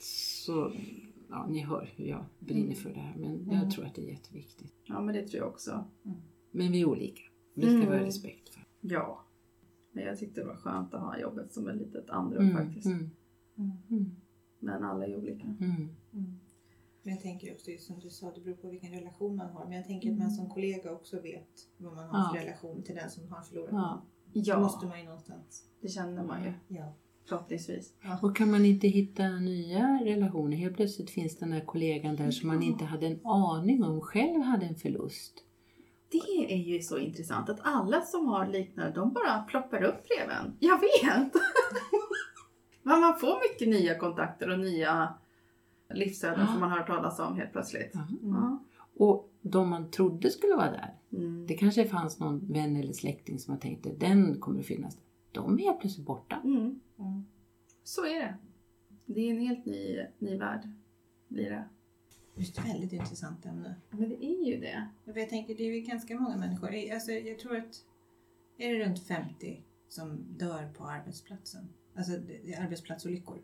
Så 0.00 0.72
ja, 1.30 1.46
ni 1.50 1.60
hör 1.60 1.90
hur 1.96 2.04
jag 2.06 2.24
brinner 2.38 2.74
för 2.74 2.90
det 2.90 3.00
här. 3.00 3.14
Men 3.16 3.34
Mm. 3.34 3.56
jag 3.56 3.70
tror 3.70 3.84
att 3.84 3.94
det 3.94 4.02
är 4.02 4.10
jätteviktigt. 4.10 4.74
Ja, 4.84 5.00
men 5.00 5.14
det 5.14 5.22
tror 5.28 5.40
jag 5.42 5.48
också. 5.48 5.84
Men 6.50 6.72
vi 6.72 6.80
är 6.80 6.84
olika. 6.84 7.22
Vi 7.54 7.62
ska 7.62 7.70
Mm. 7.70 7.86
vara 7.86 8.04
respekt 8.04 8.48
för. 8.48 8.62
Ja. 8.80 9.25
Men 9.96 10.04
jag 10.04 10.18
tyckte 10.18 10.40
det 10.40 10.46
var 10.46 10.54
skönt 10.56 10.94
att 10.94 11.00
ha 11.00 11.18
jobbet 11.18 11.52
som 11.52 11.68
ett 11.68 11.76
litet 11.76 12.10
andrum 12.10 12.50
faktiskt. 12.56 12.86
Mm. 12.86 13.10
Mm. 13.58 13.70
Mm. 13.90 14.16
Men 14.58 14.84
alla 14.84 15.06
är 15.06 15.16
olika. 15.16 15.44
Mm. 15.46 15.88
Mm. 16.12 16.38
Men 17.02 17.14
jag 17.14 17.22
tänker 17.22 17.52
också 17.52 17.70
just 17.70 17.86
som 17.86 18.00
du 18.00 18.10
sa, 18.10 18.32
det 18.34 18.40
beror 18.40 18.54
på 18.54 18.68
vilken 18.68 18.92
relation 18.92 19.36
man 19.36 19.50
har. 19.50 19.64
Men 19.64 19.72
jag 19.76 19.86
tänker 19.86 20.12
att 20.12 20.18
man 20.18 20.30
som 20.30 20.48
kollega 20.50 20.92
också 20.92 21.20
vet 21.20 21.48
vad 21.76 21.94
man 21.94 22.08
har 22.08 22.30
för 22.32 22.36
Ja. 22.38 22.44
relation 22.44 22.82
till 22.82 22.94
den 22.94 23.10
som 23.10 23.28
har 23.32 23.42
förlorat 23.42 23.68
Ja. 23.72 23.78
någon. 23.90 24.00
Det 24.32 24.40
Ja, 24.40 24.60
måste 24.60 24.86
man 24.86 24.98
ju 24.98 25.04
någonstans. 25.04 25.64
det 25.80 25.88
känner 25.88 26.24
man 26.24 26.44
ju 26.44 26.52
Ja. 26.68 26.92
förhoppningsvis. 27.28 27.94
Och 28.22 28.36
kan 28.36 28.50
man 28.50 28.64
inte 28.64 28.88
hitta 28.88 29.28
nya 29.28 30.00
relationer, 30.04 30.56
helt 30.56 30.76
plötsligt 30.76 31.10
finns 31.10 31.36
den 31.38 31.50
där 31.50 31.60
kollegan 31.60 32.16
där 32.16 32.30
som 32.30 32.48
man 32.48 32.62
Ja. 32.62 32.68
inte 32.68 32.84
hade 32.84 33.06
en 33.06 33.20
aning 33.26 33.84
om 33.84 34.00
själv 34.00 34.40
hade 34.42 34.66
en 34.66 34.74
förlust. 34.76 35.44
Det 36.08 36.52
är 36.52 36.56
ju 36.56 36.80
så 36.82 36.98
intressant 36.98 37.48
att 37.48 37.58
alla 37.62 38.00
som 38.00 38.26
har 38.26 38.46
liknande, 38.46 38.92
de 38.92 39.12
bara 39.12 39.42
ploppar 39.42 39.82
upp 39.82 40.04
bredvid 40.08 40.36
en. 40.36 40.56
Jag 40.60 40.80
vet! 40.80 41.32
Men 42.82 43.00
man 43.00 43.18
får 43.18 43.52
mycket 43.52 43.68
nya 43.68 43.98
kontakter 43.98 44.50
och 44.50 44.58
nya 44.58 45.14
livsöden 45.94 46.40
Ja. 46.40 46.46
som 46.46 46.60
man 46.60 46.70
har 46.70 46.78
hört 46.78 46.86
talas 46.86 47.18
om 47.18 47.36
helt 47.36 47.52
plötsligt. 47.52 47.90
Ja. 47.94 48.06
Ja. 48.22 48.58
Och 48.96 49.30
de 49.42 49.68
man 49.70 49.90
trodde 49.90 50.30
skulle 50.30 50.54
vara 50.54 50.70
där, 50.70 50.92
Mm. 51.12 51.46
det 51.46 51.54
kanske 51.54 51.88
fanns 51.88 52.18
någon 52.20 52.52
vän 52.52 52.76
eller 52.76 52.92
släkting 52.92 53.38
som 53.38 53.52
man 53.52 53.60
tänkte 53.60 53.92
den 53.92 54.40
kommer 54.40 54.60
att 54.60 54.66
finnas. 54.66 54.98
De 55.32 55.58
är 55.58 55.62
helt 55.62 55.80
plötsligt 55.80 56.06
borta. 56.06 56.40
Mm. 56.44 56.80
Mm. 56.98 57.24
Så 57.84 58.04
är 58.06 58.18
det. 58.20 58.34
Det 59.06 59.20
är 59.20 59.30
en 59.34 59.40
helt 59.40 59.66
ny, 59.66 60.06
ny 60.18 60.38
värld. 60.38 60.68
Blir 61.28 61.50
det. 61.50 61.64
Just 62.36 62.58
ett 62.58 62.64
väldigt 62.64 62.92
intressant 62.92 63.46
ämne. 63.46 63.74
Men 63.90 64.08
det 64.08 64.24
är 64.24 64.46
ju 64.46 64.60
det. 64.60 64.88
Jag 65.04 65.28
tänker, 65.28 65.54
det 65.54 65.62
är 65.62 65.74
ju 65.74 65.80
ganska 65.80 66.14
många 66.20 66.36
människor. 66.36 66.92
Alltså, 66.92 67.12
jag 67.12 67.38
tror 67.38 67.56
att 67.56 67.84
är 68.58 68.72
det 68.74 68.84
runt 68.84 69.06
50 69.06 69.62
som 69.88 70.24
dör 70.38 70.72
på 70.78 70.84
arbetsplatsen? 70.84 71.68
Alltså 71.96 72.12
det 72.12 72.52
är 72.52 72.62
arbetsplatsolyckor 72.62 73.38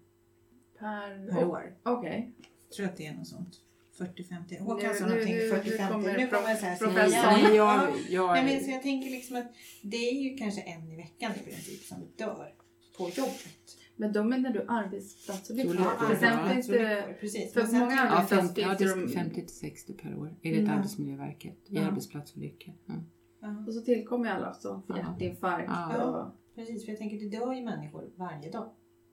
Per, 0.78 1.30
per 1.30 1.44
år. 1.44 1.76
Okej. 1.82 2.32
Jag 2.68 2.76
tror 2.76 2.86
att 2.86 2.96
det 2.96 3.06
är 3.06 3.14
något 3.14 3.28
sånt. 3.28 3.60
40-50. 3.98 4.44
Nu- 4.50 4.58
Håkan 4.60 4.94
sa 4.94 5.06
någonting 5.06 5.34
nu- 5.34 5.50
40-50. 5.50 6.16
nu 6.16 6.26
kommer 6.26 6.48
jag 6.48 6.78
professorn. 6.78 7.54
jag, 7.54 7.92
jag, 8.10 8.32
Nej, 8.32 8.44
men 8.44 8.64
så 8.64 8.70
jag 8.70 8.82
tänker 8.82 9.10
liksom 9.10 9.36
att 9.36 9.52
det 9.82 9.96
är 9.96 10.22
ju 10.22 10.36
kanske 10.36 10.60
en 10.60 10.92
i 10.92 10.96
veckan 10.96 11.32
i 11.40 11.50
princip 11.50 11.82
som 11.84 11.98
dör 12.16 12.54
på 12.96 13.08
jobbet. 13.08 13.78
Men 13.96 14.12
då 14.12 14.24
menar 14.24 14.50
du 14.50 14.64
arbetsplatsolyckor? 14.68 15.70
Olyckor, 15.70 16.06
För 16.06 16.16
sen 16.16 16.38
ja. 16.38 16.48
finns 16.54 16.66
det... 16.66 17.16
Precis. 17.20 17.52
för 17.52 17.60
många 17.66 17.78
tänker 17.80 17.96
ja, 18.04 18.14
jag- 18.18 18.28
50, 18.28 18.60
ja, 18.60 18.74
det 18.78 18.84
är 18.84 18.88
finns 18.94 19.12
det- 19.12 19.18
50 19.18 19.34
till 19.34 19.48
60 19.54 19.92
per 19.92 20.16
år 20.16 20.34
enligt 20.42 20.60
Mm. 20.60 20.78
Arbetsmiljöverket 20.78 21.56
i 21.66 21.76
Ja. 21.76 21.86
arbetsplatsolyckor. 21.86 22.74
Ja. 22.86 22.94
Ja, 23.40 23.64
Och 23.66 23.74
så 23.74 23.80
tillkommer 23.80 24.24
ju 24.26 24.30
alla 24.30 24.56
Ja. 24.62 24.82
hjärtinfarkt 24.96 25.68
Ja. 25.70 26.04
och... 26.04 26.34
precis, 26.54 26.84
för 26.84 26.92
jag 26.92 26.98
tänker 26.98 27.18
det 27.18 27.28
dör 27.38 27.52
ju 27.52 27.64
människor 27.64 28.10
varje 28.16 28.50
dag. 28.50 28.70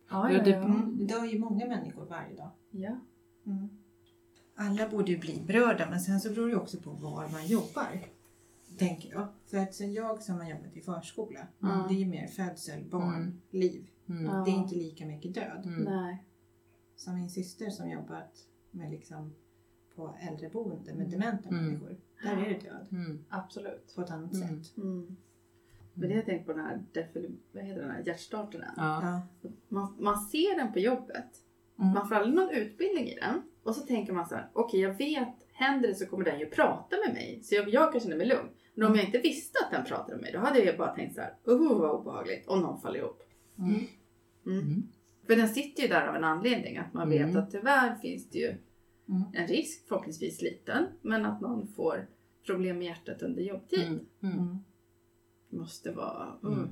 Ja, 0.09 0.31
Ja, 0.31 0.37
ja, 0.37 0.43
det- 0.43 0.49
ja. 0.49 0.57
Mm. 0.65 0.97
Det 0.97 1.05
dör 1.05 1.25
ju 1.25 1.39
många 1.39 1.65
människor 1.67 2.05
varje 2.05 2.35
dag. 2.35 2.49
ja. 2.71 2.99
Mm. 3.45 3.69
Alla 4.55 4.89
borde 4.89 5.11
ju 5.11 5.17
bli 5.17 5.43
berörda 5.47 5.89
men 5.89 5.99
sen 5.99 6.19
så 6.21 6.29
beror 6.29 6.49
det 6.49 6.55
också 6.55 6.77
på 6.77 6.89
var 6.91 7.27
man 7.31 7.47
jobbar. 7.47 7.87
Tänker 8.77 9.09
jag. 9.09 9.27
För 9.45 9.57
att 9.57 9.75
sen 9.75 9.93
jag 9.93 10.23
som 10.23 10.35
har 10.35 10.49
jobbat 10.49 10.77
i 10.77 10.81
förskola, 10.81 11.39
Mm. 11.63 11.87
det 11.87 11.93
är 11.93 11.99
ju 11.99 12.05
mer 12.05 12.27
födsel, 12.27 12.83
barn, 12.89 13.15
Mm. 13.15 13.41
liv. 13.51 13.87
Mm. 14.09 14.43
Det 14.43 14.51
är 14.51 14.55
inte 14.55 14.75
lika 14.75 15.05
mycket 15.05 15.33
död. 15.33 15.61
Mm. 15.65 15.83
Nej. 15.83 16.23
Som 16.95 17.15
min 17.15 17.29
syster 17.29 17.69
som 17.69 17.89
jobbat 17.89 18.45
med 18.71 18.91
liksom 18.91 19.33
på 19.95 20.15
äldreboende 20.29 20.93
med 20.93 21.07
Mm. 21.07 21.09
dementa 21.11 21.49
Mm. 21.49 21.65
människor. 21.65 21.97
Där 22.23 22.37
är 22.37 22.49
det 22.49 22.59
död 22.69 22.87
Mm. 22.91 23.25
Absolut. 23.29 23.93
på 23.95 24.01
ett 24.01 24.11
annat 24.11 24.33
Mm. 24.33 24.47
sätt. 24.63 24.77
Mm. 24.77 25.17
Men 25.93 26.09
det 26.09 26.15
har 26.15 26.19
jag 26.19 26.25
tänkt 26.25 26.45
på 26.45 26.53
den 26.53 26.65
här, 26.65 26.81
vad 27.53 27.63
heter 27.63 27.81
den 27.81 27.91
här 27.91 28.03
hjärtstartern. 28.05 28.63
Ja. 28.77 29.21
Man, 29.67 29.95
man 29.99 30.17
ser 30.19 30.57
den 30.57 30.73
på 30.73 30.79
jobbet. 30.79 31.43
Mm. 31.79 31.93
Man 31.93 32.07
får 32.07 32.15
aldrig 32.15 32.35
någon 32.35 32.49
utbildning 32.49 33.07
i 33.07 33.15
den. 33.15 33.41
Och 33.63 33.75
så 33.75 33.81
tänker 33.85 34.13
man 34.13 34.27
så 34.27 34.35
här, 34.35 34.49
okej 34.53 34.79
jag 34.79 34.93
vet, 34.93 35.35
händer 35.53 35.87
det 35.87 35.95
så 35.95 36.05
kommer 36.05 36.25
den 36.25 36.39
ju 36.39 36.45
prata 36.45 36.95
med 37.05 37.13
mig. 37.13 37.39
Så 37.43 37.55
jag, 37.55 37.69
jag 37.69 37.91
kan 37.91 38.01
känna 38.01 38.15
mig 38.15 38.27
lugn. 38.27 38.49
Men 38.73 38.87
om 38.87 38.95
jag 38.95 39.05
inte 39.05 39.17
visste 39.17 39.59
att 39.65 39.71
den 39.71 39.85
pratade 39.85 40.11
med 40.11 40.21
mig, 40.21 40.31
då 40.31 40.39
hade 40.39 40.59
jag 40.59 40.77
bara 40.77 40.95
tänkt 40.95 41.15
så 41.15 41.21
här, 41.21 41.35
oh 41.45 41.79
vad 41.79 41.91
obehagligt, 41.91 42.47
om 42.47 42.61
någon 42.61 42.81
faller 42.81 42.99
ihop. 42.99 43.23
Mm. 43.57 43.79
Mm. 44.49 44.59
Mm. 44.67 44.83
För 45.27 45.35
den 45.35 45.49
sitter 45.49 45.81
ju 45.83 45.89
där 45.89 46.07
av 46.07 46.15
en 46.15 46.23
anledning, 46.23 46.77
att 46.77 46.93
man 46.93 47.09
vet 47.09 47.21
Mm. 47.21 47.37
att 47.37 47.51
tyvärr 47.51 47.95
finns 47.95 48.29
det 48.29 48.39
ju 48.39 48.55
Mm. 49.09 49.21
en 49.33 49.47
risk, 49.47 49.87
förhoppningsvis 49.87 50.41
liten, 50.41 50.85
men 51.01 51.25
att 51.25 51.41
någon 51.41 51.67
får 51.67 52.07
problem 52.45 52.77
med 52.77 52.87
hjärtat 52.87 53.21
under 53.21 53.41
jobbtid. 53.43 53.79
Mm. 53.87 53.99
Mm. 54.23 54.39
Mm. 54.39 54.57
Måste 55.49 55.91
vara... 55.91 56.37
Mm. 56.43 56.53
Mm. 56.59 56.69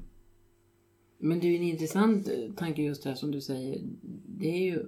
Men 1.17 1.39
det 1.39 1.47
är 1.47 1.49
ju 1.51 1.55
en 1.57 1.63
intressant 1.63 2.27
eh, 2.27 2.53
tanke 2.53 2.81
just 2.81 3.03
det 3.03 3.09
här 3.09 3.15
som 3.15 3.31
du 3.31 3.41
säger. 3.41 3.81
Det 4.27 4.47
är 4.49 4.61
ju 4.63 4.85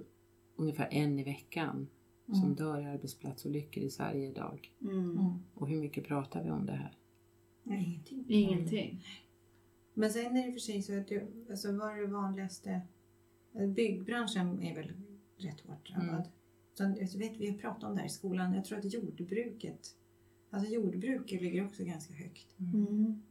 ungefär 0.56 0.88
en 0.90 1.18
i 1.18 1.24
veckan 1.24 1.88
som 2.26 2.42
Mm. 2.42 2.54
dör 2.54 2.80
i 2.80 2.84
arbetsplatsolyckor 2.84 3.82
i 3.84 3.90
Sverige 3.90 4.28
idag. 4.30 4.72
Mm. 4.82 5.10
Mm. 5.10 5.32
Och 5.54 5.68
hur 5.68 5.76
mycket 5.76 6.06
pratar 6.06 6.44
vi 6.44 6.50
om 6.50 6.66
det 6.66 6.72
här? 6.72 6.96
Nej, 7.62 7.84
Ingenting. 8.10 8.24
Ingenting. 8.28 9.04
Men 10.00 10.10
sen 10.10 10.36
är 10.36 10.46
det 10.46 10.52
för 10.52 10.60
sig 10.60 10.82
så 10.82 10.98
att 10.98 11.08
det, 11.08 11.26
alltså 11.50 11.72
vad 11.72 11.90
är 11.92 12.00
det 12.00 12.06
vanligaste? 12.06 12.80
eh, 13.54 13.66
Byggbranschen 13.68 14.62
är 14.62 14.74
väl 14.74 14.92
rätt 15.36 15.60
hårt 15.60 15.88
drabbad. 15.88 16.28
Mm. 16.80 16.96
Så, 17.08 17.14
jag 17.14 17.18
vet, 17.18 17.36
vi 17.36 17.50
har 17.50 17.58
pratat 17.58 17.84
om 17.84 17.94
det 17.94 17.98
här 18.00 18.06
i 18.06 18.10
skolan. 18.10 18.54
Jag 18.54 18.64
tror 18.64 18.78
att 18.78 18.92
jordbruket, 18.92 19.94
alltså 20.50 20.70
jordbruket 20.72 21.42
ligger 21.42 21.64
också 21.66 21.84
ganska 21.84 22.14
högt. 22.14 22.58
Mm. 22.58 23.22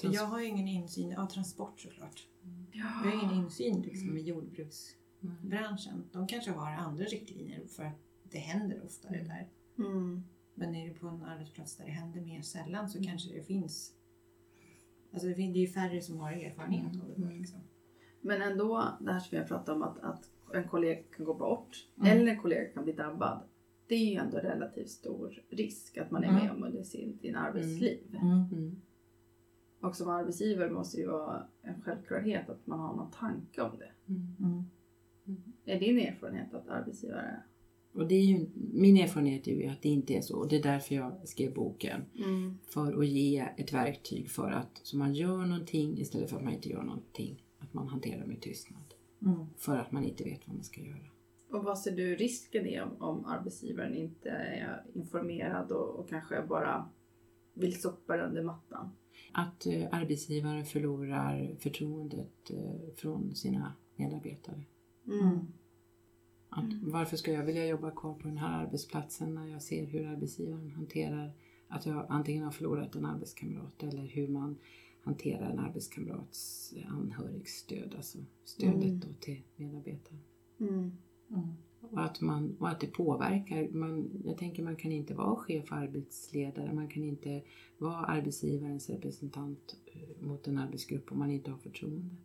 För 0.00 0.14
jag 0.14 0.26
har 0.26 0.40
ju 0.40 0.46
ingen 0.46 0.68
insyn, 0.68 1.10
ja 1.10 1.26
transport 1.26 1.80
såklart. 1.80 2.26
Jag 2.72 2.84
har 2.84 3.06
Ja. 3.12 3.22
ingen 3.22 3.44
insyn 3.44 3.82
liksom, 3.82 4.16
i 4.16 4.20
jordbruksbranschen. 4.20 5.92
Mm. 5.94 6.08
De 6.12 6.26
kanske 6.26 6.50
har 6.50 6.70
andra 6.72 7.04
riktlinjer 7.04 7.66
för 7.66 7.82
att 7.84 7.98
det 8.22 8.38
händer 8.38 8.82
oftare 8.84 9.14
Mm. 9.18 9.28
där. 9.28 9.48
Mm. 9.78 10.24
Men 10.54 10.74
är 10.74 10.88
det 10.88 10.94
på 10.94 11.08
en 11.08 11.22
arbetsplats 11.22 11.76
där 11.76 11.84
det 11.84 11.90
händer 11.90 12.20
mer 12.20 12.42
sällan 12.42 12.88
så 12.90 12.98
Mm. 12.98 13.08
kanske 13.10 13.32
det 13.34 13.42
finns 13.42 13.92
Alltså 15.12 15.28
det 15.28 15.32
är 15.42 15.56
ju 15.56 15.66
färre 15.66 16.00
som 16.00 16.18
har 16.18 16.32
erfarenhet 16.32 17.02
av 17.02 17.08
det. 17.08 17.22
Mm. 17.22 17.38
Liksom. 17.38 17.60
Men 18.20 18.42
ändå, 18.42 18.88
det 19.00 19.12
här 19.12 19.20
som 19.20 19.28
vi 19.30 19.36
har 19.36 19.44
pratat 19.44 19.68
om 19.68 19.82
att, 19.82 19.98
att 19.98 20.30
en 20.54 20.68
kollega 20.68 21.02
kan 21.16 21.24
gå 21.24 21.34
bort 21.34 21.88
Mm. 21.96 22.10
eller 22.18 22.32
en 22.32 22.40
kollega 22.40 22.64
kan 22.68 22.84
bli 22.84 22.92
drabbad. 22.92 23.40
Det 23.86 23.94
är 23.94 24.10
ju 24.10 24.14
ändå 24.16 24.36
relativt 24.38 24.88
stor 24.90 25.42
risk 25.50 25.96
att 25.98 26.10
man 26.10 26.24
är 26.24 26.28
Mm. 26.28 26.42
med 26.42 26.52
om 26.52 26.62
under 26.64 26.82
sin, 26.82 27.18
sin 27.18 27.36
arbetsliv. 27.36 28.16
Mm. 28.22 28.76
Och 29.80 29.96
som 29.96 30.08
arbetsgivare 30.10 30.70
måste 30.70 30.96
det 30.96 31.00
ju 31.00 31.08
vara 31.08 31.46
en 31.62 31.82
självklarhet 31.82 32.48
att 32.50 32.66
man 32.66 32.78
har 32.80 32.96
någon 32.96 33.10
tanke 33.10 33.62
om 33.62 33.78
det. 33.78 33.90
Mm. 34.12 34.26
Mm. 35.26 35.42
Är 35.64 35.80
din 35.80 35.98
erfarenhet 35.98 36.54
att 36.54 36.68
arbetsgivare... 36.68 37.42
Och 37.96 38.08
det 38.08 38.14
är 38.14 38.24
ju, 38.24 38.46
min 38.54 38.96
erfarenhet 38.96 39.48
är 39.48 39.52
ju 39.52 39.66
att 39.66 39.82
det 39.82 39.88
inte 39.88 40.14
är 40.14 40.20
så. 40.20 40.36
Och 40.36 40.48
det 40.48 40.56
är 40.56 40.62
därför 40.62 40.94
jag 40.94 41.28
skrev 41.28 41.54
boken. 41.54 42.04
Mm. 42.18 42.58
För 42.66 43.00
att 43.00 43.08
ge 43.08 43.48
ett 43.56 43.72
verktyg 43.72 44.30
för 44.30 44.50
att 44.50 44.80
så 44.82 44.96
man 44.96 45.14
gör 45.14 45.46
någonting 45.46 45.98
istället 45.98 46.30
för 46.30 46.36
att 46.36 46.44
man 46.44 46.52
inte 46.52 46.68
gör 46.68 46.82
någonting. 46.82 47.42
Att 47.58 47.74
man 47.74 47.88
hanterar 47.88 48.26
med 48.26 48.40
tystnad. 48.40 48.94
Mm. 49.22 49.46
För 49.56 49.76
att 49.76 49.92
man 49.92 50.04
inte 50.04 50.24
vet 50.24 50.40
vad 50.46 50.54
man 50.56 50.64
ska 50.64 50.80
göra. 50.80 51.06
Och 51.50 51.64
vad 51.64 51.78
ser 51.78 51.96
du 51.96 52.16
risken 52.16 52.66
är 52.66 52.82
om, 52.82 53.02
om 53.02 53.24
arbetsgivaren 53.24 53.94
inte 53.94 54.28
är 54.30 54.84
informerad 54.94 55.72
och, 55.72 56.00
och 56.00 56.08
kanske 56.08 56.42
bara 56.48 56.88
vill 57.54 57.80
sopa 57.80 58.18
under 58.18 58.42
mattan? 58.42 58.90
Att 59.32 59.66
eh, 59.66 59.88
arbetsgivaren 59.92 60.64
förlorar 60.64 61.56
förtroendet 61.58 62.50
eh, 62.50 62.94
från 62.96 63.34
sina 63.34 63.72
medarbetare. 63.96 64.62
Mm. 65.06 65.46
Att, 66.56 66.72
Varför 66.82 67.16
ska 67.16 67.32
jag 67.32 67.44
vilja 67.44 67.66
jobba 67.66 67.90
kvar 67.90 68.14
på 68.14 68.28
den 68.28 68.36
här 68.36 68.64
arbetsplatsen 68.64 69.34
när 69.34 69.46
jag 69.46 69.62
ser 69.62 69.86
hur 69.86 70.06
arbetsgivaren 70.06 70.70
hanterar 70.70 71.32
att 71.68 71.86
jag 71.86 72.06
antingen 72.08 72.44
har 72.44 72.50
förlorat 72.50 72.94
en 72.94 73.04
arbetskamrat 73.04 73.82
eller 73.82 74.06
hur 74.06 74.28
man 74.28 74.58
hanterar 75.00 75.50
en 75.50 75.58
arbetskamrats 75.58 76.74
anhörigstöd, 76.88 77.94
alltså 77.96 78.18
stödet 78.44 78.84
Mm. 78.84 79.00
då 79.00 79.08
till 79.20 79.42
medarbetare. 79.56 80.18
Mm. 80.60 80.92
Mm. 81.30 81.48
Och 81.80 82.04
att, 82.04 82.20
man, 82.20 82.56
och 82.58 82.68
att 82.68 82.80
det 82.80 82.86
påverkar. 82.86 83.68
Man, 83.68 84.22
jag 84.24 84.38
tänker 84.38 84.62
man 84.62 84.76
kan 84.76 84.92
inte 84.92 85.14
vara 85.14 85.36
chef 85.36 85.70
och 85.70 85.76
arbetsledare, 85.76 86.72
man 86.72 86.88
kan 86.88 87.04
inte 87.04 87.42
vara 87.78 87.96
arbetsgivarens 87.96 88.90
representant 88.90 89.76
eh, 89.86 90.26
mot 90.26 90.46
en 90.46 90.58
arbetsgrupp 90.58 91.12
om 91.12 91.18
man 91.18 91.30
inte 91.30 91.50
har 91.50 91.58
förtroende. 91.58 92.16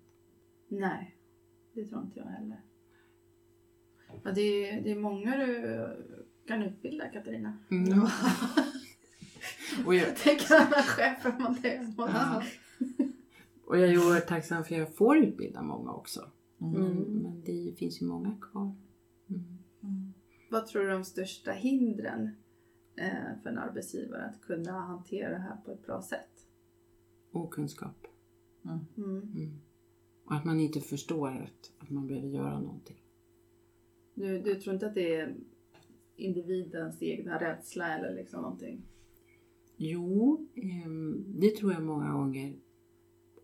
Nej, 0.68 1.16
det 1.74 1.86
tror 1.86 2.02
inte 2.02 2.20
jag 2.20 2.26
heller. 2.26 2.62
Ja, 4.24 4.32
det, 4.32 4.70
är, 4.70 4.82
det 4.82 4.92
är 4.92 5.00
många 5.00 5.38
du 5.38 5.88
kan 6.48 6.64
utbilda, 6.64 7.08
Katarina. 7.08 7.58
Mm. 7.72 8.00
och, 9.86 9.96
jag, 9.96 10.16
Tänk 10.18 10.52
alla 10.52 10.82
chefer 10.84 11.36
man 11.40 11.58
det 11.62 11.94
Ja. 11.98 12.44
och 13.66 13.78
jag 13.78 13.90
är 13.90 13.98
oerhört 13.98 14.28
tacksam 14.28 14.64
för 14.64 14.74
att 14.76 14.80
jag 14.80 14.96
får 14.96 15.18
utbilda 15.18 15.62
många 15.62 15.92
också. 15.92 16.32
Mm. 16.62 16.74
Men, 16.74 16.92
Mm. 16.92 17.04
men 17.14 17.42
det 17.42 17.76
finns 17.78 18.02
ju 18.02 18.06
många 18.06 18.38
kvar. 18.42 18.76
Mm. 19.30 19.44
Mm. 19.84 20.14
Vad 20.52 20.68
tror 20.68 20.82
du 20.82 20.88
är 20.90 20.94
de 20.94 21.04
största 21.06 21.52
hindren 21.52 22.30
eh, 22.96 23.42
för 23.44 23.50
en 23.50 23.58
arbetsgivare 23.58 24.26
att 24.26 24.42
kunna 24.42 24.72
hantera 24.72 25.30
det 25.30 25.40
här 25.40 25.58
på 25.66 25.72
ett 25.72 25.86
bra 25.86 26.02
sätt? 26.02 26.48
Okunskap. 27.32 28.08
Mm. 28.66 28.80
Mm. 28.98 29.22
Mm. 29.22 29.62
Och 30.26 30.34
att 30.36 30.46
man 30.46 30.60
inte 30.60 30.82
förstår 30.82 31.30
att, 31.32 31.72
att 31.84 31.90
man 31.90 32.08
behöver 32.08 32.28
göra 32.28 32.60
någonting. 32.60 33.01
Du, 34.14 34.40
du 34.40 34.56
tror 34.56 34.74
inte 34.74 34.88
att 34.88 34.96
det 34.96 35.16
är 35.16 35.36
individens 36.16 37.02
egna 37.02 37.40
rädsla 37.40 37.98
eller 37.98 38.16
liksom 38.16 38.42
någonting? 38.42 38.82
Jo, 39.78 40.48
ehm, 40.56 41.26
det 41.28 41.56
tror 41.56 41.74
jag 41.74 41.84
många 41.84 42.14
gånger. 42.14 42.56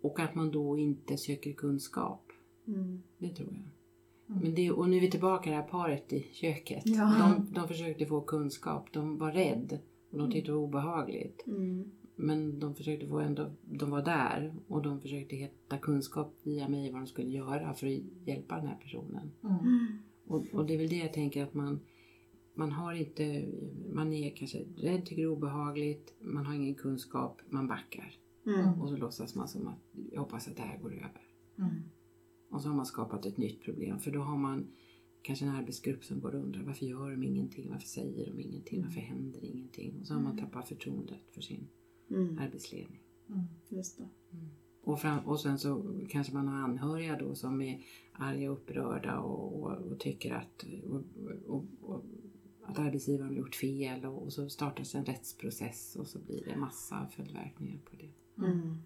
Och 0.01 0.19
att 0.19 0.35
man 0.35 0.51
då 0.51 0.77
inte 0.77 1.17
söker 1.17 1.53
kunskap. 1.53 2.31
Mm. 2.67 3.03
Det 3.17 3.29
tror 3.29 3.47
jag. 3.47 3.69
Mm. 4.29 4.43
Men 4.43 4.55
det, 4.55 4.71
och 4.71 4.89
nu 4.89 4.97
är 4.97 5.01
vi 5.01 5.11
tillbaka 5.11 5.49
i 5.49 5.53
det 5.53 5.59
här 5.59 5.67
paret 5.67 6.13
i 6.13 6.27
köket. 6.31 6.83
Ja. 6.85 7.15
De, 7.19 7.53
de 7.53 7.67
försökte 7.67 8.05
få 8.05 8.21
kunskap. 8.21 8.93
De 8.93 9.17
var 9.17 9.31
rädda 9.31 9.77
och 10.11 10.17
de 10.17 10.31
tyckte 10.31 10.51
det 10.51 10.55
var 10.55 10.63
obehagligt. 10.63 11.47
Mm. 11.47 11.91
Men 12.15 12.59
de 12.59 12.75
försökte 12.75 13.07
få 13.07 13.19
ändå, 13.19 13.51
de 13.61 13.89
var 13.89 14.01
där 14.01 14.55
och 14.67 14.81
de 14.81 15.01
försökte 15.01 15.35
hitta 15.35 15.77
kunskap 15.77 16.33
via 16.43 16.67
mig 16.67 16.91
vad 16.91 17.01
de 17.01 17.07
skulle 17.07 17.29
göra 17.29 17.73
för 17.73 17.87
att 17.87 18.27
hjälpa 18.27 18.55
den 18.55 18.67
här 18.67 18.77
personen. 18.81 19.31
Mm. 19.43 19.87
Och, 20.27 20.45
och 20.53 20.65
det 20.65 20.73
är 20.73 20.77
väl 20.77 20.89
det 20.89 20.97
jag 20.97 21.13
tänker 21.13 21.43
att 21.43 21.53
man, 21.53 21.79
man 22.53 22.71
har 22.71 22.93
inte, 22.93 23.45
man 23.93 24.13
är 24.13 24.35
kanske 24.35 24.65
rädd, 24.77 25.05
tycker 25.05 25.21
det 25.21 25.21
är 25.21 25.27
obehagligt, 25.31 26.13
man 26.19 26.45
har 26.45 26.55
ingen 26.55 26.75
kunskap, 26.75 27.41
man 27.49 27.67
backar. 27.67 28.15
Mm. 28.45 28.81
Och 28.81 28.89
så 28.89 28.97
låtsas 28.97 29.35
man 29.35 29.47
som 29.47 29.67
att 29.67 29.79
jag 30.11 30.19
hoppas 30.21 30.47
att 30.47 30.55
det 30.55 30.61
här 30.61 30.79
går 30.79 30.93
över. 30.93 31.21
Mm. 31.57 31.83
Och 32.49 32.61
så 32.61 32.69
har 32.69 32.75
man 32.75 32.85
skapat 32.85 33.25
ett 33.25 33.37
nytt 33.37 33.61
problem 33.61 33.99
för 33.99 34.11
då 34.11 34.19
har 34.19 34.37
man 34.37 34.67
kanske 35.21 35.45
en 35.45 35.51
arbetsgrupp 35.55 36.03
som 36.03 36.19
går 36.19 36.35
och 36.35 36.43
undrar 36.43 36.63
varför 36.63 36.85
gör 36.85 37.11
de 37.11 37.23
ingenting, 37.23 37.69
varför 37.69 37.87
säger 37.87 38.25
de 38.25 38.39
ingenting, 38.39 38.83
varför 38.83 38.99
händer 38.99 39.45
ingenting? 39.45 39.99
Och 39.99 40.07
så 40.07 40.13
har 40.13 40.21
man 40.21 40.37
tappat 40.37 40.67
förtroendet 40.67 41.31
för 41.31 41.41
sin 41.41 41.67
Mm. 42.09 42.37
arbetsledning. 42.39 43.01
Mm. 43.29 43.43
Just 43.69 43.97
det. 43.97 44.09
Och, 44.87 44.99
fram, 44.99 45.19
och 45.19 45.39
sen 45.39 45.59
så 45.59 45.83
kanske 46.09 46.33
man 46.33 46.47
har 46.47 46.57
anhöriga 46.57 47.17
då 47.17 47.35
som 47.35 47.61
är 47.61 47.81
arga 48.13 48.51
och 48.51 48.57
upprörda 48.57 49.19
och, 49.19 49.63
och, 49.63 49.71
och 49.71 49.99
tycker 49.99 50.33
att, 50.33 50.65
och, 50.89 51.01
och, 51.47 51.65
och, 51.81 52.03
att 52.63 52.79
arbetsgivaren 52.79 53.29
har 53.29 53.37
gjort 53.37 53.55
fel 53.55 54.05
och, 54.05 54.23
och 54.23 54.33
så 54.33 54.49
startas 54.49 54.95
en 54.95 55.05
rättsprocess 55.05 55.95
och 55.95 56.07
så 56.07 56.19
blir 56.19 56.45
det 56.45 56.55
massa 56.55 57.07
följdverkningar 57.11 57.79
på 57.85 57.95
det. 57.95 58.43
Mm. 58.45 58.77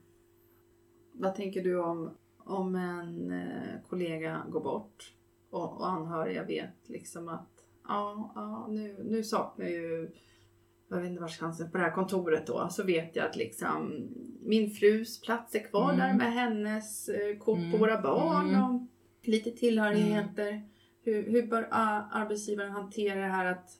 Vad 1.14 1.36
tänker 1.36 1.64
du 1.64 1.80
om, 1.80 2.10
om 2.38 2.76
en 2.76 3.32
eh, 3.32 3.82
kollega 3.90 4.46
går 4.50 4.62
bort 4.62 5.14
och, 5.50 5.78
och 5.78 5.90
anhöriga 5.90 6.46
vet 6.46 6.90
liksom 6.90 7.28
att 7.28 7.66
ja, 7.88 8.32
ja 8.36 8.68
nu, 8.70 9.04
nu 9.10 9.24
saknar 9.24 9.66
ju 9.66 10.12
jag 10.96 11.02
vet 11.02 11.10
inte 11.10 11.22
vars 11.22 11.40
på 11.72 11.78
det 11.78 11.84
här 11.84 11.92
kontoret 11.92 12.48
då 12.48 12.68
så 12.72 12.84
vet 12.84 13.16
jag 13.16 13.26
att 13.26 13.36
liksom 13.36 14.08
min 14.44 14.72
frus 14.72 15.22
plats 15.22 15.56
är 15.56 15.60
kvar 15.70 15.94
Mm. 15.94 15.98
där 16.00 16.14
med 16.14 16.34
hennes 16.34 17.10
eh, 17.10 17.38
kort 17.38 17.58
på 17.58 17.62
Mm. 17.66 17.80
våra 17.80 18.02
barn 18.02 18.50
Mm. 18.50 18.64
och 18.64 18.82
lite 19.24 19.52
tillhörigheter. 19.52 20.62
Hur, 21.04 21.32
hur 21.32 21.48
bör 21.48 21.68
ah, 21.72 22.02
arbetsgivaren 22.12 22.72
hantera 22.72 23.22
det 23.22 23.28
här 23.34 23.46
att 23.46 23.78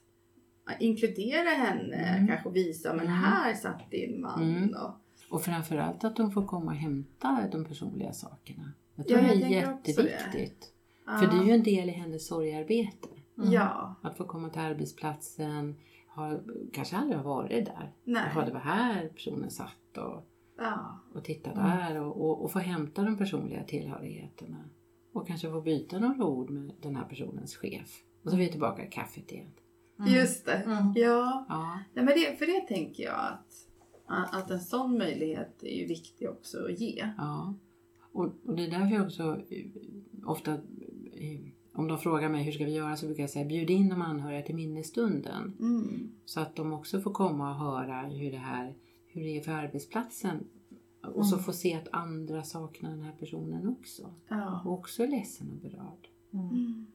inkludera 0.80 1.48
henne, 1.48 1.96
Mm. 2.16 2.28
kanske 2.28 2.50
visa 2.50 2.88
men 2.94 3.06
Mm. 3.06 3.12
här 3.18 3.54
satt 3.54 3.90
din 3.90 4.20
man. 4.20 4.42
Mm. 4.42 4.68
Och, 4.76 4.94
Och 5.34 5.42
framförallt 5.42 6.04
att 6.04 6.16
de 6.16 6.30
får 6.32 6.46
komma 6.46 6.70
och 6.70 6.76
hämta 6.76 7.48
de 7.52 7.64
personliga 7.64 8.12
sakerna. 8.12 8.72
Jag 8.94 9.04
Ja, 9.10 9.16
tror 9.16 9.28
jag 9.28 9.38
det 9.50 9.58
är 9.58 9.72
också 9.74 10.02
det. 10.02 10.08
jätteviktigt. 10.10 10.68
För 11.20 11.26
det 11.26 11.42
är 11.42 11.44
ju 11.44 11.52
en 11.52 11.62
del 11.62 11.88
i 11.88 11.92
hennes 11.92 12.26
sorgarbete. 12.26 13.08
Mm. 13.42 13.52
Ja, 13.54 13.94
Att 14.02 14.16
få 14.16 14.24
komma 14.24 14.48
till 14.48 14.60
arbetsplatsen, 14.60 15.76
ha, 16.14 16.40
kanske 16.72 16.96
aldrig 16.96 17.16
har 17.18 17.24
varit 17.24 17.66
där. 17.66 17.92
nej. 18.04 18.22
Jaha, 18.34 18.44
det 18.46 18.52
var 18.52 18.60
här 18.60 19.08
personen 19.08 19.50
satt 19.50 19.96
och, 19.98 20.26
Ja. 20.58 20.98
och 21.14 21.24
tittade 21.24 21.60
Mm. 21.60 21.76
där 21.78 22.00
och, 22.00 22.16
och, 22.24 22.44
och 22.44 22.52
få 22.52 22.58
hämta 22.58 23.02
de 23.02 23.18
personliga 23.18 23.64
tillhörigheterna. 23.64 24.64
Och 25.12 25.26
kanske 25.26 25.50
få 25.50 25.60
byta 25.60 25.98
några 25.98 26.24
ord 26.24 26.50
med 26.50 26.72
den 26.82 26.96
här 26.96 27.04
personens 27.04 27.56
chef. 27.56 28.02
Och 28.24 28.30
så 28.30 28.36
är 28.36 28.40
vi 28.40 28.48
tillbaka 28.48 28.86
i 28.86 28.90
kaffet 28.90 29.32
igen. 29.32 29.50
Mm. 29.98 30.12
Just 30.14 30.46
det. 30.46 30.52
Mm. 30.54 30.92
Ja. 30.96 31.46
Ja, 31.48 31.78
Nej, 31.94 32.04
men 32.04 32.14
det, 32.14 32.38
för 32.38 32.46
det 32.46 32.60
tänker 32.76 33.02
jag 33.02 33.14
att, 34.06 34.34
att 34.34 34.50
en 34.50 34.60
sån 34.60 34.98
möjlighet 34.98 35.62
är 35.62 35.76
ju 35.80 35.86
viktig 35.86 36.30
också 36.30 36.64
att 36.64 36.80
ge. 36.80 37.12
ja. 37.18 37.54
Och, 38.12 38.24
och 38.46 38.54
det 38.56 38.66
är 38.66 38.70
därför 38.70 38.94
jag 38.94 39.04
också 39.04 39.22
eh, 39.50 39.66
ofta, 40.26 40.52
eh, 41.12 41.51
om 41.72 41.88
de 41.88 41.98
frågar 41.98 42.28
mig 42.28 42.44
hur 42.44 42.52
ska 42.52 42.64
vi 42.64 42.74
göra 42.74 42.96
så 42.96 43.06
brukar 43.06 43.22
jag 43.22 43.30
säga 43.30 43.44
bjud 43.44 43.70
in 43.70 43.88
de 43.88 44.02
anhöriga 44.02 44.42
till 44.42 44.54
minnesstunden. 44.54 45.56
Mm. 45.60 46.12
Så 46.24 46.40
att 46.40 46.56
de 46.56 46.72
också 46.72 47.00
får 47.00 47.10
komma 47.12 47.50
och 47.50 47.56
höra 47.56 48.02
hur 48.02 48.30
det 48.30 48.36
här 48.38 48.74
hur 49.06 49.22
det 49.22 49.36
är 49.36 49.40
för 49.40 49.52
arbetsplatsen. 49.52 50.44
Och 51.14 51.26
så 51.26 51.34
Mm. 51.34 51.44
få 51.44 51.52
se 51.52 51.74
att 51.74 51.88
andra 51.92 52.42
saknar 52.42 52.90
den 52.90 53.02
här 53.02 53.12
personen 53.12 53.68
också. 53.68 54.14
Ja. 54.28 54.62
Och 54.64 54.72
också 54.72 55.02
är 55.02 55.08
ledsen 55.08 55.50
och 55.50 55.56
berörd. 55.56 56.08
Mm. 56.32 56.48
Mm. 56.48 56.86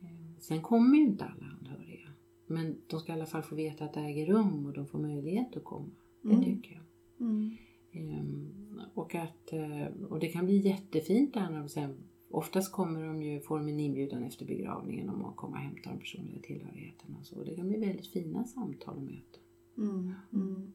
Eh, 0.00 0.38
Sen 0.40 0.62
kommer 0.62 0.96
ju 0.96 1.02
inte 1.04 1.24
alla 1.24 1.46
anhöriga. 1.60 2.08
Men 2.46 2.76
de 2.86 3.00
ska 3.00 3.12
i 3.12 3.14
alla 3.14 3.26
fall 3.26 3.42
få 3.42 3.54
veta 3.54 3.84
att 3.84 3.94
det 3.94 4.00
äger 4.00 4.26
rum 4.26 4.66
och 4.66 4.72
de 4.72 4.86
får 4.86 4.98
möjlighet 4.98 5.56
att 5.56 5.64
komma. 5.64 5.90
Det 6.22 6.28
Mm. 6.32 6.44
tycker 6.44 6.72
jag. 6.72 6.82
Mm. 7.28 7.56
Ehm, 7.92 8.80
och, 8.94 9.14
att, 9.14 9.52
eh, 9.52 9.86
och 10.08 10.18
det 10.18 10.28
kan 10.28 10.44
bli 10.44 10.56
jättefint 10.56 11.34
där 11.34 11.50
när 11.50 11.58
de 11.58 11.68
sen 11.68 11.96
Oftast 12.30 12.72
kommer 12.72 13.02
de 13.06 13.22
ju, 13.22 13.40
får 13.40 13.58
de 13.58 13.68
en 13.68 13.80
inbjudan 13.80 14.22
efter 14.22 14.44
begravningen 14.46 15.08
om 15.08 15.24
att 15.24 15.36
komma 15.36 15.56
och 15.56 15.62
hämta 15.62 15.90
de 15.90 15.98
personliga 15.98 16.40
tillhörigheterna. 16.42 17.18
och 17.18 17.26
Så 17.26 17.44
det 17.44 17.54
kan 17.56 17.68
bli 17.68 17.78
väldigt 17.78 18.06
fina 18.06 18.44
samtal 18.44 18.96
och 18.96 19.02
möten. 19.02 19.40
Mm. 19.78 20.12
Mm. 20.32 20.72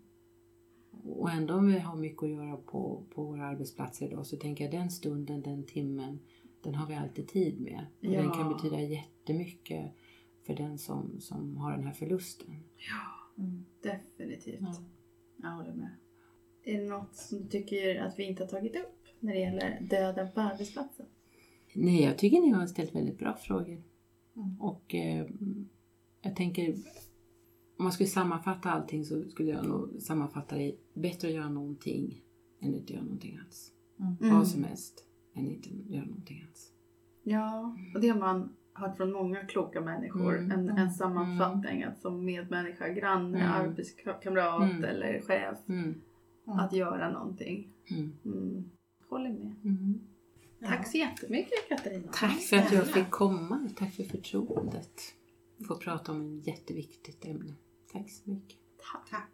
Och 1.03 1.31
ändå 1.31 1.53
om 1.53 1.67
vi 1.67 1.79
har 1.79 1.95
mycket 1.95 2.23
att 2.23 2.29
göra 2.29 2.57
på, 2.57 3.03
på 3.15 3.23
våra 3.23 3.45
arbetsplatser 3.45 4.05
idag 4.07 4.25
så 4.25 4.37
tänker 4.37 4.63
jag 4.63 4.73
den 4.73 4.91
stunden, 4.91 5.41
den 5.41 5.63
timmen, 5.63 6.19
den 6.61 6.75
har 6.75 6.87
vi 6.87 6.95
alltid 6.95 7.27
tid 7.27 7.61
med. 7.61 7.85
Och 8.01 8.07
Den 8.07 8.13
Ja. 8.25 8.33
kan 8.33 8.53
betyda 8.53 8.81
jättemycket 8.81 9.91
för 10.43 10.55
den 10.55 10.77
som, 10.77 11.19
som 11.19 11.57
har 11.57 11.71
den 11.71 11.83
här 11.83 11.93
förlusten. 11.93 12.55
Ja, 12.77 13.43
Mm. 13.43 13.65
definitivt. 13.81 14.61
Ja. 14.61 14.75
Jag 15.41 15.49
håller 15.49 15.73
med. 15.73 15.89
Är 16.63 16.81
det 16.81 16.87
något 16.89 17.15
som 17.15 17.39
du 17.41 17.47
tycker 17.47 17.99
att 18.01 18.19
vi 18.19 18.23
inte 18.23 18.43
har 18.43 18.47
tagit 18.49 18.75
upp 18.75 19.05
när 19.19 19.33
det 19.33 19.39
gäller 19.39 19.81
döden 19.89 20.31
på 20.31 20.41
arbetsplatsen? 20.41 21.05
Nej, 21.75 22.03
jag 22.03 22.17
tycker 22.17 22.41
ni 22.41 22.49
har 22.49 22.67
ställt 22.67 22.95
väldigt 22.95 23.19
bra 23.19 23.33
frågor. 23.33 23.83
Mm. 24.35 24.61
Och 24.61 24.95
eh, 24.95 25.27
jag 26.21 26.35
tänker, 26.35 26.73
om 27.77 27.83
man 27.83 27.91
skulle 27.91 28.09
sammanfatta 28.09 28.71
allting 28.71 29.05
så 29.05 29.23
skulle 29.29 29.51
jag 29.51 29.67
nog 29.67 29.89
sammanfatta 30.01 30.55
det 30.57 30.75
bättre 30.93 31.27
att 31.27 31.33
göra 31.33 31.49
någonting 31.49 32.21
än 32.61 32.73
inte 32.73 32.93
göra 32.93 33.03
någonting 33.03 33.39
alls. 33.45 33.71
Mm. 33.99 34.33
Vad 34.37 34.47
som 34.47 34.63
helst 34.63 35.05
än 35.35 35.47
inte 35.47 35.69
göra 35.93 36.05
någonting 36.05 36.45
alls. 36.49 36.71
Ja, 37.23 37.75
och 37.95 38.01
det 38.01 38.07
har 38.09 38.19
man 38.19 38.49
hört 38.73 38.97
från 38.97 39.11
många 39.11 39.45
kloka 39.45 39.81
människor. 39.81 40.37
Mm. 40.37 40.51
En, 40.51 40.59
Mm. 40.69 40.77
en 40.77 40.91
sammanfattning 40.91 41.83
att 41.83 42.01
som 42.01 42.25
medmänniska, 42.25 42.89
granne, 42.89 43.39
Mm. 43.39 43.51
arbetskamrat 43.51 44.25
Mm. 44.61 44.83
eller 44.83 45.19
chef 45.21 45.57
Mm. 45.67 45.95
att 46.45 46.73
göra 46.73 47.11
någonting. 47.11 47.67
Mm. 47.91 48.11
Mm. 48.25 48.63
Håller 49.09 49.29
med. 49.29 49.55
Tack 50.65 50.87
så 50.87 50.97
jättemycket 50.97 51.69
Katarina. 51.69 52.11
Tack 52.11 52.39
för 52.41 52.57
att 52.57 52.71
jag 52.71 52.87
fick 52.87 53.09
komma. 53.09 53.69
Tack 53.75 53.93
för 53.93 54.03
förtroendet. 54.03 55.01
Få 55.67 55.75
prata 55.75 56.11
om 56.11 56.39
ett 56.39 56.47
jätteviktigt 56.47 57.25
ämne. 57.25 57.53
Tack 57.93 58.09
så 58.09 58.29
mycket. 58.29 58.57
Tack. 59.09 59.29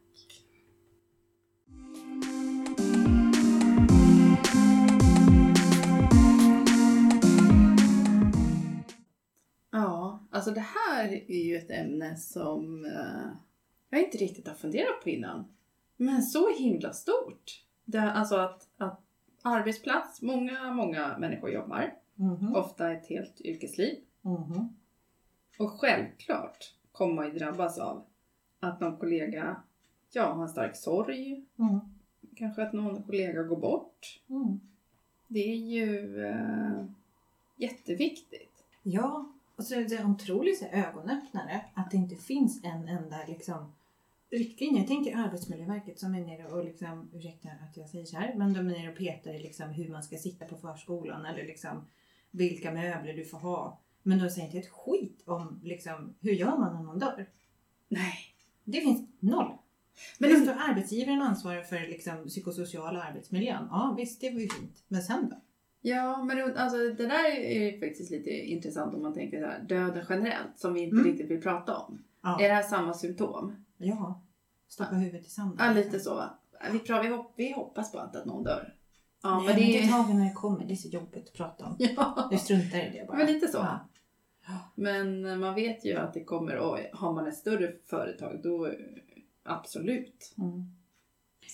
Ja, 9.71 10.27
alltså 10.32 10.51
det 10.51 10.65
här 10.86 11.32
är 11.32 11.43
ju 11.45 11.55
ett 11.57 11.71
ämne 11.71 12.17
som 12.17 12.86
eh, 12.86 13.32
jag 13.89 14.03
inte 14.03 14.17
riktigt 14.17 14.47
har 14.47 14.55
funderat 14.55 15.03
på 15.03 15.09
innan. 15.09 15.45
Men 15.97 16.21
så 16.23 16.57
himla 16.57 16.93
stort. 16.93 17.65
Det, 17.86 18.01
alltså 18.01 18.36
att, 18.36 18.67
att 18.77 19.09
arbetsplats, 19.41 20.21
många, 20.21 20.73
många 20.73 21.17
människor 21.17 21.49
jobbar. 21.49 21.93
Mhm. 22.15 22.55
Ofta 22.55 22.91
ett 22.91 23.07
helt 23.07 23.41
yrkesliv. 23.41 23.95
Mhm. 24.21 24.75
Och 25.59 25.71
självklart 25.71 26.73
kommer 26.91 27.13
man 27.13 27.25
ju 27.25 27.31
drabbas 27.31 27.77
av 27.77 28.03
att 28.59 28.79
någon 28.79 28.97
kollega 28.97 29.55
ja, 30.11 30.33
har 30.33 30.43
en 30.43 30.49
stark 30.49 30.75
sorg. 30.75 31.45
Mm. 31.59 31.79
Kanske 32.35 32.63
att 32.63 32.73
någon 32.73 33.03
kollega 33.03 33.43
går 33.43 33.57
bort. 33.57 34.21
Mm. 34.29 34.59
Det 35.27 35.51
är 35.51 35.55
ju 35.55 36.25
eh, 36.25 36.85
jätteviktigt. 37.55 38.63
Ja, 38.83 39.31
och 39.55 39.63
så 39.63 39.75
är 39.75 39.83
det 39.83 39.95
en 39.97 40.11
otrolig 40.11 40.55
ögonöppnare 40.71 41.65
att 41.73 41.91
det 41.91 41.97
inte 41.97 42.15
finns 42.15 42.63
en 42.63 42.87
enda 42.87 43.17
liksom, 43.27 43.71
riktlinje. 44.32 44.80
Jag 44.80 44.88
tänker 44.88 45.17
Arbetsmiljöverket 45.17 45.99
som 45.99 46.15
är 46.15 46.21
nere 46.21 46.45
och, 46.47 46.65
liksom, 46.65 47.09
ursäkta 47.13 47.49
att 47.49 47.77
jag 47.77 47.89
säger 47.89 48.05
så 48.05 48.17
här, 48.17 48.34
men 48.36 48.53
de 48.53 48.59
är 48.59 48.63
nere 48.80 48.91
och 48.91 48.97
petar 48.97 49.34
i 49.34 49.39
liksom 49.39 49.69
hur 49.69 49.89
man 49.89 50.03
ska 50.03 50.17
sitta 50.17 50.45
på 50.45 50.57
förskolan 50.57 51.25
eller 51.25 51.43
liksom 51.45 51.86
vilka 52.32 52.71
möbler 52.71 53.13
du 53.13 53.25
får 53.25 53.38
ha. 53.38 53.80
Men 54.03 54.19
de 54.19 54.30
säger 54.30 54.45
inte 54.47 54.57
ett 54.59 54.69
skit 54.71 55.23
om 55.25 55.59
liksom, 55.63 56.13
hur 56.19 56.32
gör 56.32 56.57
man 56.57 56.75
när 56.75 56.84
någon 56.84 56.99
dör. 56.99 57.25
Nej. 57.88 58.13
Det 58.63 58.82
finns 58.82 59.09
noll. 59.19 59.51
Men 60.17 60.30
det 60.30 60.36
står 60.36 60.53
arbetsgivaren 60.69 61.21
ansvarar 61.21 61.61
för 61.61 61.80
liksom, 61.80 62.27
psykosociala 62.27 63.03
arbetsmiljön. 63.03 63.67
Ja 63.71 63.93
visst, 63.97 64.21
det 64.21 64.30
var 64.30 64.39
ju 64.39 64.49
fint. 64.49 64.84
Men 64.88 65.01
sen 65.01 65.30
då? 65.30 65.36
Ja, 65.82 66.23
men 66.23 66.57
alltså, 66.57 66.77
det 66.77 67.07
där 67.07 67.25
är 67.39 67.59
ju 67.71 67.80
faktiskt 67.80 68.11
lite 68.11 68.30
intressant 68.30 68.95
om 68.95 69.01
man 69.01 69.13
tänker 69.13 69.39
så 69.41 69.45
här, 69.45 69.59
döden 69.61 70.05
generellt 70.09 70.57
som 70.59 70.73
vi 70.73 70.82
inte 70.82 70.95
Mm. 70.95 71.05
riktigt 71.11 71.32
vill 71.32 71.41
prata 71.41 71.77
om. 71.77 72.03
Ja, 72.23 72.39
Är 72.41 72.47
det 72.49 72.53
här 72.55 72.63
samma 72.63 72.93
symptom? 72.93 73.65
Ja. 73.80 74.21
stoppa 74.67 74.95
huvudet 74.95 75.27
i 75.27 75.30
sanden. 75.30 75.67
Ja, 75.67 75.73
lite 75.73 75.99
så. 75.99 76.23
Vi, 76.71 76.80
pratar, 76.80 77.03
vi, 77.03 77.15
hopp, 77.15 77.34
vi 77.36 77.53
hoppas 77.53 77.91
på 77.91 77.97
att 77.99 78.25
någon 78.25 78.43
dör. 78.43 78.75
Ja, 79.23 79.38
Nej, 79.38 79.45
men 79.47 79.55
det 79.55 79.77
är 79.77 79.88
tar 79.88 80.07
vi 80.07 80.13
när 80.13 80.25
det 80.25 80.34
kommer. 80.34 80.65
Det 80.65 80.73
är 80.73 80.75
så 80.75 80.88
jobbigt 80.88 81.27
att 81.27 81.34
prata 81.34 81.65
om. 81.65 81.75
Ja, 81.80 82.27
Vi 82.32 82.38
struntar 82.38 82.77
i 82.77 82.89
det 82.99 83.07
bara. 83.07 83.17
men 83.17 83.27
lite 83.27 83.47
så. 83.47 83.57
Ja. 83.57 83.80
Men 84.75 85.39
man 85.39 85.55
vet 85.55 85.86
ju 85.86 85.95
att 85.95 86.13
det 86.13 86.23
kommer, 86.23 86.57
och 86.57 86.77
har 86.93 87.13
man 87.13 87.27
ett 87.27 87.38
större 87.38 87.73
företag 87.86 88.39
då 88.43 88.71
absolut. 89.43 90.34
Mm. 90.38 90.75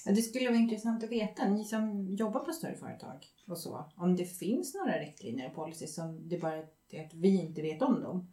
Ja, 0.06 0.12
det 0.12 0.22
skulle 0.22 0.50
vara 0.50 0.58
intressant 0.58 1.04
att 1.04 1.12
veta, 1.12 1.50
ni 1.50 1.64
som 1.64 2.16
jobbar 2.16 2.40
på 2.40 2.52
större 2.52 2.76
företag 2.76 3.28
och 3.48 3.58
så, 3.58 3.86
om 3.96 4.16
det 4.16 4.26
finns 4.26 4.76
några 4.76 5.00
riktlinjer 5.00 5.48
och 5.50 5.56
policies 5.56 5.96
som 5.96 6.30
det 6.30 6.38
bara 6.38 6.56
är 6.90 7.06
att 7.06 7.14
vi 7.14 7.42
inte 7.42 7.62
vet 7.62 7.82
om 7.82 8.02
dem. 8.02 8.28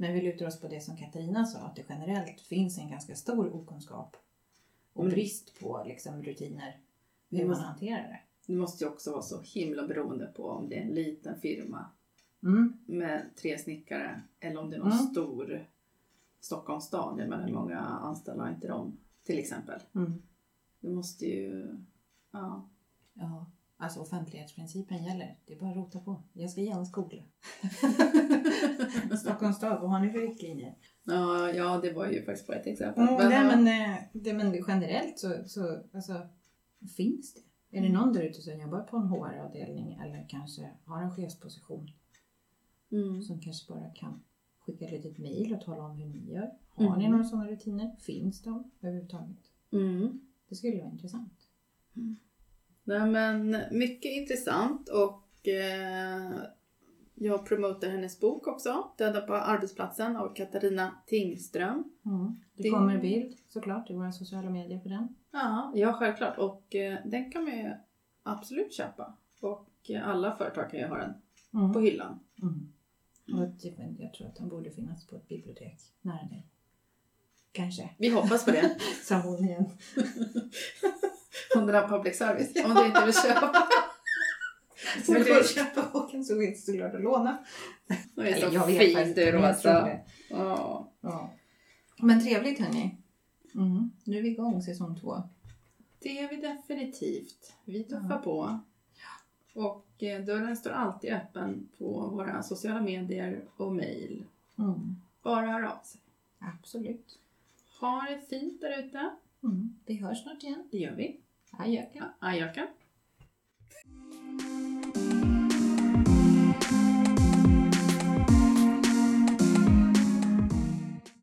Men 0.00 0.12
vi 0.14 0.20
lutar 0.22 0.46
oss 0.46 0.60
på 0.60 0.68
det 0.68 0.80
som 0.80 0.96
Katarina 0.96 1.44
sa, 1.44 1.58
att 1.58 1.76
det 1.76 1.84
generellt 1.88 2.40
finns 2.40 2.78
en 2.78 2.90
ganska 2.90 3.14
stor 3.14 3.54
okunskap 3.56 4.16
och 4.92 5.04
Mm. 5.04 5.14
brist 5.14 5.60
på 5.60 5.82
liksom, 5.86 6.22
rutiner 6.22 6.80
hur 7.30 7.38
Vi 7.38 7.44
man 7.44 7.48
måste- 7.48 7.64
hanterar 7.64 8.02
det. 8.02 8.20
Det 8.46 8.52
måste 8.58 8.84
ju 8.84 8.90
också 8.90 9.10
vara 9.12 9.22
så 9.22 9.40
himla 9.40 9.86
beroende 9.86 10.26
på 10.26 10.48
om 10.48 10.68
det 10.68 10.76
är 10.78 10.82
en 10.82 10.94
liten 10.94 11.40
firma 11.40 11.86
Mm. 12.42 12.72
med 12.86 13.30
tre 13.36 13.58
snickare 13.58 14.22
eller 14.40 14.60
om 14.60 14.70
det 14.70 14.76
är 14.76 14.80
någon 14.80 14.92
Mm. 14.92 15.04
stor 15.06 15.66
Stockholms 16.40 16.84
stad. 16.84 17.20
Jag 17.20 17.28
menar 17.28 17.46
hur 17.46 17.54
många 17.54 17.78
anställda 17.78 18.42
har 18.42 18.50
inte 18.50 18.68
de 18.68 18.98
till 19.24 19.38
exempel. 19.38 19.80
Mm. 19.94 20.22
Det 20.80 20.88
måste 20.88 21.26
ju... 21.26 21.76
Ja. 22.30 22.68
Ja, 23.14 23.46
alltså 23.80 24.00
offentlighetsprincipen 24.00 25.04
gäller. 25.04 25.36
Det 25.46 25.52
är 25.54 25.58
bara 25.58 25.70
att 25.70 25.76
rota 25.76 25.98
på. 25.98 26.22
Jag 26.32 26.50
ska 26.50 26.60
ge 26.60 26.70
en 26.70 26.86
skola. 26.86 27.22
Stockholms 29.20 29.56
stad, 29.56 29.80
vad 29.80 29.90
har 29.90 30.00
ni 30.00 30.10
för 30.10 30.18
riktlinjer? 30.18 30.74
Ja, 31.04 31.50
ja, 31.50 31.80
det 31.82 31.92
var 31.92 32.06
ju 32.06 32.24
faktiskt 32.24 32.46
bara 32.46 32.56
ett 32.56 32.66
exempel. 32.66 33.02
Mm, 33.02 33.14
Men, 33.14 33.28
nej, 33.28 33.38
ja. 33.38 33.56
men, 33.56 33.92
eh, 33.92 33.98
det, 34.12 34.32
men 34.32 34.64
generellt 34.68 35.18
så, 35.18 35.34
så 35.46 35.82
alltså, 35.92 36.28
finns 36.96 37.34
det. 37.34 37.40
Är 37.78 37.82
det 37.82 37.88
någon 37.88 38.12
där 38.12 38.22
ute 38.22 38.42
som 38.42 38.60
jobbar 38.60 38.80
på 38.80 38.96
en 38.96 39.08
HR-avdelning 39.08 39.92
eller 39.92 40.26
kanske 40.28 40.70
har 40.84 41.02
en 41.02 41.10
chefsposition 41.10 41.90
mm. 42.92 43.22
som 43.22 43.40
kanske 43.40 43.72
bara 43.72 43.90
kan 43.90 44.22
skicka 44.58 44.84
ett 44.84 44.92
litet 44.92 45.18
mejl 45.18 45.54
och 45.54 45.60
tala 45.60 45.82
om 45.82 45.96
hur 45.96 46.06
ni 46.06 46.32
gör? 46.32 46.50
Har 46.68 46.96
ni 46.96 47.04
Mm. 47.04 47.10
några 47.10 47.24
sådana 47.24 47.50
rutiner? 47.50 47.96
Finns 47.98 48.42
de 48.42 48.70
överhuvudtaget? 48.80 49.50
Mm. 49.72 50.20
Det 50.48 50.54
skulle 50.54 50.80
vara 50.80 50.92
intressant. 50.92 51.32
Nej, 52.98 53.10
men 53.10 53.56
mycket 53.70 54.12
intressant 54.12 54.88
och 54.88 55.48
eh, 55.48 56.32
Jag 57.14 57.46
promotar 57.46 57.88
hennes 57.88 58.20
bok 58.20 58.46
också, 58.46 58.90
Döda 58.98 59.20
på 59.20 59.34
arbetsplatsen 59.34 60.16
av 60.16 60.34
Katarina 60.34 60.94
Tingström. 61.06 61.84
Mm. 62.04 62.40
Det, 62.54 62.70
kommer 62.70 62.98
bild 62.98 63.38
såklart 63.48 63.90
i 63.90 63.94
våra 63.94 64.12
sociala 64.12 64.50
medier 64.50 64.78
på 64.78 64.88
den. 64.88 65.14
Ja, 65.30 65.72
ja 65.74 65.92
självklart. 65.92 66.38
Och 66.38 66.74
eh, 66.74 66.98
den 67.04 67.32
kan 67.32 67.44
man 67.44 67.58
ju 67.58 67.72
absolut 68.22 68.72
köpa. 68.72 69.16
Och 69.40 69.90
alla 70.04 70.36
företag 70.36 70.70
kan 70.70 70.80
ju 70.80 70.86
ha 70.86 70.96
den 70.96 71.14
Mm. 71.54 71.72
på 71.72 71.80
hyllan. 71.80 72.20
Mm. 72.42 73.40
Och 73.42 73.60
typ, 73.60 73.74
jag 73.98 74.14
tror 74.14 74.26
att 74.26 74.36
den 74.36 74.48
borde 74.48 74.70
finnas 74.70 75.06
på 75.06 75.16
ett 75.16 75.28
bibliotek 75.28 75.76
nära 76.02 76.28
dig. 76.28 76.46
Kanske. 77.52 77.90
Vi 77.98 78.08
hoppas 78.08 78.44
på 78.44 78.50
det. 78.50 78.76
Sa 79.02 79.20
hon 79.20 79.44
igen. 79.44 79.64
Om 81.56 81.66
den 81.66 81.74
har 81.74 81.88
public 81.88 82.18
service. 82.18 82.64
Om 82.64 82.74
du 82.74 82.86
inte 82.86 83.04
vill 83.04 83.14
köpa. 83.14 83.68
Så 85.06 85.12
vill 85.12 85.24
du 85.24 85.44
köpa 85.54 85.90
boken 85.92 86.24
så 86.24 86.40
finns 86.40 86.64
det 86.66 86.72
såklart 86.72 86.94
att 86.94 87.02
låna. 87.02 87.38
Du 88.14 88.22
är 88.28 88.34
så 88.40 88.46
Nej, 88.46 88.54
jag 88.54 88.66
vet 88.66 88.78
fin 88.78 88.94
faktiskt 88.94 89.16
du 89.16 89.30
Rosa. 89.32 89.84
det. 89.84 90.00
Ja. 90.30 90.92
Ja. 91.00 91.30
Men 91.98 92.24
trevligt 92.24 92.58
hörni. 92.60 92.96
Mm. 93.54 93.90
Nu 94.04 94.18
är 94.18 94.22
vi 94.22 94.28
igång 94.28 94.62
säsong 94.62 95.00
två. 95.00 95.22
Det 95.98 96.18
är 96.18 96.28
vi 96.28 96.36
definitivt. 96.36 97.52
Vi 97.64 97.84
tuffar 97.84 98.08
Ja. 98.10 98.18
på. 98.18 98.60
Och 99.54 100.02
eh, 100.02 100.24
dörren 100.24 100.56
står 100.56 100.70
alltid 100.70 101.12
öppen 101.12 101.68
på 101.78 101.86
våra 102.08 102.42
sociala 102.42 102.80
medier 102.80 103.44
och 103.56 103.72
mejl. 103.72 104.24
Mm. 104.58 104.96
Bara 105.22 105.46
hör 105.46 105.62
av 105.62 105.78
sig. 105.84 106.00
Absolut. 106.38 107.18
Ha 107.80 108.06
det 108.10 108.20
fint 108.28 108.60
där 108.60 108.78
ute. 108.78 109.10
Mm. 109.42 109.74
Vi 109.86 109.94
hörs 109.94 110.22
snart 110.22 110.42
igen. 110.42 110.68
Det 110.70 110.78
gör 110.78 110.94
vi. 110.94 111.20
Ajöka. 111.50 112.14
Ajöka. 112.18 112.68